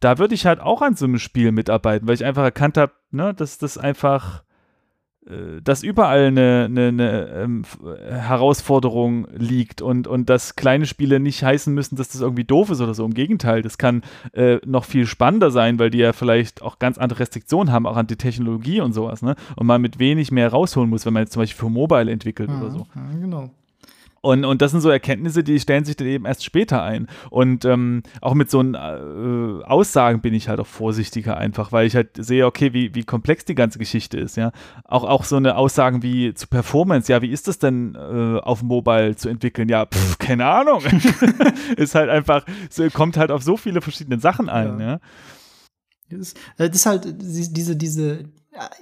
[0.00, 2.92] da würde ich halt auch an so einem Spiel mitarbeiten, weil ich einfach erkannt habe,
[3.10, 4.42] ne, dass das einfach
[5.26, 7.64] äh, dass überall eine, eine, eine ähm,
[8.08, 12.80] Herausforderung liegt und, und dass kleine Spiele nicht heißen müssen, dass das irgendwie doof ist
[12.80, 13.04] oder so.
[13.04, 16.96] Im Gegenteil, das kann äh, noch viel spannender sein, weil die ja vielleicht auch ganz
[16.98, 19.34] andere Restriktionen haben, auch an die Technologie und sowas, ne?
[19.56, 22.48] Und man mit wenig mehr rausholen muss, wenn man jetzt zum Beispiel für Mobile entwickelt
[22.48, 22.86] ja, oder so.
[22.94, 23.50] Ja, genau.
[24.26, 27.06] Und, und das sind so Erkenntnisse, die stellen sich dann eben erst später ein.
[27.30, 31.94] Und ähm, auch mit so äh, Aussagen bin ich halt auch vorsichtiger einfach, weil ich
[31.94, 34.50] halt sehe, okay, wie, wie komplex die ganze Geschichte ist, ja.
[34.84, 38.64] Auch, auch so eine Aussagen wie zu Performance, ja, wie ist das denn äh, auf
[38.64, 39.68] Mobile zu entwickeln?
[39.68, 40.82] Ja, pff, keine Ahnung.
[41.76, 44.86] ist halt einfach, so, kommt halt auf so viele verschiedene Sachen ein, ja.
[44.86, 45.00] ja.
[46.10, 48.24] Das, ist, äh, das ist halt diese, diese,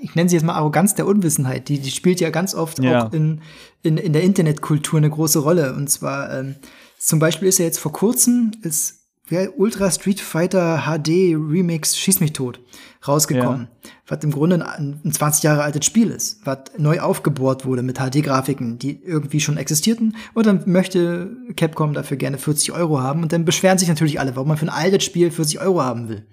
[0.01, 3.07] ich nenne sie jetzt mal Arroganz der Unwissenheit, die, die spielt ja ganz oft ja.
[3.07, 3.41] auch in,
[3.83, 5.75] in, in der Internetkultur eine große Rolle.
[5.75, 6.57] Und zwar, ähm,
[6.99, 12.20] zum Beispiel ist ja jetzt vor kurzem, ist wie Ultra Street Fighter HD Remix Schieß
[12.20, 12.61] mich tot
[13.07, 13.91] rausgekommen, ja.
[14.07, 17.99] was im Grunde ein, ein 20 Jahre altes Spiel ist, was neu aufgebohrt wurde mit
[17.99, 23.33] HD-Grafiken, die irgendwie schon existierten und dann möchte Capcom dafür gerne 40 Euro haben und
[23.33, 26.27] dann beschweren sich natürlich alle, warum man für ein altes Spiel 40 Euro haben will.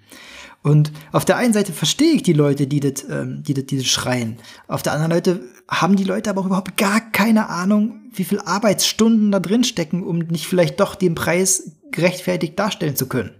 [0.64, 3.78] Und auf der einen Seite verstehe ich die Leute, die das, ähm, die das, die
[3.78, 4.38] das schreien.
[4.68, 8.40] Auf der anderen Seite haben die Leute aber auch überhaupt gar keine Ahnung, wie viel
[8.40, 13.32] Arbeitsstunden da drin stecken, um nicht vielleicht doch den Preis gerechtfertigt darstellen zu können.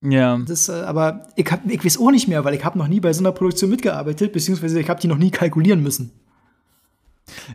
[0.00, 0.38] Ja.
[0.46, 3.00] Das, äh, aber ich, hab, ich weiß auch nicht mehr, weil ich habe noch nie
[3.00, 6.12] bei so einer Produktion mitgearbeitet, beziehungsweise ich habe die noch nie kalkulieren müssen.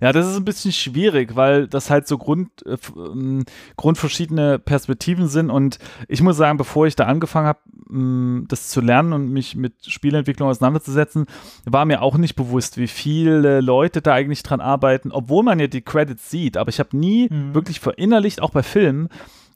[0.01, 3.45] Ja, das ist ein bisschen schwierig, weil das halt so Grund, äh, ähm,
[3.77, 5.49] grundverschiedene Perspektiven sind.
[5.49, 7.59] Und ich muss sagen, bevor ich da angefangen habe,
[7.89, 11.25] mm, das zu lernen und mich mit Spielentwicklung auseinanderzusetzen,
[11.65, 15.67] war mir auch nicht bewusst, wie viele Leute da eigentlich dran arbeiten, obwohl man ja
[15.67, 16.57] die Credits sieht.
[16.57, 17.53] Aber ich habe nie mhm.
[17.53, 19.09] wirklich verinnerlicht, auch bei Filmen,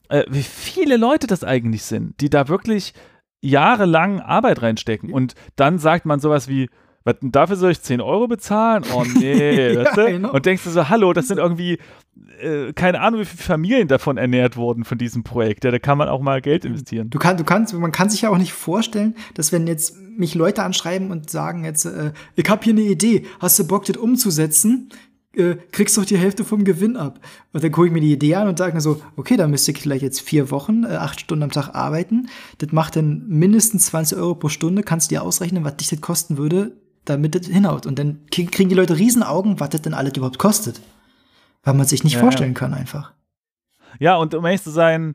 [0.08, 2.94] äh, wie viele Leute das eigentlich sind, die da wirklich
[3.40, 5.12] jahrelang Arbeit reinstecken.
[5.12, 6.70] Und dann sagt man sowas wie,
[7.04, 8.84] was, dafür soll ich 10 Euro bezahlen?
[8.94, 9.72] Oh nee.
[9.74, 10.32] ja, genau.
[10.32, 11.78] Und denkst du so, hallo, das sind irgendwie,
[12.40, 15.64] äh, keine Ahnung, wie viele Familien davon ernährt wurden von diesem Projekt.
[15.64, 17.10] Ja, da kann man auch mal Geld investieren.
[17.10, 20.34] Du, kann, du kannst, man kann sich ja auch nicht vorstellen, dass wenn jetzt mich
[20.34, 23.96] Leute anschreiben und sagen jetzt, äh, ich habe hier eine Idee, hast du Bock, das
[23.96, 24.90] umzusetzen?
[25.36, 27.20] äh, kriegst doch die Hälfte vom Gewinn ab.
[27.52, 29.72] Und dann gucke ich mir die Idee an und sage mir so, okay, dann müsste
[29.72, 32.28] ich vielleicht jetzt vier Wochen, äh, acht Stunden am Tag arbeiten.
[32.58, 34.82] Das macht dann mindestens 20 Euro pro Stunde.
[34.82, 36.72] Kannst du dir ausrechnen, was dich das kosten würde,
[37.04, 37.86] damit das hinhaut.
[37.86, 40.80] Und dann kriegen die Leute Riesenaugen, was das denn alles überhaupt kostet.
[41.62, 43.12] Weil man sich nicht ja, vorstellen kann einfach.
[43.98, 45.14] Ja, und um ehrlich zu sein,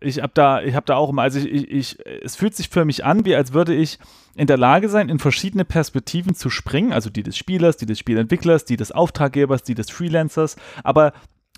[0.00, 2.68] ich habe da, ich habe da auch immer, also ich, ich, ich, es fühlt sich
[2.68, 3.98] für mich an, wie als würde ich
[4.34, 7.98] in der Lage sein, in verschiedene Perspektiven zu springen, also die des Spielers, die des
[7.98, 11.12] Spielentwicklers, die des Auftraggebers, die des Freelancers, aber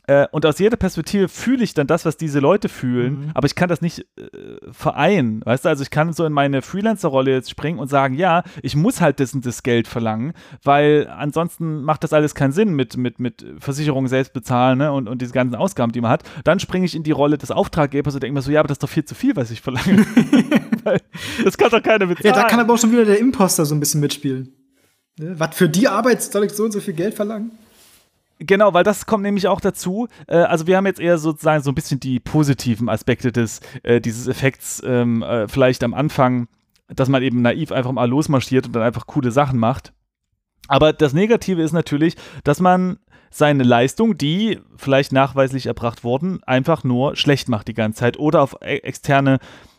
[0.08, 3.30] äh, und aus jeder Perspektive fühle ich dann das, was diese Leute fühlen, mhm.
[3.34, 4.26] aber ich kann das nicht äh,
[4.70, 5.42] vereinen.
[5.44, 8.76] Weißt du, also ich kann so in meine Freelancer-Rolle jetzt springen und sagen, ja, ich
[8.76, 10.32] muss halt das und das Geld verlangen,
[10.62, 15.08] weil ansonsten macht das alles keinen Sinn mit, mit, mit Versicherungen selbst bezahlen ne, und,
[15.08, 16.22] und diese ganzen Ausgaben, die man hat.
[16.44, 18.76] Dann springe ich in die Rolle des Auftraggebers und denke mir so, ja, aber das
[18.76, 20.06] ist doch viel zu viel, was ich verlange.
[21.44, 22.34] das kann doch keiner bezahlen.
[22.34, 24.52] Ja, da kann aber auch schon wieder der Imposter so ein bisschen mitspielen.
[25.18, 25.34] Ne?
[25.38, 27.50] Was für die Arbeit soll ich so und so viel Geld verlangen?
[28.38, 30.08] Genau, weil das kommt nämlich auch dazu.
[30.26, 34.00] Äh, also wir haben jetzt eher sozusagen so ein bisschen die positiven Aspekte des, äh,
[34.00, 36.48] dieses Effekts ähm, äh, vielleicht am Anfang,
[36.88, 39.92] dass man eben naiv einfach mal losmarschiert und dann einfach coole Sachen macht.
[40.68, 42.98] Aber das Negative ist natürlich, dass man
[43.30, 48.42] seine Leistung, die vielleicht nachweislich erbracht wurden, einfach nur schlecht macht die ganze Zeit oder
[48.42, 49.38] auf e externe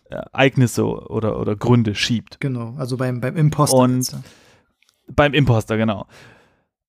[0.10, 2.40] Ereignisse oder, oder Gründe schiebt.
[2.40, 3.78] Genau, also beim, beim Imposter.
[3.78, 4.16] Und
[5.08, 6.08] beim Imposter, genau.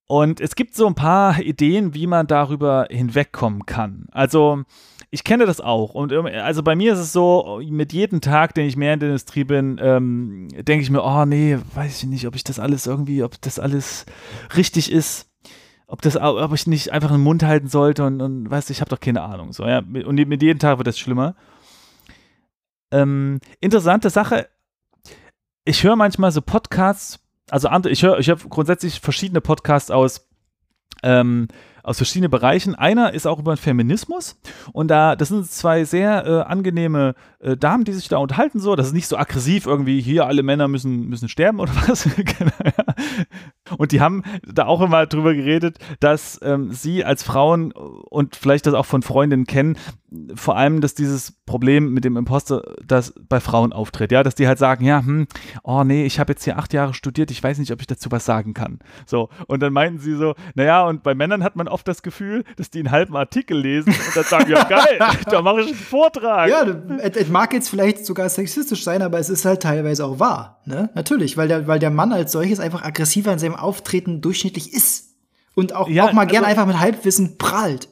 [0.08, 4.06] Und es gibt so ein paar Ideen, wie man darüber hinwegkommen kann.
[4.10, 4.64] Also,
[5.10, 5.94] ich kenne das auch.
[5.94, 9.10] Und also bei mir ist es so, mit jedem Tag, den ich mehr in der
[9.10, 12.86] Industrie bin, ähm, denke ich mir, oh nee, weiß ich nicht, ob ich das alles
[12.86, 14.06] irgendwie, ob das alles
[14.56, 15.30] richtig ist.
[15.86, 18.80] Ob, das, ob ich nicht einfach den Mund halten sollte und, und weißt du, ich
[18.80, 19.52] habe doch keine Ahnung.
[19.52, 19.78] So, ja.
[19.78, 21.34] Und mit jedem Tag wird das schlimmer.
[22.90, 24.48] Ähm, interessante Sache,
[25.64, 30.28] ich höre manchmal so Podcasts, also andere, ich höre ich hör grundsätzlich verschiedene Podcasts aus,
[31.02, 31.48] ähm,
[31.82, 32.74] aus verschiedenen Bereichen.
[32.74, 34.38] Einer ist auch über Feminismus
[34.72, 38.76] und da, das sind zwei sehr äh, angenehme äh, Damen, die sich da unterhalten so.
[38.76, 42.08] Das ist nicht so aggressiv irgendwie, hier alle Männer müssen, müssen sterben oder was.
[42.16, 42.52] Genau,
[43.78, 48.66] und die haben da auch immer drüber geredet, dass ähm, sie als Frauen und vielleicht
[48.66, 49.76] das auch von Freundinnen kennen,
[50.34, 54.48] vor allem, dass dieses Problem mit dem Imposter, das bei Frauen auftritt, ja, dass die
[54.48, 55.26] halt sagen, ja, hm,
[55.62, 58.10] oh nee, ich habe jetzt hier acht Jahre studiert, ich weiß nicht, ob ich dazu
[58.10, 58.78] was sagen kann.
[59.06, 62.44] So, und dann meinten sie so, naja, und bei Männern hat man oft das Gefühl,
[62.56, 65.76] dass die einen halben Artikel lesen und dann sagen, ja geil, da mache ich einen
[65.76, 66.48] Vortrag.
[66.48, 70.62] Ja, es mag jetzt vielleicht sogar sexistisch sein, aber es ist halt teilweise auch wahr,
[70.64, 70.88] ne?
[70.94, 75.16] Natürlich, weil der, weil der Mann als solches einfach aggressiver in seinem Auftreten durchschnittlich ist
[75.54, 77.88] und auch, ja, auch mal also, gern einfach mit Halbwissen prahlt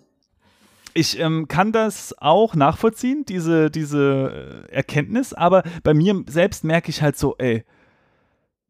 [0.97, 6.90] ich ähm, kann das auch nachvollziehen, diese, diese äh, Erkenntnis, aber bei mir selbst merke
[6.90, 7.64] ich halt so, ey,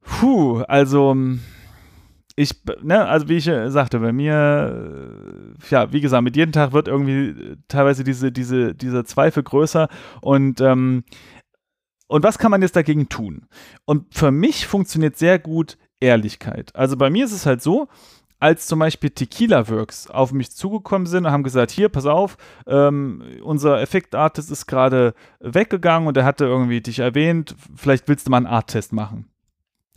[0.03, 1.41] puh, also ähm,
[2.35, 6.53] ich, ne, also wie ich äh, sagte, bei mir, äh, ja, wie gesagt, mit jedem
[6.53, 9.89] Tag wird irgendwie teilweise diese, diese, dieser Zweifel größer
[10.21, 11.05] und ähm,
[12.09, 13.49] und was kann man jetzt dagegen tun?
[13.85, 16.75] Und für mich funktioniert sehr gut Ehrlichkeit.
[16.77, 17.89] Also bei mir ist es halt so,
[18.39, 22.37] als zum Beispiel Tequila Works auf mich zugekommen sind und haben gesagt, hier, pass auf,
[22.67, 28.31] ähm, unser Effektartist ist gerade weggegangen und er hatte irgendwie dich erwähnt, vielleicht willst du
[28.31, 29.31] mal einen Art-Test machen.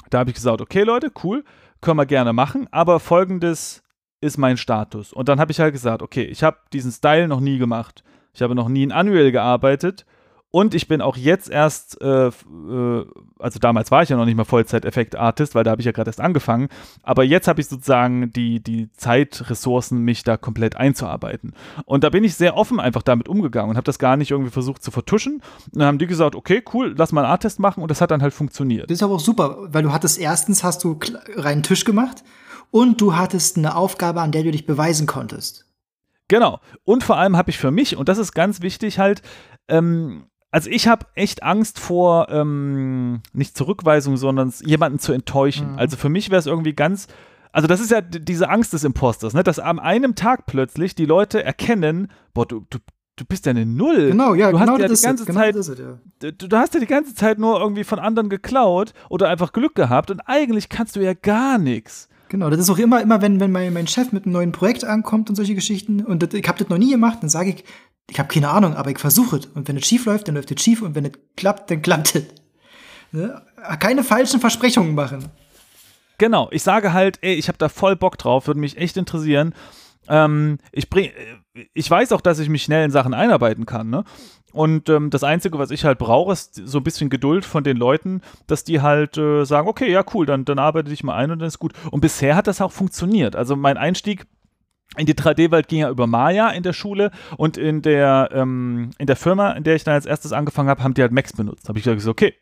[0.09, 1.43] Da habe ich gesagt, okay Leute, cool,
[1.81, 3.83] können wir gerne machen, aber folgendes
[4.21, 5.13] ist mein Status.
[5.13, 8.03] Und dann habe ich halt gesagt, okay, ich habe diesen Style noch nie gemacht.
[8.33, 10.05] Ich habe noch nie in Unreal gearbeitet.
[10.51, 13.05] Und ich bin auch jetzt erst, äh, äh,
[13.37, 16.09] also damals war ich ja noch nicht mal Vollzeit-Effekt-Artist, weil da habe ich ja gerade
[16.09, 16.69] erst angefangen.
[17.03, 21.53] Aber jetzt habe ich sozusagen die, die Zeitressourcen, mich da komplett einzuarbeiten.
[21.85, 24.49] Und da bin ich sehr offen einfach damit umgegangen und habe das gar nicht irgendwie
[24.49, 25.35] versucht zu vertuschen.
[25.65, 28.09] Und dann haben die gesagt, okay, cool, lass mal einen Arttest machen und das hat
[28.09, 28.89] dann halt funktioniert.
[28.89, 30.97] Das ist aber auch super, weil du hattest erstens hast du
[31.35, 32.23] reinen Tisch gemacht
[32.71, 35.65] und du hattest eine Aufgabe, an der du dich beweisen konntest.
[36.27, 36.59] Genau.
[36.85, 39.21] Und vor allem habe ich für mich, und das ist ganz wichtig halt,
[39.67, 45.73] ähm, also ich habe echt Angst vor, ähm, nicht Zurückweisung, sondern jemanden zu enttäuschen.
[45.73, 45.79] Mhm.
[45.79, 47.07] Also für mich wäre es irgendwie ganz,
[47.51, 49.43] also das ist ja diese Angst des Imposters, ne?
[49.43, 52.79] dass am einem Tag plötzlich die Leute erkennen, boah, du, du,
[53.15, 54.09] du bist ja eine Null.
[54.09, 56.31] Genau, ja, du genau hast ja das die ganze ist genau Zeit, ja.
[56.31, 59.75] du, du hast ja die ganze Zeit nur irgendwie von anderen geklaut oder einfach Glück
[59.75, 62.09] gehabt und eigentlich kannst du ja gar nichts.
[62.29, 64.85] Genau, das ist auch immer, immer wenn, wenn mein, mein Chef mit einem neuen Projekt
[64.85, 67.63] ankommt und solche Geschichten und das, ich habe das noch nie gemacht, dann sage ich,
[68.09, 69.45] ich habe keine Ahnung, aber ich versuche es.
[69.45, 72.15] Und wenn es schief läuft, dann läuft es schief und wenn es klappt, dann klappt
[72.15, 72.23] es.
[73.11, 73.41] Ne?
[73.79, 75.25] Keine falschen Versprechungen machen.
[76.17, 79.53] Genau, ich sage halt, ey, ich habe da voll Bock drauf, würde mich echt interessieren.
[80.07, 81.11] Ähm, ich, bring,
[81.73, 84.03] ich weiß auch, dass ich mich schnell in Sachen einarbeiten kann, ne?
[84.51, 87.77] Und ähm, das Einzige, was ich halt brauche, ist so ein bisschen Geduld von den
[87.77, 91.29] Leuten, dass die halt äh, sagen, okay, ja, cool, dann, dann arbeite ich mal ein
[91.29, 91.73] und dann ist gut.
[91.91, 93.35] Und bisher hat das auch funktioniert.
[93.35, 94.25] Also mein Einstieg
[94.97, 99.07] in die 3D-Welt ging ja über Maya in der Schule und in der, ähm, in
[99.07, 101.65] der Firma, in der ich dann als erstes angefangen habe, haben die halt Max benutzt.
[101.65, 102.33] Da habe ich gesagt, okay,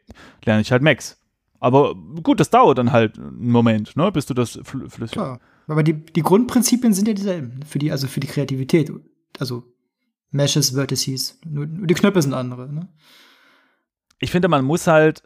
[0.45, 1.19] lerne ich halt Max.
[1.59, 5.13] Aber gut, das dauert dann halt einen Moment, ne, bis du das fl flüssig.
[5.13, 5.39] Klar.
[5.67, 7.59] Aber die, die Grundprinzipien sind ja dieselben.
[7.63, 8.91] Für die, also für die Kreativität.
[9.37, 9.63] Also
[10.31, 11.39] Meshes, Vertices.
[11.45, 12.71] Nur, nur die Knöpfe sind andere.
[12.71, 12.87] Ne?
[14.19, 15.23] Ich finde, man muss halt,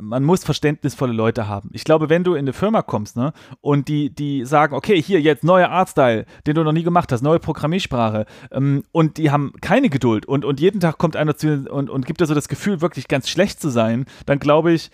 [0.00, 1.70] man muss verständnisvolle Leute haben.
[1.72, 5.20] Ich glaube, wenn du in eine Firma kommst, ne, und die, die sagen, okay, hier
[5.20, 9.52] jetzt neuer Artstyle, den du noch nie gemacht hast, neue Programmiersprache, ähm, und die haben
[9.60, 12.48] keine Geduld und, und jeden Tag kommt einer zu und, und gibt dir so das
[12.48, 14.90] Gefühl, wirklich ganz schlecht zu sein, dann glaube ich,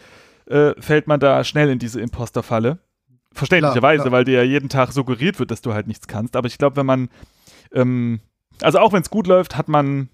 [0.46, 2.78] äh, fällt man da schnell in diese Imposterfalle.
[3.32, 4.12] Verständlicherweise, klar, klar.
[4.12, 6.36] weil dir ja jeden Tag suggeriert wird, dass du halt nichts kannst.
[6.36, 7.08] Aber ich glaube, wenn man,
[7.72, 8.20] ähm,
[8.62, 10.08] also auch wenn es gut läuft, hat man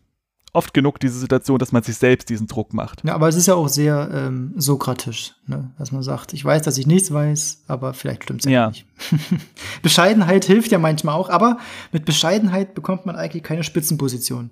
[0.52, 3.02] oft genug diese Situation, dass man sich selbst diesen Druck macht.
[3.04, 5.70] Ja, aber es ist ja auch sehr ähm, sokratisch, ne?
[5.78, 8.86] dass man sagt, ich weiß, dass ich nichts weiß, aber vielleicht stimmt es ja nicht.
[9.82, 11.58] Bescheidenheit hilft ja manchmal auch, aber
[11.90, 14.50] mit Bescheidenheit bekommt man eigentlich keine Spitzenposition.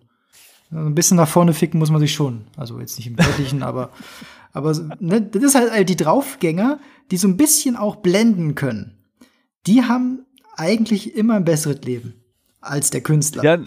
[0.71, 2.47] Also ein bisschen nach vorne ficken muss man sich schon.
[2.57, 3.91] Also jetzt nicht im Wirklichen, aber,
[4.53, 6.79] aber ne, das ist halt die Draufgänger,
[7.11, 8.97] die so ein bisschen auch blenden können.
[9.67, 10.25] Die haben
[10.57, 12.20] eigentlich immer ein besseres Leben
[12.61, 13.43] als der Künstler.
[13.43, 13.59] Ja,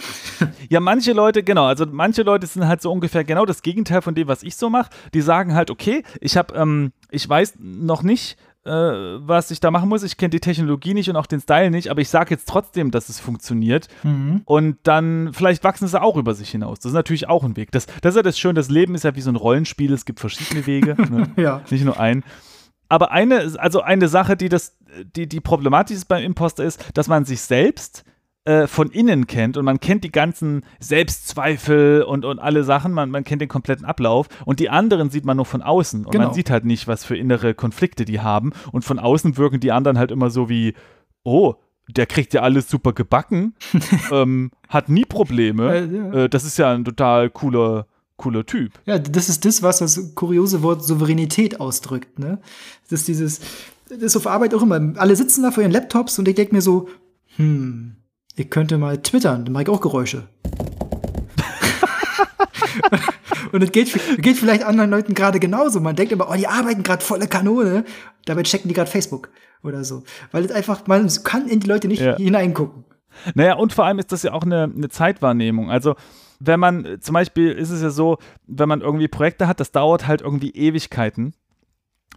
[0.70, 4.16] ja, manche Leute, genau, also manche Leute sind halt so ungefähr genau das Gegenteil von
[4.16, 4.90] dem, was ich so mache.
[5.14, 9.72] Die sagen halt, okay, ich habe, ähm, ich weiß noch nicht, äh, was ich da
[9.72, 10.04] machen muss.
[10.04, 12.92] Ich kenne die Technologie nicht und auch den Style nicht, aber ich sage jetzt trotzdem,
[12.92, 13.88] dass es funktioniert.
[14.04, 14.42] Mhm.
[14.46, 16.80] Und dann, vielleicht wachsen sie auch über sich hinaus.
[16.80, 17.72] Das ist natürlich auch ein Weg.
[17.72, 20.06] Das, das ist ja das Schöne, das Leben ist ja wie so ein Rollenspiel, es
[20.06, 21.32] gibt verschiedene Wege, ne?
[21.36, 21.62] ja.
[21.70, 22.24] nicht nur einen.
[22.90, 24.78] Aber eine, also eine Sache, die das,
[25.16, 28.06] die, die problematisch ist beim Imposter ist, dass man sich selbst
[28.46, 33.10] äh, von innen kennt und man kennt die ganzen Selbstzweifel und, und alle Sachen, man,
[33.10, 36.26] man kennt den kompletten Ablauf und die anderen sieht man nur von außen und Genau.
[36.26, 39.72] man sieht halt nicht, was für innere Konflikte die haben und von außen wirken die
[39.72, 40.74] anderen halt immer so wie,
[41.24, 41.56] oh,
[41.90, 43.54] der kriegt ja alles super gebacken,
[44.12, 46.14] ähm, hat nie Probleme, Äh, ja.
[46.24, 47.88] äh, das ist ja ein total cooler,
[48.18, 48.74] cooler Typ.
[48.86, 52.40] Ja, das ist das, was das kuriose Wort Souveränität ausdrückt, ne?
[52.90, 53.42] Das ist dieses,
[53.90, 54.94] das ist auf Arbeit auch immer.
[54.98, 56.88] Alle sitzen da vor ihren Laptops und ich denke mir so,
[57.36, 57.96] hm,
[58.36, 60.28] ich könnte mal twittern, dann mache ich auch Geräusche.
[63.52, 65.80] und es geht, geht vielleicht anderen Leuten gerade genauso.
[65.80, 67.86] Man denkt immer, oh, die arbeiten gerade volle Kanone.
[68.26, 69.30] Dabei checken die gerade Facebook
[69.64, 70.04] oder so.
[70.32, 72.18] Weil es einfach, man kann in die Leute nicht Ja.
[72.18, 72.86] hineingucken.
[73.36, 75.70] Naja, und vor allem ist das ja auch eine, eine Zeitwahrnehmung.
[75.70, 75.96] Also,
[76.40, 80.08] wenn man, zum Beispiel ist es ja so, wenn man irgendwie Projekte hat, das dauert
[80.08, 81.36] halt irgendwie Ewigkeiten,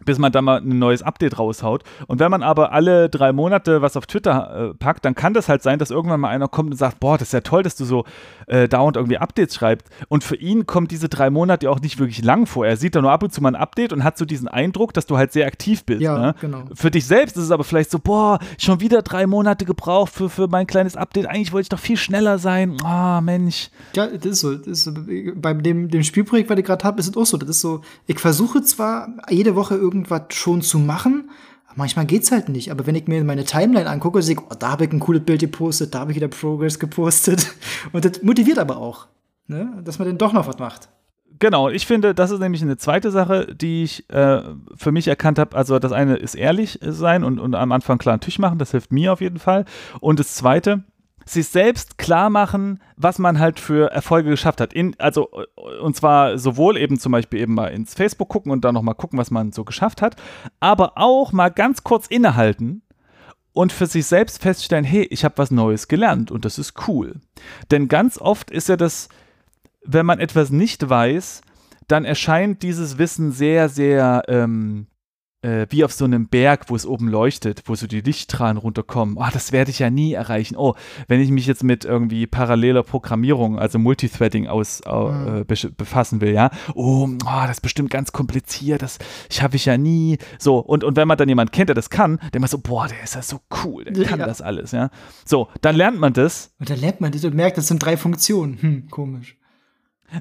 [0.05, 1.83] bis man da mal ein neues Update raushaut.
[2.07, 5.49] Und wenn man aber alle drei Monate was auf Twitter äh, packt, dann kann das
[5.49, 7.75] halt sein, dass irgendwann mal einer kommt und sagt, boah, das ist ja toll, dass
[7.75, 8.05] du so
[8.47, 9.87] äh, dauernd irgendwie Updates schreibst.
[10.07, 12.65] Und für ihn kommt diese drei Monate auch nicht wirklich lang vor.
[12.65, 14.93] Er sieht da nur ab und zu mal ein Update und hat so diesen Eindruck,
[14.93, 16.01] dass du halt sehr aktiv bist.
[16.01, 16.35] Ja, ne?
[16.39, 16.63] genau.
[16.73, 20.29] Für dich selbst ist es aber vielleicht so, boah, schon wieder drei Monate gebraucht für,
[20.29, 21.25] für mein kleines Update.
[21.25, 22.77] Eigentlich wollte ich doch viel schneller sein.
[22.83, 23.69] Ah, Mensch.
[23.95, 24.55] Ja, das ist so.
[24.55, 24.93] Das ist so.
[25.35, 27.37] Bei dem, dem Spielprojekt, was ich gerade habe, ist es auch so.
[27.37, 31.29] Das ist so, ich versuche zwar jede Woche irgendwas schon zu machen,
[31.77, 32.71] manchmal geht's halt nicht.
[32.71, 35.23] Aber wenn ich mir meine Timeline angucke, sehe ich, oh, da habe ich ein cooles
[35.23, 37.55] Bild gepostet, da habe ich wieder Progress gepostet.
[37.93, 39.07] Und das motiviert aber auch,
[39.47, 39.81] ne?
[39.85, 40.89] dass man dann doch noch was macht.
[41.39, 44.41] Genau, ich finde, das ist nämlich eine zweite Sache, die ich äh,
[44.75, 45.55] für mich erkannt habe.
[45.55, 48.71] Also das eine ist ehrlich sein und, und am Anfang klar einen Tisch machen, das
[48.71, 49.65] hilft mir auf jeden Fall.
[49.99, 50.83] Und das zweite,
[51.29, 54.73] sich selbst klar machen, was man halt für Erfolge geschafft hat.
[54.73, 55.29] In, also,
[55.81, 59.19] und zwar sowohl eben zum Beispiel eben mal ins Facebook gucken und dann nochmal gucken,
[59.19, 60.15] was man so geschafft hat,
[60.59, 62.81] aber auch mal ganz kurz innehalten
[63.53, 67.15] und für sich selbst feststellen, hey, ich habe was Neues gelernt und das ist cool.
[67.71, 69.09] Denn ganz oft ist ja das,
[69.83, 71.41] wenn man etwas nicht weiß,
[71.87, 74.87] dann erscheint dieses Wissen sehr, sehr ähm,
[75.47, 79.17] äh, wie auf so einem Berg, wo es oben leuchtet, wo so die Lichtstrahlen runterkommen.
[79.17, 80.55] Oh, das werde ich ja nie erreichen.
[80.57, 80.75] Oh,
[81.07, 85.45] wenn ich mich jetzt mit irgendwie paralleler Programmierung, also Multithreading aus, mhm.
[85.47, 86.51] äh, befassen will, ja.
[86.75, 88.99] Oh, oh, das ist bestimmt ganz kompliziert, das
[89.31, 90.17] schaffe ich ja nie.
[90.37, 92.87] So, und, und wenn man dann jemanden kennt, der das kann, der immer so, boah,
[92.87, 94.25] der ist ja so cool, der kann ja.
[94.25, 94.89] das alles, ja.
[95.25, 96.53] So, dann lernt man das.
[96.59, 98.57] Und dann lernt man das und merkt, das sind drei Funktionen.
[98.61, 99.37] Hm, komisch.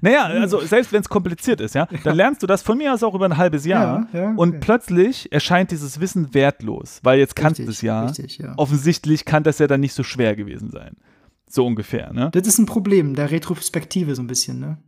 [0.01, 3.03] Naja, also selbst wenn es kompliziert ist, ja, dann lernst du das von mir aus
[3.03, 4.35] auch über ein halbes Jahr ja, ja, okay.
[4.37, 8.07] und plötzlich erscheint dieses Wissen wertlos, weil jetzt kannst du es ja.
[8.07, 8.55] Richtig, ja.
[8.57, 10.97] Offensichtlich kann das ja dann nicht so schwer gewesen sein.
[11.49, 12.31] So ungefähr, ne?
[12.33, 14.79] Das ist ein Problem der Retrospektive so ein bisschen, ne?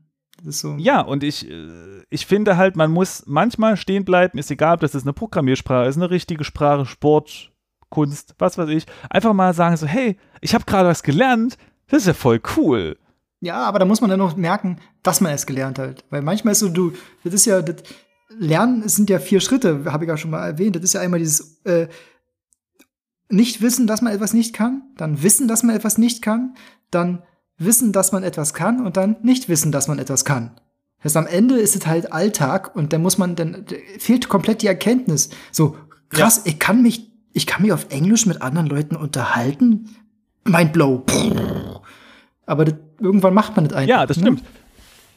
[0.44, 0.76] So.
[0.78, 4.80] Ja, und ich, äh, ich finde halt, man muss manchmal stehen bleiben, ist egal, ob
[4.80, 7.52] das ist eine Programmiersprache, ist eine richtige Sprache, Sport,
[7.90, 8.86] Kunst, was weiß ich.
[9.10, 11.56] Einfach mal sagen so, hey, ich habe gerade was gelernt,
[11.88, 12.96] das ist ja voll cool.
[13.40, 16.04] Ja, aber da muss man dann noch merken, dass man es gelernt hat.
[16.10, 16.92] Weil manchmal ist so, du,
[17.24, 17.76] das ist ja, das
[18.30, 20.76] Lernen, es sind ja vier Schritte, habe ich ja schon mal erwähnt.
[20.76, 21.88] Das ist ja einmal dieses äh,
[23.30, 26.54] nicht wissen, dass man etwas nicht kann, dann wissen, dass man etwas nicht kann,
[26.90, 27.22] dann
[27.58, 30.52] wissen, dass man etwas kann und dann nicht wissen, dass man etwas kann.
[30.98, 33.66] Das heißt, am Ende ist es halt Alltag und dann muss man, dann
[33.98, 35.30] fehlt komplett die Erkenntnis.
[35.52, 35.76] So,
[36.08, 36.52] krass, ja.
[36.52, 39.94] ich kann mich, ich kann mich auf Englisch mit anderen Leuten unterhalten.
[40.44, 41.04] Mein Blow.
[42.48, 43.88] Aber das irgendwann macht man das einfach.
[43.88, 44.22] Ja, das ne?
[44.22, 44.42] stimmt.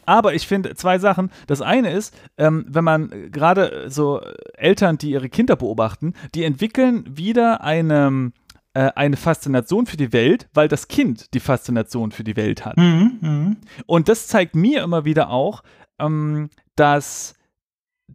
[0.06, 1.32] Aber ich finde zwei Sachen.
[1.48, 4.20] Das eine ist, ähm, wenn man gerade so
[4.56, 8.32] Eltern, die ihre Kinder beobachten, die entwickeln wieder eine,
[8.74, 12.78] äh, eine Faszination für die Welt, weil das Kind die Faszination für die Welt hat.
[12.78, 13.56] Mhm, mh.
[13.86, 15.64] Und das zeigt mir immer wieder auch,
[16.00, 17.36] ähm, dass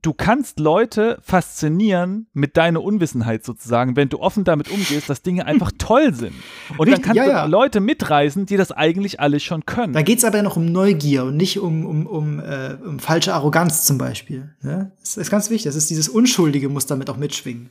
[0.02, 5.46] du kannst Leute faszinieren mit deiner Unwissenheit sozusagen, wenn du offen damit umgehst, dass Dinge
[5.46, 6.34] einfach toll sind.
[6.76, 7.44] Und Richtig, dann kannst ja, ja.
[7.44, 9.92] du Leute mitreisen, die das eigentlich alles schon können.
[9.92, 12.98] Da geht es aber ja noch um Neugier und nicht um, um, um, äh, um
[12.98, 14.54] falsche Arroganz zum Beispiel.
[14.62, 14.90] Ja?
[15.00, 15.64] Das ist ganz wichtig.
[15.64, 17.70] Das ist dieses Unschuldige muss damit auch mitschwingen.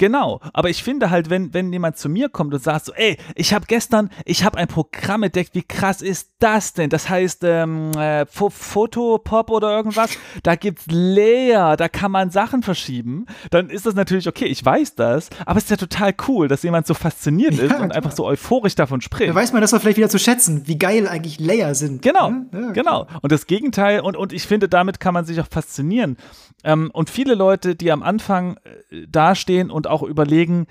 [0.00, 3.18] Genau, aber ich finde halt, wenn, wenn jemand zu mir kommt und sagt so, ey,
[3.34, 6.88] ich habe gestern, ich habe ein Programm entdeckt, wie krass ist das denn?
[6.88, 10.12] Das heißt ähm, äh, Fotopop oder irgendwas,
[10.42, 14.94] da gibt's Layer, da kann man Sachen verschieben, dann ist das natürlich okay, ich weiß
[14.94, 18.12] das, aber es ist ja total cool, dass jemand so fasziniert ist ja, und einfach
[18.12, 19.28] so euphorisch davon spricht.
[19.28, 22.00] Da weiß man das doch vielleicht wieder zu schätzen, wie geil eigentlich Layer sind.
[22.00, 22.46] Genau, ne?
[22.54, 23.06] ja, genau.
[23.20, 26.16] Und das Gegenteil, und, und ich finde, damit kann man sich auch faszinieren.
[26.64, 28.56] Ähm, und viele Leute, die am Anfang
[28.90, 30.66] äh, dastehen und auch überlegen,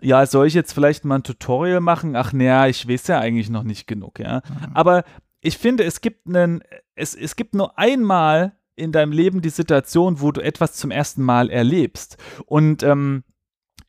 [0.00, 2.16] ja, soll ich jetzt vielleicht mal ein Tutorial machen?
[2.16, 4.36] Ach naja, ich weiß ja eigentlich noch nicht genug, ja.
[4.48, 4.72] Mhm.
[4.74, 5.04] Aber
[5.40, 6.62] ich finde, es gibt einen,
[6.94, 11.22] es, es gibt nur einmal in deinem Leben die Situation, wo du etwas zum ersten
[11.22, 12.16] Mal erlebst.
[12.46, 13.24] Und ähm,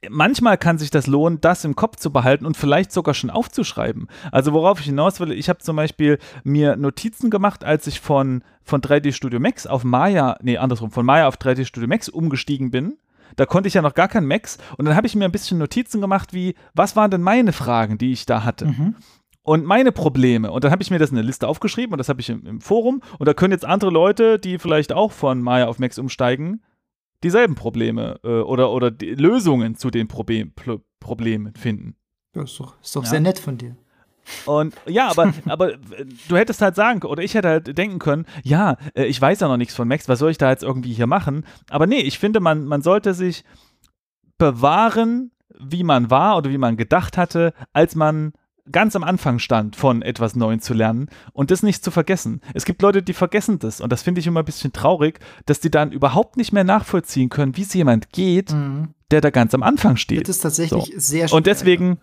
[0.10, 4.08] manchmal kann sich das lohnen, das im Kopf zu behalten und vielleicht sogar schon aufzuschreiben.
[4.32, 8.44] Also worauf ich hinaus will, ich habe zum Beispiel mir Notizen gemacht, als ich von,
[8.64, 12.72] von 3D Studio Max auf Maya, nee, andersrum, von Maya auf 3D Studio Max umgestiegen
[12.72, 12.98] bin.
[13.36, 14.58] Da konnte ich ja noch gar kein Max.
[14.78, 17.98] Und dann habe ich mir ein bisschen Notizen gemacht, wie, was waren denn meine Fragen,
[17.98, 18.68] die ich da hatte?
[18.68, 18.96] Mhm.
[19.44, 20.52] Und meine Probleme.
[20.52, 22.46] Und dann habe ich mir das in eine Liste aufgeschrieben und das habe ich im,
[22.46, 23.02] im, Forum.
[23.18, 26.62] Und da können jetzt andere Leute, die vielleicht auch von Maya auf Max umsteigen,
[27.24, 30.54] dieselben Probleme äh, oder, oder die Lösungen zu den Problem,
[31.00, 31.96] Problemen finden.
[32.34, 33.10] Das ist doch, ist doch ja.
[33.10, 33.76] sehr nett von dir.
[34.46, 35.74] Und ja, aber, aber
[36.28, 39.48] du hättest halt sagen, oder ich hätte halt denken können, ja, äh, ich weiß ja
[39.48, 41.46] noch nichts von Max, was soll ich da jetzt irgendwie hier machen?
[41.70, 43.44] Aber nee, ich finde, man, man sollte sich
[44.38, 48.34] bewahren, wie man war oder wie man gedacht hatte, als man
[48.72, 52.42] ganz am Anfang stand, von etwas Neuem zu lernen und das nicht zu vergessen.
[52.54, 55.60] Es gibt Leute, die vergessen das und das finde ich immer ein bisschen traurig, dass
[55.60, 58.90] die dann überhaupt nicht mehr nachvollziehen können, wie es jemand geht, mhm.
[59.10, 60.28] der da ganz am Anfang steht.
[60.28, 61.00] Das ist tatsächlich so.
[61.00, 61.38] sehr schwer.
[61.38, 62.00] Und deswegen,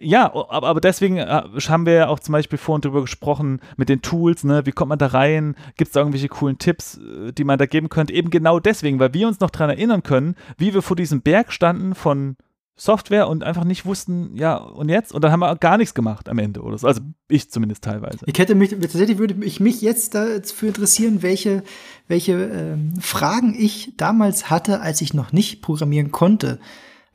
[0.00, 4.00] ja, aber, deswegen äh, haben wir ja auch zum Beispiel vorhin drüber gesprochen mit den
[4.00, 4.64] Tools, ne?
[4.64, 5.56] Wie kommt man da rein?
[5.76, 8.12] Gibt es da irgendwelche coolen Tipps, äh, die man da geben könnte?
[8.12, 11.52] Eben genau deswegen, weil wir uns noch daran erinnern können, wie wir vor diesem Berg
[11.52, 12.36] standen von
[12.76, 15.12] Software und einfach nicht wussten, ja, und jetzt?
[15.12, 16.86] Und dann haben wir gar nichts gemacht am Ende oder so.
[16.86, 18.18] Also ich zumindest teilweise.
[18.26, 21.64] Ich hätte mich, tatsächlich würde ich mich jetzt dafür interessieren, welche,
[22.06, 26.60] welche ähm, Fragen ich damals hatte, als ich noch nicht programmieren konnte.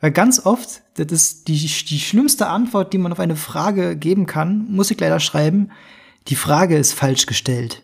[0.04, 4.26] Weil ganz oft, das ist die, die schlimmste Antwort, die man auf eine Frage geben
[4.26, 5.70] kann, muss ich leider schreiben,
[6.28, 7.84] die Frage ist falsch gestellt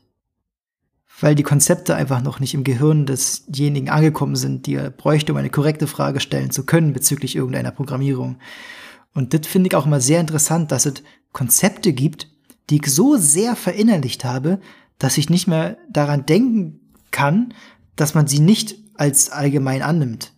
[1.22, 5.38] weil die Konzepte einfach noch nicht im Gehirn desjenigen angekommen sind, die er bräuchte, um
[5.38, 8.38] eine korrekte Frage stellen zu können bezüglich irgendeiner Programmierung.
[9.14, 12.30] Und das finde ich auch immer sehr interessant, dass es Konzepte gibt,
[12.70, 14.60] die ich so sehr verinnerlicht habe,
[14.98, 16.80] dass ich nicht mehr daran denken
[17.12, 17.54] kann,
[17.96, 20.34] dass man sie nicht als allgemein annimmt.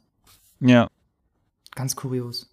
[0.60, 0.88] Ja.
[1.82, 2.48] Ganz kurios.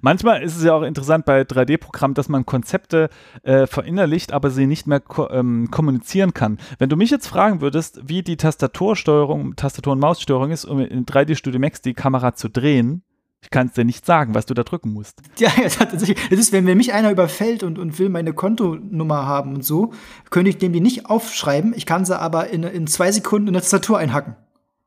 [0.00, 3.10] Manchmal ist es ja auch interessant bei 3D-Programmen, dass man Konzepte
[3.42, 6.56] äh, verinnerlicht, aber sie nicht mehr ko ähm, kommunizieren kann.
[6.78, 11.04] Wenn du mich jetzt fragen würdest, wie die Tastatursteuerung, Tastatur- und Maussteuerung ist, um in
[11.04, 13.02] 3D Studio Max die Kamera zu drehen,
[13.42, 15.20] ich kann es dir nicht sagen, was du da drücken musst.
[15.36, 15.50] Ja.
[15.90, 19.92] Das ist, wenn, wenn mich einer überfällt und, und will meine Kontonummer haben und so,
[20.30, 21.74] könnte ich dem die nicht aufschreiben.
[21.76, 24.34] Ich kann sie aber in, in zwei Sekunden in der Tastatur einhacken.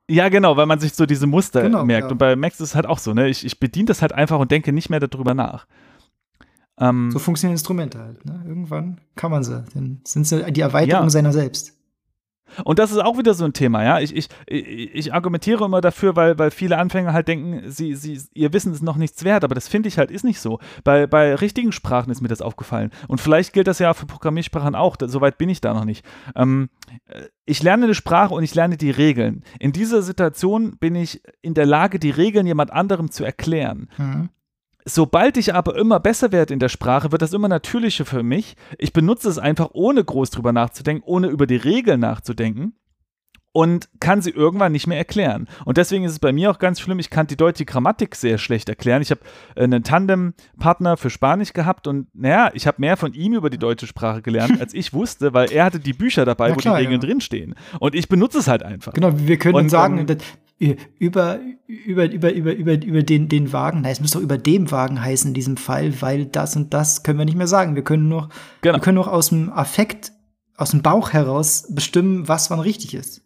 [0.10, 2.08] Ja, genau, weil man sich so diese Muster Genau, merkt.
[2.08, 2.12] ja.
[2.12, 3.28] Und bei Max ist es halt auch so, ne?
[3.30, 5.68] Ich, ich bediene das halt einfach und denke nicht mehr darüber nach.
[6.80, 8.26] Ähm, So funktionieren Instrumente halt.
[8.26, 8.44] Ne?
[8.48, 9.64] Irgendwann kann man sie.
[9.74, 11.10] Dann sind sie die Erweiterung Ja.
[11.10, 11.78] seiner selbst.
[12.64, 14.00] Und das ist auch wieder so ein Thema, ja.
[14.00, 18.54] Ich, ich, ich argumentiere immer dafür, weil, weil viele Anfänger halt denken, sie, sie, ihr
[18.54, 20.60] Wissen ist noch nichts wert, aber das finde ich halt ist nicht so.
[20.84, 22.92] Bei, bei richtigen Sprachen ist mir das aufgefallen.
[23.08, 26.06] Und vielleicht gilt das ja für Programmiersprachen auch, soweit bin ich da noch nicht.
[26.36, 26.70] Ähm,
[27.08, 29.44] äh, ich lerne eine Sprache und ich lerne die Regeln.
[29.60, 33.90] In dieser Situation bin ich in der Lage, die Regeln jemand anderem zu erklären.
[33.98, 34.30] Mhm.
[34.86, 38.56] Sobald ich aber immer besser werde in der Sprache, wird das immer natürlicher für mich.
[38.78, 42.74] Ich benutze es einfach, ohne groß drüber nachzudenken, ohne über die Regeln nachzudenken
[43.52, 45.48] und kann sie irgendwann nicht mehr erklären.
[45.66, 48.38] Und deswegen ist es bei mir auch ganz schlimm, ich kann die deutsche Grammatik sehr
[48.38, 49.02] schlecht erklären.
[49.02, 49.22] Ich habe
[49.56, 53.58] äh, einen Tandem-Partner für Spanisch gehabt und naja, ich habe mehr von ihm über die
[53.58, 56.78] deutsche Sprache gelernt, als ich wusste, weil er hatte die Bücher dabei, Ja, wo klar,
[56.78, 57.08] die Regeln ja.
[57.08, 57.56] drinstehen.
[57.80, 58.94] Und ich benutze es halt einfach.
[58.94, 60.18] Genau, wir können Und, sagen, ähm,
[60.60, 61.40] über,
[61.86, 65.02] über, über, über, über, über den, den Wagen, nein, es müsste doch über dem Wagen
[65.02, 67.76] heißen in diesem Fall, weil das und das können wir nicht mehr sagen.
[67.76, 68.30] Wir können nur,
[68.62, 68.76] Genau.
[68.76, 70.12] wir können nur aus dem Affekt,
[70.58, 73.22] aus dem Bauch heraus bestimmen, was wann richtig ist.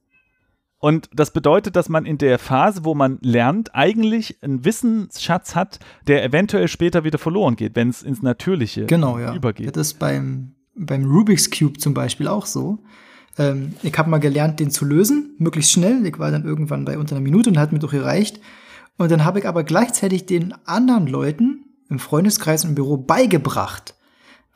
[0.77, 5.79] Und das bedeutet, dass man in der Phase, wo man lernt, eigentlich einen Wissensschatz hat,
[6.07, 9.33] der eventuell später wieder verloren geht, wenn es ins Natürliche Genau, ja.
[9.33, 9.75] übergeht.
[9.75, 12.79] Das ist beim, beim Rubik's Cube zum Beispiel auch so.
[13.37, 16.05] Ähm, ich habe mal gelernt, den zu lösen, möglichst schnell.
[16.05, 18.39] Ich war dann irgendwann bei unter einer Minute und hat mir doch gereicht.
[18.97, 23.95] Und dann habe ich aber gleichzeitig den anderen Leuten im Freundeskreis und im Büro beigebracht,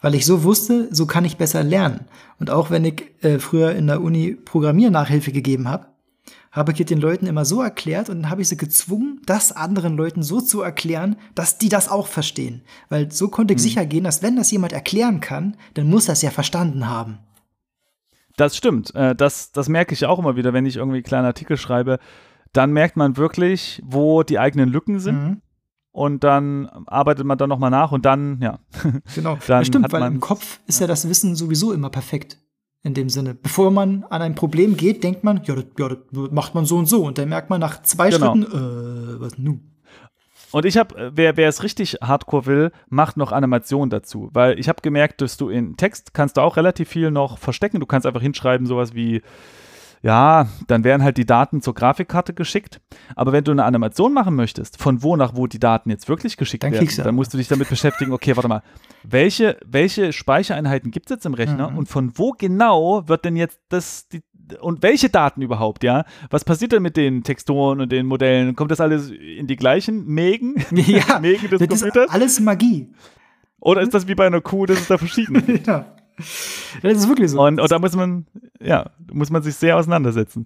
[0.02, 2.06] weil ich so wusste, so kann ich besser lernen.
[2.40, 5.88] Und auch wenn ich äh, früher in der Uni Programmiernachhilfe gegeben habe,
[6.52, 9.96] habe ich den Leuten immer so erklärt und dann habe ich sie gezwungen, das anderen
[9.96, 12.62] Leuten so zu erklären, dass die das auch verstehen.
[12.90, 16.14] Weil so konnte ich sicher gehen, dass wenn das jemand erklären kann, dann muss er
[16.14, 17.20] es ja verstanden haben.
[18.38, 18.96] Das stimmt.
[18.96, 22.00] Äh, das, das merke ich auch immer wieder, wenn ich irgendwie kleine Artikel schreibe.
[22.54, 25.22] Dann merkt man wirklich, wo die eigenen Lücken sind.
[25.22, 25.42] Mhm.
[25.92, 28.60] Und dann arbeitet man dann nochmal nach und dann, ja.
[29.16, 29.38] Genau.
[29.48, 32.38] Dann das stimmt, hat weil im Kopf ist ja das Wissen sowieso immer perfekt.
[32.84, 33.34] In dem Sinne.
[33.34, 36.78] Bevor man an ein Problem geht, denkt man, ja, das, ja, das macht man so
[36.78, 37.04] und so.
[37.04, 38.34] Und dann merkt man nach zwei Genau.
[38.34, 39.72] Schritten, äh, was nun?
[40.52, 44.30] Und ich habe, wer, wer es richtig hardcore will, macht noch Animation dazu.
[44.32, 47.80] Weil ich habe gemerkt, dass du in Text kannst du auch relativ viel noch verstecken.
[47.80, 49.22] Du kannst einfach hinschreiben, sowas wie,
[50.04, 52.80] ja, dann werden halt die Daten zur Grafikkarte geschickt.
[53.16, 56.38] Aber wenn du eine Animation machen möchtest, von wo nach wo die Daten jetzt wirklich
[56.38, 58.62] geschickt Dann werden, dann musst du dich damit beschäftigen, okay, warte mal,
[59.04, 61.78] welche, welche Speichereinheiten gibt es jetzt im Rechner Mhm.
[61.78, 64.22] und von wo genau wird denn jetzt das, die,
[64.62, 66.06] und welche Daten überhaupt, ja?
[66.30, 68.56] Was passiert denn mit den Texturen und den Modellen?
[68.56, 70.56] Kommt das alles in die gleichen Mägen?
[70.72, 72.06] Ja, Mägen des das Computers?
[72.06, 72.94] ist alles Magie.
[73.60, 75.68] Oder ist das wie bei einer Kuh, dass es da verschiedene gibt?
[75.68, 75.86] ja.
[76.82, 77.42] Das ist wirklich so.
[77.44, 78.26] Und, und da muss man,
[78.60, 80.46] ja, muss man sich sehr auseinandersetzen.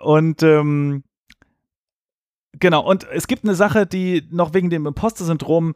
[0.00, 1.02] Und ähm,
[2.52, 5.74] genau, und es gibt eine Sache, die noch wegen dem Imposter-Syndrom,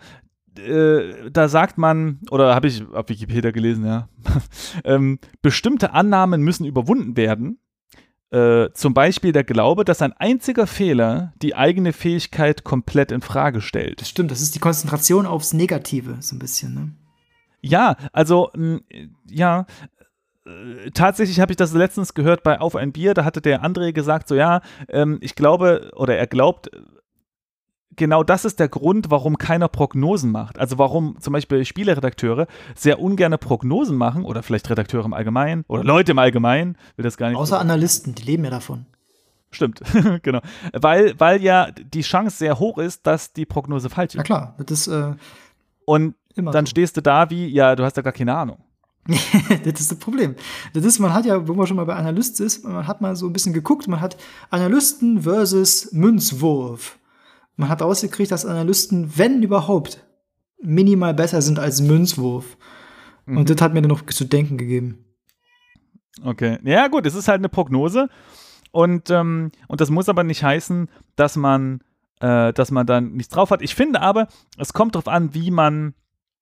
[0.59, 4.09] äh, da sagt man, oder habe ich auf Wikipedia gelesen, ja,
[4.85, 7.59] ähm, bestimmte Annahmen müssen überwunden werden.
[8.33, 13.61] Äh, zum Beispiel der Glaube, dass ein einziger Fehler die eigene Fähigkeit komplett in Frage
[13.61, 14.01] stellt.
[14.01, 16.93] das stimmt, das ist die Konzentration aufs Negative, so ein bisschen, ne?
[17.61, 18.81] Ja, also m,
[19.29, 19.67] ja,
[20.47, 23.93] äh, tatsächlich habe ich das letztens gehört bei Auf ein Bier, da hatte der André
[23.93, 26.71] gesagt, so ja, ähm, ich glaube, oder er glaubt,
[27.97, 30.59] genau das ist der Grund, warum keiner Prognosen macht.
[30.59, 35.85] Also warum zum Beispiel Spieleredakteure sehr ungerne Prognosen machen, oder vielleicht Redakteure im Allgemeinen, oder
[35.85, 37.39] Leute im Allgemeinen, will das gar nicht.
[37.39, 38.87] Außer Analysten, die leben ja davon.
[39.51, 39.83] Stimmt,
[40.23, 40.41] genau.
[40.73, 44.27] Weil, weil ja die Chance sehr hoch ist, dass die Prognose falsch Ja ist.
[44.27, 45.15] klar, das ist äh,
[45.85, 46.71] Und immer dann so.
[46.71, 48.59] stehst du da wie, ja, du hast ja gar keine Ahnung.
[49.07, 50.37] das ist das Problem.
[50.75, 53.17] Das ist, man hat ja, wo man schon mal bei Analyst ist, man hat mal
[53.17, 54.17] so ein bisschen geguckt, man hat
[54.51, 56.99] Analysten versus Münzwurf.
[57.57, 60.05] Man hat rausgekriegt, dass Analysten, wenn überhaupt,
[60.61, 62.57] minimal besser sind als Münzwurf.
[63.27, 63.39] Mhm.
[63.39, 65.05] Und das hat mir dann noch zu denken gegeben.
[66.25, 66.59] Okay.
[66.65, 68.09] Ja, gut, es ist halt eine Prognose.
[68.71, 71.81] Und, ähm, und das muss aber nicht heißen, dass man
[72.23, 73.63] äh, dass man dann nichts drauf hat.
[73.63, 75.95] Ich finde aber, es kommt darauf an, wie man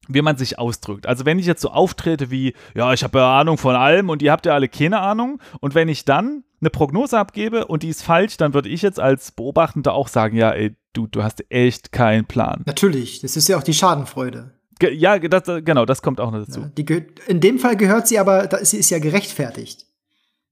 [0.08, 1.06] wie man sich ausdrückt.
[1.06, 4.22] Also wenn ich jetzt so auftrete wie, ja, ich habe ja Ahnung von allem und
[4.22, 7.88] ihr habt ja alle keine Ahnung und wenn ich dann eine Prognose abgebe und die
[7.88, 11.44] ist falsch, dann würde ich jetzt als Beobachtender auch sagen, ja, ey, du, du hast
[11.50, 12.62] echt keinen Plan.
[12.66, 14.52] Natürlich, das ist ja auch die Schadenfreude.
[14.78, 16.70] Ge ja, das, genau, das kommt auch noch dazu.
[16.76, 16.96] Ja,
[17.28, 19.86] in dem Fall gehört sie aber, sie ist ja gerechtfertigt.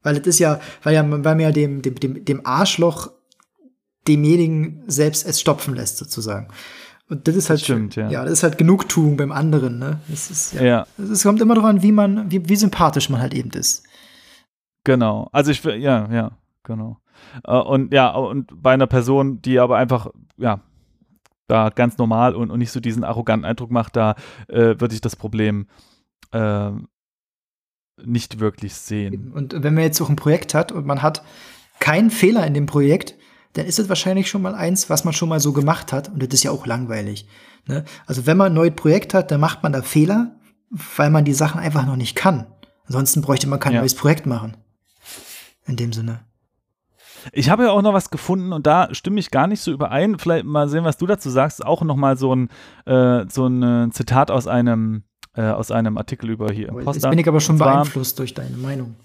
[0.03, 3.11] Weil es ist ja, weil ja, weil man ja dem, dem, dem, dem Arschloch
[4.07, 6.49] demjenigen selbst es stopfen lässt, sozusagen.
[7.09, 8.11] Und das ist halt, das stimmt, ja.
[8.11, 10.01] ja, das ist halt Genugtuung beim anderen, ne?
[10.13, 10.63] Es ist, ja.
[10.63, 10.87] ja.
[10.99, 13.85] Es kommt immer darauf an, wie man, wie, wie sympathisch man halt eben ist.
[14.85, 15.29] Genau.
[15.33, 16.33] Also ich, ja, ja,
[16.63, 16.99] genau.
[17.45, 20.61] Äh, und ja, und bei einer Person, die aber einfach, ja,
[21.47, 24.15] da ganz normal und, und nicht so diesen arroganten Eindruck macht, da
[24.49, 25.67] äh, würde ich das Problem
[26.33, 26.71] äh,
[28.05, 29.33] nicht wirklich sehen.
[29.33, 31.23] Und wenn man jetzt auch ein Projekt hat und man hat
[31.81, 33.17] keinen Fehler in dem Projekt,
[33.55, 36.09] dann ist es wahrscheinlich schon mal eins, was man schon mal so gemacht hat.
[36.09, 37.27] Und das ist ja auch langweilig.
[37.67, 37.85] Ne?
[38.07, 40.37] Also wenn man ein neues Projekt hat, dann macht man da Fehler,
[40.97, 42.47] weil man die Sachen einfach noch nicht kann.
[42.85, 43.81] Ansonsten bräuchte man kein ja.
[43.81, 44.57] neues Projekt machen.
[45.69, 46.21] In dem Sinne.
[47.33, 50.19] Ich habe ja auch noch was gefunden und da stimme ich gar nicht so überein.
[50.19, 51.65] Vielleicht mal sehen, was du dazu sagst.
[51.65, 52.49] Auch noch mal so ein,
[52.87, 55.03] äh, so ein äh, Zitat aus einem,
[55.35, 56.93] äh, aus einem Artikel über hier im Poster.
[56.95, 58.97] Jetzt bin ich aber schon beeinflusst durch deine Meinung.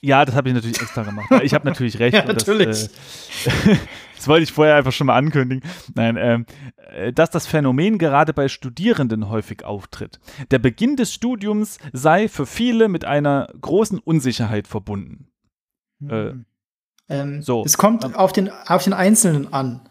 [0.00, 1.28] Ja, das habe ich natürlich extra gemacht.
[1.42, 2.14] Ich habe natürlich recht.
[2.14, 2.66] ja, natürlich.
[2.66, 3.76] Das, äh,
[4.16, 5.68] das, wollte ich vorher einfach schon mal ankündigen.
[5.94, 6.46] Nein, ähm,
[6.76, 6.77] äh,
[7.12, 10.18] dass das Phänomen gerade bei Studierenden häufig auftritt.
[10.50, 15.28] Der Beginn des Studiums sei für viele mit einer großen Unsicherheit verbunden.
[15.98, 16.46] Mhm.
[17.08, 17.64] Ähm, so.
[17.64, 19.88] Es kommt auf, den, auf den Einzelnen an.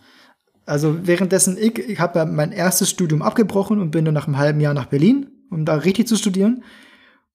[0.66, 4.60] Also währenddessen ich, ich habe mein erstes Studium abgebrochen und bin dann nach einem halben
[4.60, 6.64] Jahr nach Berlin, um da richtig zu studieren.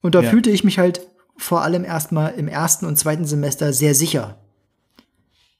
[0.00, 0.30] Und da ja.
[0.30, 1.06] fühlte ich mich halt
[1.36, 4.38] vor allem erstmal im ersten und zweiten Semester sehr sicher.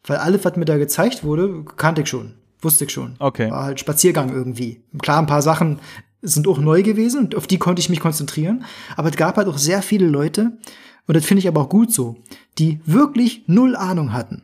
[0.04, 2.34] Weil alles, was mir da gezeigt wurde, kannte ich schon.
[2.62, 3.16] Wusste ich schon.
[3.18, 3.50] Okay.
[3.50, 4.84] War halt Spaziergang irgendwie.
[4.98, 5.80] Klar, ein paar Sachen
[6.22, 8.64] sind auch neu gewesen und auf die konnte ich mich konzentrieren.
[8.96, 10.58] Aber es gab halt auch sehr viele Leute,
[11.06, 12.16] und das finde ich aber auch gut so,
[12.58, 14.42] die wirklich null Ahnung hatten.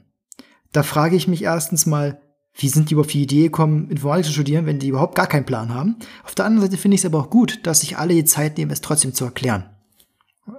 [0.73, 2.21] Da frage ich mich erstens mal,
[2.55, 5.29] wie sind die überhaupt auf die Idee gekommen, Informatik zu studieren, wenn die überhaupt gar
[5.29, 5.97] keinen Plan haben?
[6.25, 8.59] Auf der anderen Seite finde ich es aber auch gut, dass sich alle die Zeit
[8.59, 9.71] nehmen, es trotzdem zu erklären.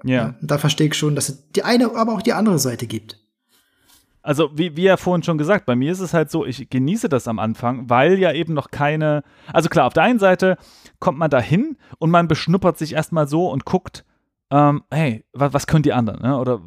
[0.04, 0.36] Ja.
[0.42, 3.20] Da verstehe ich schon, dass es die eine, aber auch die andere Seite gibt.
[4.30, 7.10] Also, wie, wie ja vorhin schon gesagt, bei mir ist es halt so, ich genieße
[7.10, 9.24] das am Anfang, weil ja eben noch keine.
[9.52, 10.60] Also klar, auf der einen Seite
[11.00, 14.06] kommt man da hin und man beschnuppert sich erstmal so und guckt,
[14.52, 16.22] ähm, hey, was, was können die anderen?
[16.22, 16.38] Ne?
[16.38, 16.62] Oder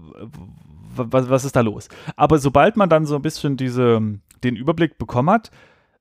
[0.96, 1.88] was, was ist da los?
[2.16, 4.00] Aber sobald man dann so ein bisschen diese,
[4.42, 5.52] den Überblick bekommen hat,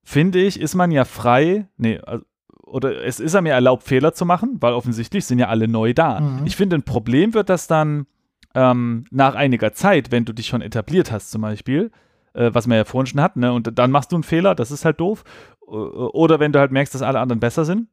[0.04, 2.26] finde ich, ist man ja frei, nee, also
[2.66, 6.22] oder es ist mir erlaubt, Fehler zu machen, weil offensichtlich sind ja alle neu da.
[6.22, 6.46] Mhm.
[6.46, 8.08] Ich finde, ein Problem wird das dann
[8.56, 11.92] ähm, nach einiger Zeit, wenn du dich schon etabliert hast, zum Beispiel,
[12.34, 14.72] äh, was man ja vorhin schon hat, ne, und dann machst du einen Fehler, das
[14.72, 15.24] ist halt doof.
[15.66, 17.88] Oder wenn du halt merkst, dass alle anderen besser sind.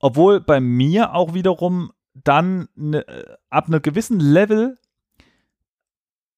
[0.00, 3.06] Obwohl bei mir auch wiederum dann ne,
[3.48, 4.76] ab einem gewissen Level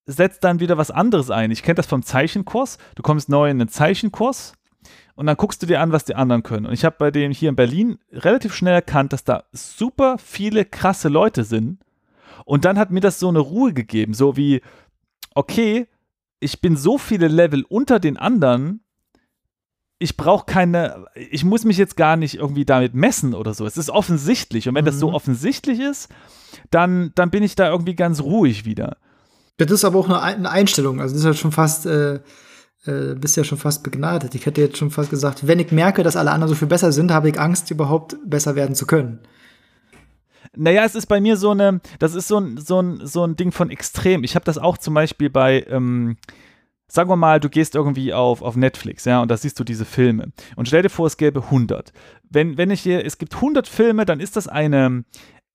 [0.06, 1.50] setzt dann wieder was anderes ein.
[1.50, 2.78] Ich kenne das vom Zeichenkurs.
[2.94, 4.52] Du kommst neu in einen Zeichenkurs
[5.14, 6.66] und dann guckst du dir an, was die anderen können.
[6.66, 10.64] Und ich habe bei dem hier in Berlin relativ schnell erkannt, dass da super viele
[10.64, 11.80] krasse Leute sind.
[12.44, 14.60] Und dann hat mir das so eine Ruhe gegeben, so wie,
[15.34, 15.86] okay,
[16.40, 18.80] ich bin so viele Level unter den anderen,
[19.98, 23.64] ich brauche keine, ich muss mich jetzt gar nicht irgendwie damit messen oder so.
[23.64, 24.68] Es ist offensichtlich.
[24.68, 24.86] Und wenn mhm.
[24.86, 25.14] das so mhm.
[25.14, 26.08] offensichtlich ist,
[26.70, 28.98] dann, dann bin ich da irgendwie ganz ruhig wieder.
[29.56, 31.00] Das ist aber auch eine Einstellung.
[31.00, 32.20] Also das ist halt schon fast äh,
[32.86, 34.34] äh, bist ja schon fast begnadet.
[34.34, 36.92] Ich hätte jetzt schon fast gesagt, wenn ich merke, dass alle anderen so viel besser
[36.92, 39.20] sind, habe ich Angst, überhaupt besser werden zu können.
[40.56, 43.36] Naja, es ist bei mir so eine, das ist so ein, so ein, so ein
[43.36, 44.24] Ding von extrem.
[44.24, 46.16] Ich habe das auch zum Beispiel bei, ähm,
[46.88, 49.84] sagen wir mal, du gehst irgendwie auf, auf Netflix, ja, und da siehst du diese
[49.84, 50.32] Filme.
[50.56, 51.92] Und stell dir vor, es gäbe 100.
[52.30, 55.04] Wenn, wenn ich hier, es gibt 100 Filme, dann ist das eine,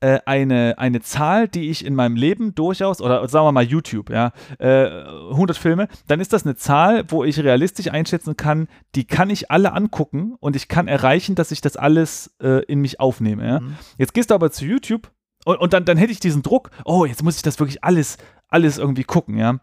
[0.01, 4.09] äh, eine, eine Zahl, die ich in meinem Leben durchaus, oder sagen wir mal YouTube,
[4.09, 4.87] ja, äh,
[5.31, 9.51] 100 Filme, dann ist das eine Zahl, wo ich realistisch einschätzen kann, die kann ich
[9.51, 13.47] alle angucken und ich kann erreichen, dass ich das alles äh, in mich aufnehme.
[13.47, 13.59] Ja?
[13.59, 13.75] Mhm.
[13.97, 15.11] Jetzt gehst du aber zu YouTube
[15.45, 18.17] und, und dann, dann hätte ich diesen Druck, oh, jetzt muss ich das wirklich alles,
[18.47, 19.59] alles irgendwie gucken, ja.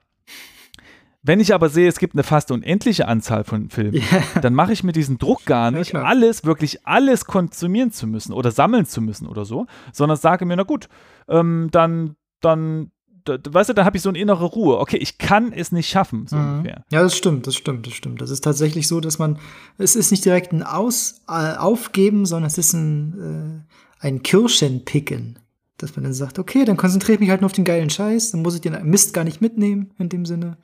[1.26, 4.22] Wenn ich aber sehe, es gibt eine fast unendliche Anzahl von Filmen, yeah.
[4.42, 8.32] dann mache ich mir diesen Druck gar nicht, ja, alles, wirklich alles konsumieren zu müssen
[8.32, 10.88] oder sammeln zu müssen oder so, sondern sage mir, na gut,
[11.28, 12.92] ähm, dann, dann,
[13.24, 14.78] da, weißt du, dann habe ich so eine innere Ruhe.
[14.78, 16.58] Okay, ich kann es nicht schaffen, so mhm.
[16.58, 16.84] ungefähr.
[16.92, 18.20] Ja, das stimmt, das stimmt, das stimmt.
[18.20, 19.40] Das ist tatsächlich so, dass man,
[19.78, 23.64] es ist nicht direkt ein Aus, äh, Aufgeben, sondern es ist ein,
[24.00, 25.40] äh, ein Kirschenpicken.
[25.76, 28.30] Dass man dann sagt, okay, dann konzentriere ich mich halt nur auf den geilen Scheiß,
[28.30, 30.56] dann muss ich den Mist gar nicht mitnehmen, in dem Sinne.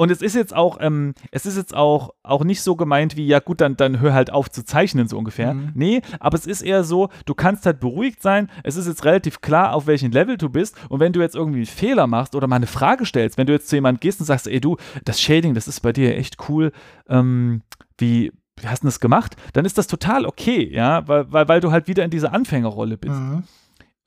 [0.00, 3.26] Und es ist jetzt auch, ähm, es ist jetzt auch, auch nicht so gemeint wie,
[3.26, 5.52] ja gut, dann, dann hör halt auf zu zeichnen, so ungefähr.
[5.52, 5.72] Mhm.
[5.74, 9.42] Nee, aber es ist eher so, du kannst halt beruhigt sein, es ist jetzt relativ
[9.42, 10.74] klar, auf welchem Level du bist.
[10.88, 13.52] Und wenn du jetzt irgendwie einen Fehler machst oder mal eine Frage stellst, wenn du
[13.52, 16.48] jetzt zu jemandem gehst und sagst, ey du, das Shading, das ist bei dir echt
[16.48, 16.72] cool,
[17.06, 17.60] ähm,
[17.98, 19.36] wie, wie hast du das gemacht?
[19.52, 22.96] Dann ist das total okay, ja, weil, weil, weil du halt wieder in dieser Anfängerrolle
[22.96, 23.20] bist.
[23.20, 23.42] Mhm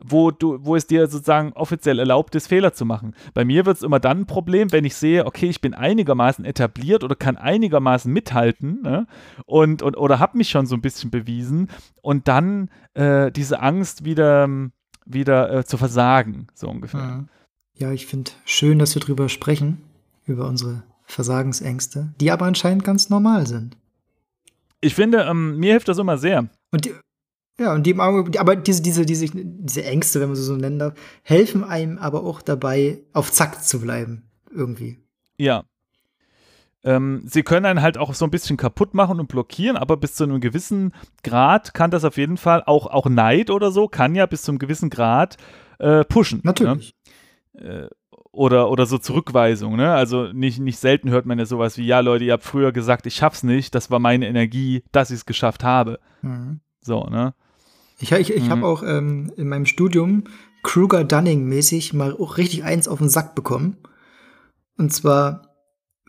[0.03, 3.15] wo, du, wo es dir sozusagen offiziell erlaubt ist, Fehler zu machen.
[3.33, 6.45] Bei mir wird es immer dann ein Problem, wenn ich sehe, okay, ich bin einigermaßen
[6.45, 9.07] etabliert oder kann einigermaßen mithalten ne?
[9.45, 11.69] und, und, oder habe mich schon so ein bisschen bewiesen
[12.01, 14.47] und dann äh, diese Angst wieder,
[15.05, 17.01] wieder äh, zu versagen, so ungefähr.
[17.01, 17.29] Mhm.
[17.75, 19.81] Ja, ich finde schön, dass wir drüber sprechen,
[20.25, 23.77] über unsere Versagensängste, die aber anscheinend ganz normal sind.
[24.79, 26.49] Ich finde, ähm, mir hilft das immer sehr.
[26.71, 26.93] Und die,
[27.59, 30.93] ja, und die, aber diese, diese, diese, diese Ängste, wenn man sie so nennen darf,
[31.21, 34.97] helfen einem aber auch dabei, auf Zack zu bleiben, irgendwie.
[35.37, 35.63] Ja.
[36.83, 40.15] Ähm, sie können einen halt auch so ein bisschen kaputt machen und blockieren, aber bis
[40.15, 40.93] zu einem gewissen
[41.23, 44.51] Grad kann das auf jeden Fall, auch, auch Neid oder so, kann ja bis zu
[44.51, 45.37] einem gewissen Grad
[45.79, 46.39] äh, pushen.
[46.39, 46.45] Ne?
[46.45, 46.95] Natürlich.
[47.53, 47.61] Ne?
[47.61, 47.89] Äh,
[48.31, 49.93] oder, oder so Zurückweisung, ne?
[49.93, 53.05] Also nicht, nicht selten hört man ja sowas wie, ja Leute, ihr habt früher gesagt,
[53.05, 55.99] ich schaff's nicht, das war meine Energie, dass ich es geschafft habe.
[56.23, 56.59] Mhm.
[56.81, 57.35] So, ne?
[58.03, 58.49] Ich, ich, ich mhm.
[58.49, 60.25] habe auch ähm, in meinem Studium
[60.63, 63.77] Kruger-Dunning-mäßig mal auch richtig eins auf den Sack bekommen.
[64.77, 65.53] Und zwar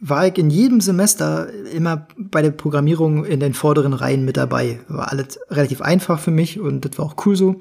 [0.00, 4.80] war ich in jedem Semester immer bei der Programmierung in den vorderen Reihen mit dabei.
[4.88, 7.60] War alles relativ einfach für mich und das war auch cool so.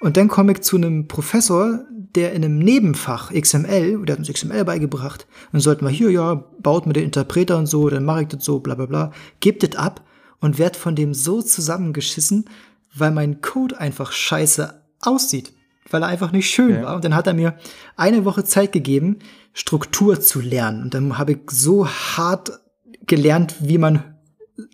[0.00, 4.32] Und dann komme ich zu einem Professor, der in einem Nebenfach XML, der hat uns
[4.32, 8.22] XML beigebracht, und sollten wir hier, ja, baut mit den Interpreter und so, dann mache
[8.22, 10.02] ich das so, bla bla bla, gebt das ab
[10.40, 12.46] und werd von dem so zusammengeschissen,
[12.94, 15.52] weil mein Code einfach scheiße aussieht,
[15.90, 16.82] weil er einfach nicht schön ja.
[16.82, 16.96] war.
[16.96, 17.56] Und dann hat er mir
[17.96, 19.18] eine Woche Zeit gegeben,
[19.52, 20.84] Struktur zu lernen.
[20.84, 22.60] Und dann habe ich so hart
[23.06, 24.02] gelernt, wie man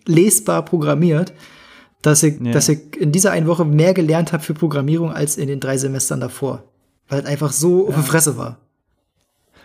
[0.05, 1.32] lesbar programmiert,
[2.02, 2.52] dass ich, ja.
[2.52, 5.76] dass ich in dieser einen Woche mehr gelernt habe für Programmierung als in den drei
[5.78, 6.64] Semestern davor.
[7.09, 7.88] Weil es einfach so ja.
[7.88, 8.59] auf der Fresse war.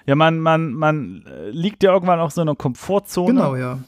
[0.06, 3.34] Ja, man, man, man liegt ja irgendwann auch so in einer Komfortzone.
[3.34, 3.80] Genau, ja.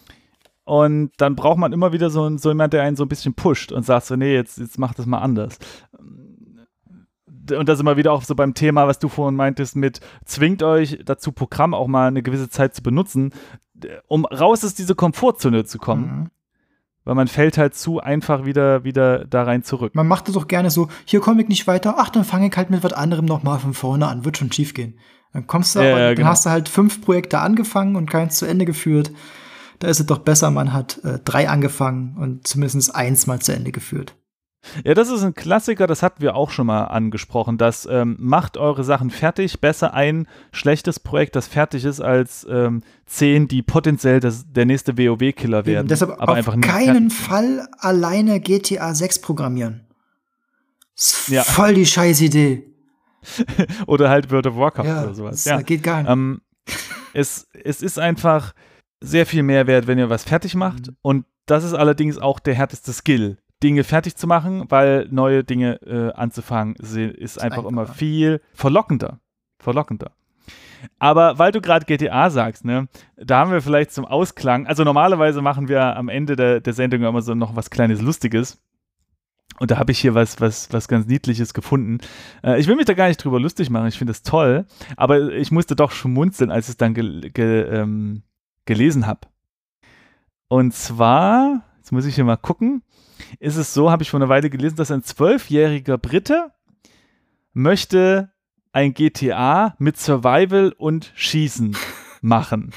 [0.65, 3.71] Und dann braucht man immer wieder so, so jemand, der einen so ein bisschen pusht
[3.71, 5.59] und sagt so, nee, jetzt, jetzt mach das mal anders.
[7.51, 10.99] Und das immer wieder auch so beim Thema, was du vorhin meintest, mit zwingt euch
[11.03, 13.33] dazu, Programm auch mal eine gewisse Zeit zu benutzen,
[14.07, 16.05] um raus aus diese Komfortzone zu kommen.
[16.05, 16.29] Mhm.
[17.03, 19.93] Weil man fällt halt zu einfach wieder, wieder da rein zurück.
[19.93, 22.55] Man macht das doch gerne so, hier komme ich nicht weiter, ach, dann fange ich
[22.55, 24.97] halt mit was anderem nochmal von vorne an, wird schon schief gehen.
[25.33, 26.21] Dann kommst du, ja, aber, ja, genau.
[26.21, 29.11] dann hast du halt fünf Projekte angefangen und keins zu Ende geführt
[29.79, 33.53] da ist es doch besser, man hat äh, drei angefangen und zumindest eins mal zu
[33.53, 34.15] Ende geführt.
[34.85, 37.57] Ja, das ist ein Klassiker, das hatten wir auch schon mal angesprochen.
[37.57, 39.59] Das ähm, macht eure Sachen fertig.
[39.59, 44.97] Besser ein schlechtes Projekt, das fertig ist, als ähm, zehn, die potenziell das, der nächste
[44.97, 45.79] WoW-Killer werden.
[45.79, 49.85] Eben, deshalb aber auf einfach keinen Fall alleine GTA 6 programmieren.
[50.95, 51.43] Ist ja.
[51.43, 52.69] voll die scheiß Idee.
[53.87, 55.43] oder halt World of Warcraft ja, oder sowas.
[55.43, 56.11] Das ja, geht gar nicht.
[56.11, 56.41] Ähm,
[57.13, 58.53] es, es ist einfach
[59.03, 60.87] sehr viel mehr wert, wenn ihr was fertig macht.
[60.87, 60.95] Mhm.
[61.01, 65.81] Und das ist allerdings auch der härteste Skill, Dinge fertig zu machen, weil neue Dinge
[65.83, 67.69] äh, anzufangen ist, ist einfach einfacher.
[67.69, 69.19] immer viel verlockender.
[69.59, 70.11] Verlockender.
[70.99, 75.41] Aber weil du gerade GTA sagst, ne, da haben wir vielleicht zum Ausklang, also normalerweise
[75.41, 78.61] machen wir am Ende der, der Sendung immer so noch was kleines Lustiges.
[79.59, 81.99] Und da habe ich hier was, was, was ganz Niedliches gefunden.
[82.43, 84.65] Äh, ich will mich da gar nicht drüber lustig machen, ich finde es toll,
[84.97, 88.23] aber ich musste doch schmunzeln, als es dann ge, ge, ähm,
[88.65, 89.27] gelesen habe.
[90.47, 92.83] Und zwar, jetzt muss ich hier mal gucken,
[93.39, 96.51] ist es so, habe ich vor einer Weile gelesen, dass ein zwölfjähriger Brite
[97.53, 98.31] möchte
[98.71, 101.77] ein GTA mit Survival und Schießen
[102.21, 102.71] machen.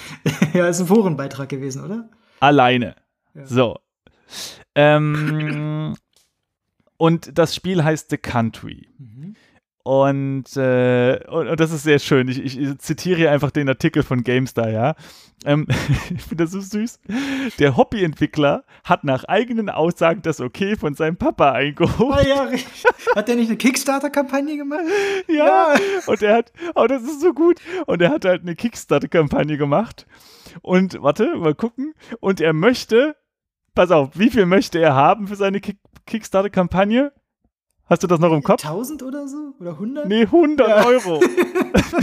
[0.53, 2.11] ja, ist ein Forenbeitrag gewesen, oder?
[2.41, 2.97] Alleine.
[3.35, 3.47] Ja.
[3.47, 3.79] So.
[4.75, 5.97] Ähm,
[6.99, 8.89] und das Spiel heißt The Country.
[8.99, 9.37] Mhm.
[9.87, 12.27] Und, äh, und, und, das ist sehr schön.
[12.27, 14.97] Ich, ich, zitiere hier einfach den Artikel von GameStar, ja.
[15.45, 15.69] Ähm,
[16.13, 16.99] ich finde das so süß.
[17.61, 22.19] Der Hobbyentwickler hat nach eigenen Aussagen das Okay von seinem Papa eingeholt.
[22.19, 22.51] Ah, ja,
[23.15, 24.83] hat der nicht eine Kickstarter-Kampagne gemacht?
[25.29, 25.75] Ja, ja,
[26.07, 27.61] und er hat, oh, das ist so gut.
[27.87, 30.09] Und er hat halt eine Kickstarter-Kampagne gemacht.
[30.63, 31.95] Und warte, mal gucken.
[32.19, 33.15] Und er möchte,
[33.77, 37.13] pass auf, wie viel möchte er haben für seine Kick Kickstarter-Kampagne?
[37.87, 38.65] Hast du das noch im Kopf?
[38.65, 39.55] 1000 oder so?
[39.61, 40.09] Oder 100?
[40.09, 40.85] Nee, 100 ja.
[40.85, 41.23] Euro.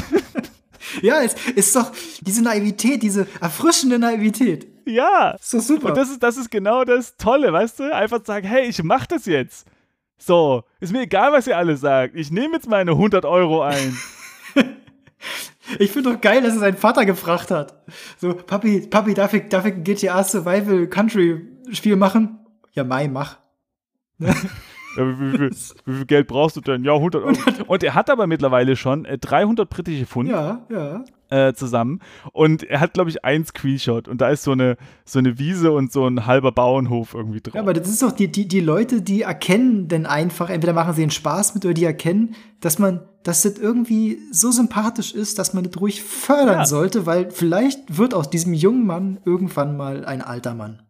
[1.01, 1.91] ja, es ist doch
[2.21, 4.67] diese Naivität, diese erfrischende Naivität.
[4.85, 5.31] Ja.
[5.31, 5.89] Ist doch super.
[5.89, 7.93] Und das ist, das ist genau das Tolle, weißt du?
[7.93, 9.67] Einfach sagen, hey, ich mach das jetzt.
[10.17, 12.15] So, ist mir egal, was ihr alle sagt.
[12.15, 13.97] Ich nehme jetzt meine 100 Euro ein.
[15.79, 17.83] Ich finde doch geil, dass er seinen Vater gefragt hat.
[18.17, 21.41] So, Papi, Papi, darf ich, darf ich ein GTA Survival Country
[21.71, 22.39] Spiel machen?
[22.73, 23.37] Ja, Mai, mach.
[24.95, 25.49] Ja, wie, wie, wie,
[25.85, 26.83] wie, viel Geld brauchst du denn?
[26.83, 27.35] Ja, 100 Euro.
[27.67, 31.03] Und er hat aber mittlerweile schon 300 äh, britische Pfund ja, ja.
[31.29, 31.99] Äh, zusammen.
[32.31, 34.07] Und er hat, glaube ich, einen Screenshot.
[34.07, 37.55] Und da ist so eine, so eine Wiese und so ein halber Bauernhof irgendwie drauf.
[37.55, 40.93] Ja, aber das ist doch die, die, die Leute, die erkennen denn einfach, entweder machen
[40.93, 45.39] sie einen Spaß mit oder die erkennen, dass man, dass das irgendwie so sympathisch ist,
[45.39, 46.65] dass man das ruhig fördern ja.
[46.65, 50.83] sollte, weil vielleicht wird aus diesem jungen Mann irgendwann mal ein alter Mann.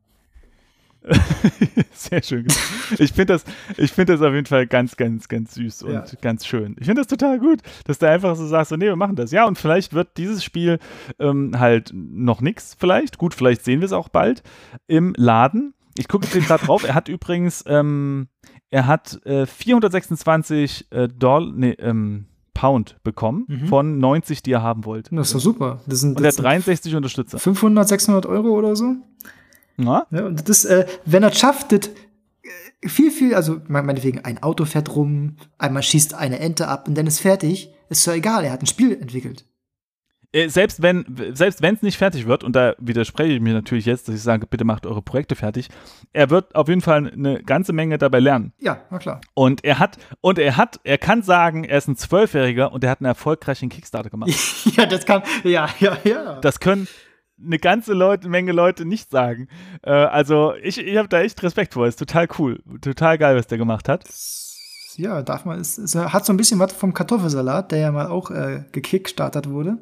[1.92, 2.48] Sehr schön.
[2.98, 3.44] Ich finde das,
[3.92, 6.06] find das auf jeden Fall ganz, ganz, ganz süß und ja.
[6.22, 6.76] ganz schön.
[6.80, 9.32] Ich finde das total gut, dass du einfach so sagst, so, nee, wir machen das.
[9.32, 10.80] Ja, und vielleicht wird dieses Spiel
[11.20, 13.18] ähm, halt noch nichts, vielleicht.
[13.18, 14.44] Gut, vielleicht sehen wir es auch bald
[14.88, 15.74] im Laden.
[15.98, 16.84] Ich gucke jetzt gerade drauf.
[16.84, 18.28] Er hat übrigens, ähm,
[18.72, 23.68] er hat äh, 426 äh, Dollar, nee, ähm, Pound bekommen mhm.
[23.68, 25.14] von 90, die er haben wollte.
[25.16, 25.82] Das ist doch super.
[25.86, 27.40] Das sind, das und er hat 63 Unterstützer.
[27.40, 28.96] 500, 600 Euro oder so?
[29.78, 30.08] Ja.
[30.12, 31.90] ja und das, äh, wenn er es schafft, das
[32.82, 36.96] äh, viel, viel, also meinetwegen ein Auto fährt rum, einmal schießt eine Ente ab und
[36.96, 39.46] dann ist fertig, ist doch egal, er hat ein Spiel entwickelt.
[40.34, 43.86] Äh, selbst wenn selbst wenn es nicht fertig wird und da widerspreche ich mir natürlich
[43.86, 45.70] jetzt, dass ich sage, bitte macht eure Projekte fertig.
[46.12, 48.52] Er wird auf jeden Fall eine ganze Menge dabei lernen.
[48.60, 49.22] Ja, na klar.
[49.36, 52.90] Und er hat und er hat er kann sagen, er ist ein Zwölfjähriger und er
[52.90, 54.32] hat einen erfolgreichen Kickstarter gemacht.
[54.76, 56.40] ja, das kann ja ja ja.
[56.42, 56.88] Das können
[57.44, 59.48] eine ganze Leute, Menge Leute nicht sagen.
[59.82, 61.88] Äh, also ich, ich habe da echt Respekt vor.
[61.88, 62.62] Ist total cool.
[62.82, 64.06] Total geil, was der gemacht hat.
[64.96, 68.08] Ja, darf man, es, es hat so ein bisschen was vom Kartoffelsalat, der ja mal
[68.08, 69.80] auch äh, gekickstartet wurde.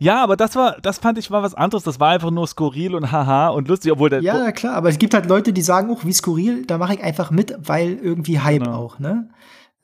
[0.00, 1.84] Ja, aber das war, das fand ich war was anderes.
[1.84, 4.20] Das war einfach nur skurril und haha und lustig, obwohl der.
[4.20, 7.02] Ja, klar, aber es gibt halt Leute, die sagen, auch wie skurril, da mache ich
[7.02, 8.76] einfach mit, weil irgendwie Hype genau.
[8.76, 9.30] auch, ne?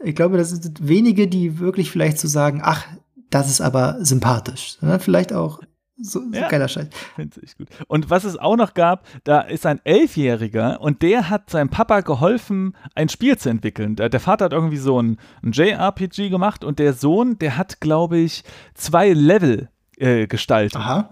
[0.03, 2.85] Ich glaube, das sind wenige, die wirklich vielleicht so sagen, ach,
[3.31, 4.77] das ist aber sympathisch.
[4.81, 5.61] Sondern vielleicht auch
[6.03, 6.89] so, so ja, geiler Scheiß.
[7.15, 7.69] Finde ich gut.
[7.87, 12.01] Und was es auch noch gab, da ist ein Elfjähriger und der hat seinem Papa
[12.01, 13.97] geholfen, ein Spiel zu entwickeln.
[13.97, 17.81] Der, der Vater hat irgendwie so ein, ein JRPG gemacht und der Sohn, der hat,
[17.81, 20.77] glaube ich, zwei Level äh, gestaltet.
[20.77, 21.11] Aha.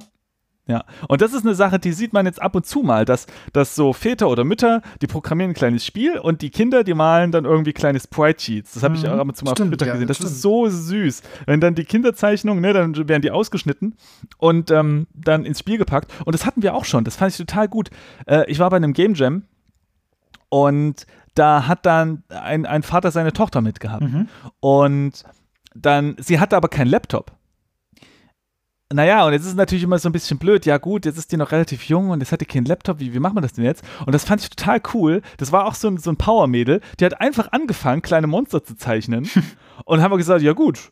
[0.71, 3.27] Ja, und das ist eine Sache, die sieht man jetzt ab und zu mal, dass,
[3.53, 7.33] dass so Väter oder Mütter, die programmieren ein kleines Spiel und die Kinder, die malen
[7.33, 8.75] dann irgendwie kleine Sprite-Sheets.
[8.75, 9.09] Das habe ich mhm.
[9.09, 10.07] auch ab und zu mal stimmt, auf Twitter ja, gesehen.
[10.07, 10.31] Das stimmt.
[10.31, 11.23] ist so süß.
[11.47, 13.97] Wenn dann die Kinderzeichnungen, ne, dann werden die ausgeschnitten
[14.39, 16.13] und ähm, dann ins Spiel gepackt.
[16.25, 17.03] Und das hatten wir auch schon.
[17.03, 17.91] Das fand ich total gut.
[18.27, 19.43] Äh, ich war bei einem Game Jam
[20.51, 24.05] und da hat dann ein, ein Vater seine Tochter mitgehabt.
[24.05, 24.29] Mhm.
[24.61, 25.25] Und
[25.75, 27.33] dann, sie hatte aber keinen Laptop.
[28.93, 30.67] Naja, und jetzt ist es natürlich immer so ein bisschen blöd.
[30.67, 32.99] Ja, gut, jetzt ist die noch relativ jung und jetzt hat die keinen Laptop.
[32.99, 33.85] Wie, wie macht man das denn jetzt?
[34.05, 35.23] Und das fand ich total cool.
[35.37, 36.81] Das war auch so ein, so ein Power-Mädel.
[36.99, 39.31] Die hat einfach angefangen, kleine Monster zu zeichnen.
[39.85, 40.91] und haben wir gesagt: Ja, gut,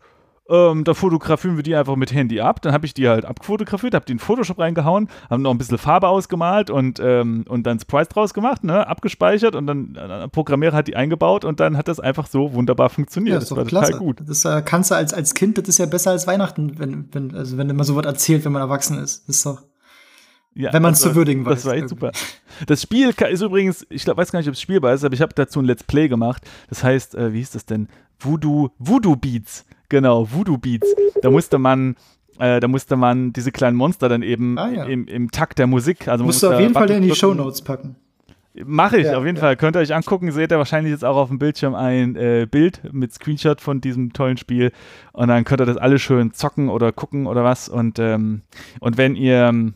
[0.49, 2.63] ähm, da fotografieren wir die einfach mit Handy ab.
[2.63, 5.79] Dann habe ich die halt abfotografiert, habe die in Photoshop reingehauen, haben noch ein bisschen
[5.79, 10.31] Farbe ausgemalt und, ähm, und dann Sprites draus gemacht, ne, abgespeichert und dann äh, ein
[10.31, 13.35] Programmierer hat die eingebaut und dann hat das einfach so wunderbar funktioniert.
[13.35, 13.93] Ja, das, das war klasse.
[13.93, 14.23] total gut.
[14.27, 17.35] Das äh, kannst du als, als Kind, das ist ja besser als Weihnachten, wenn, wenn,
[17.35, 19.29] also wenn man so was erzählt, wenn man erwachsen ist.
[19.29, 19.63] Das ist doch.
[20.55, 21.55] Ja, wenn man es zu würdigen weiß.
[21.55, 22.11] Das war echt super.
[22.67, 25.21] Das Spiel ist übrigens, ich glaub, weiß gar nicht, ob es spielbar ist, aber ich
[25.21, 26.43] habe dazu ein Let's Play gemacht.
[26.69, 27.89] Das heißt, äh, wie hieß das denn?
[28.19, 29.65] Voodoo, Voodoo Beats.
[29.89, 30.95] Genau, Voodoo Beats.
[31.23, 31.97] Da musste man
[32.39, 34.85] äh, da musste man diese kleinen Monster dann eben ah, ja.
[34.85, 36.07] im, im, Takt der Musik.
[36.07, 37.97] Also musst du auf jeden Fall in die Show Notes packen.
[38.65, 39.43] Mache ich, ja, auf jeden ja.
[39.43, 39.57] Fall.
[39.57, 42.81] Könnt ihr euch angucken, seht ihr wahrscheinlich jetzt auch auf dem Bildschirm ein äh, Bild
[42.93, 44.73] mit Screenshot von diesem tollen Spiel.
[45.13, 47.69] Und dann könnt ihr das alle schön zocken oder gucken oder was.
[47.69, 48.43] Und, ähm,
[48.81, 49.73] und wenn ihr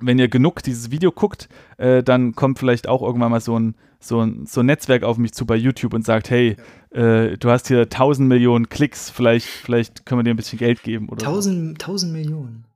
[0.00, 3.76] wenn ihr genug dieses Video guckt, äh, dann kommt vielleicht auch irgendwann mal so ein,
[4.04, 6.56] so, ein, so ein Netzwerk auf mich zu bei YouTube und sagt, hey,
[6.90, 10.82] äh, du hast hier 1000 Millionen Klicks, vielleicht, vielleicht können wir dir ein bisschen Geld
[10.82, 11.08] geben.
[11.08, 12.66] Oder 1000, 1000 Millionen.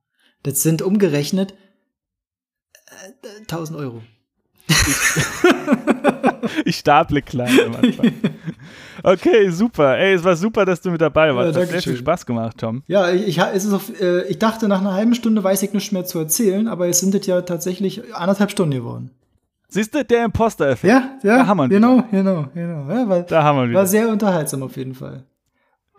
[0.43, 1.55] Das sind umgerechnet
[2.87, 4.03] äh, 1000 Euro.
[4.69, 4.77] Ich,
[6.65, 8.13] ich staple klein am Anfang.
[9.03, 9.97] Okay, super.
[9.97, 11.55] Ey, es war super, dass du mit dabei warst.
[11.55, 12.83] Ja, hat sehr viel Spaß gemacht, Tom.
[12.89, 16.05] Ja, ich, ist auf, äh, ich dachte, nach einer halben Stunde weiß ich nichts mehr
[16.05, 19.13] zu erzählen, aber es sind jetzt ja tatsächlich anderthalb Stunden geworden.
[19.71, 20.91] Siehst du, der Imposter-Effekt.
[20.91, 21.39] Ja, ja.
[21.39, 22.91] Da haben wir genau, genau, genau.
[22.91, 25.25] Ja, war, da haben wir War sehr unterhaltsam auf jeden Fall.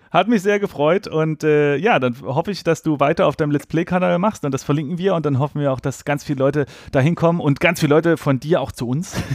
[0.09, 3.51] Hat mich sehr gefreut und äh, ja, dann hoffe ich, dass du weiter auf deinem
[3.51, 6.39] Let's Play-Kanal machst und das verlinken wir und dann hoffen wir auch, dass ganz viele
[6.39, 9.15] Leute da hinkommen und ganz viele Leute von dir auch zu uns.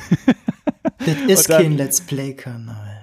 [0.98, 3.02] Das ist dann, kein Let's Play-Kanal.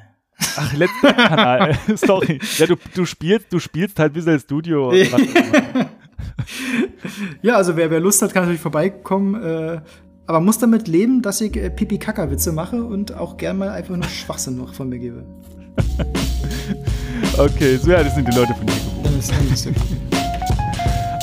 [0.56, 2.40] Ach, Let's Play-Kanal, sorry.
[2.58, 4.94] Ja, du, du, spielst, du spielst halt Visual Studio.
[7.42, 9.44] ja, also wer, wer Lust hat, kann natürlich vorbeikommen.
[9.44, 9.82] Äh,
[10.32, 14.06] aber muss damit leben, dass ich äh, Pipi-Kaka-Witze mache und auch gern mal einfach nur
[14.06, 15.26] Schwachsinn noch von mir gebe.
[17.38, 18.74] okay, so ja, das sind die Leute von dir.
[19.20, 19.34] Ist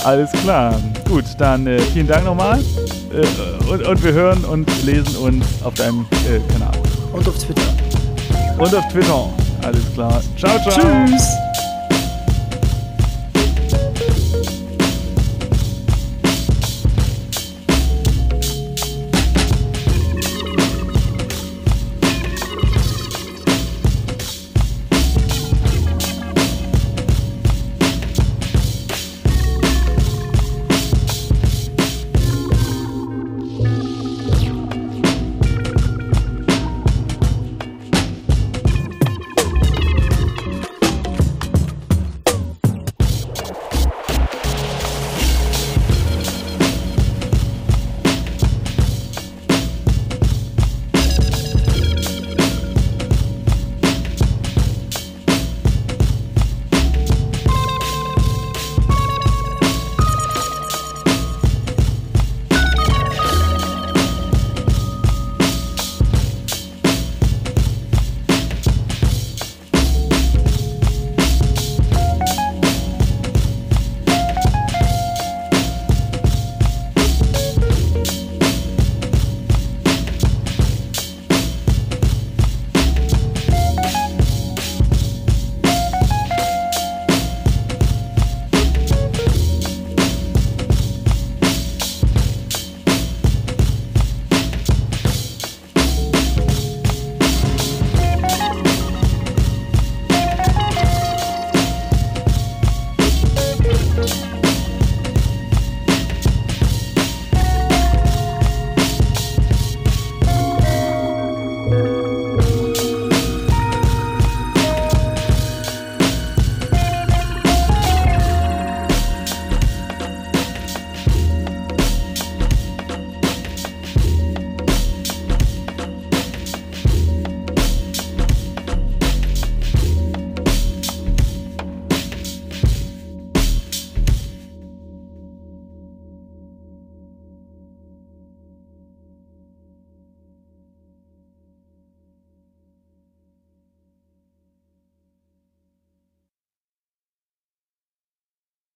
[0.04, 0.78] Alles klar.
[1.08, 2.60] Gut, dann äh, vielen Dank nochmal.
[2.60, 6.76] Äh, und, und, wir hören und lesen uns auf deinem äh, Kanal.
[7.10, 7.62] Und auf Twitter.
[8.58, 9.30] Und auf Twitter.
[9.62, 10.20] Alles klar.
[10.36, 11.06] Ciao, ciao.
[11.06, 11.47] Tschüss.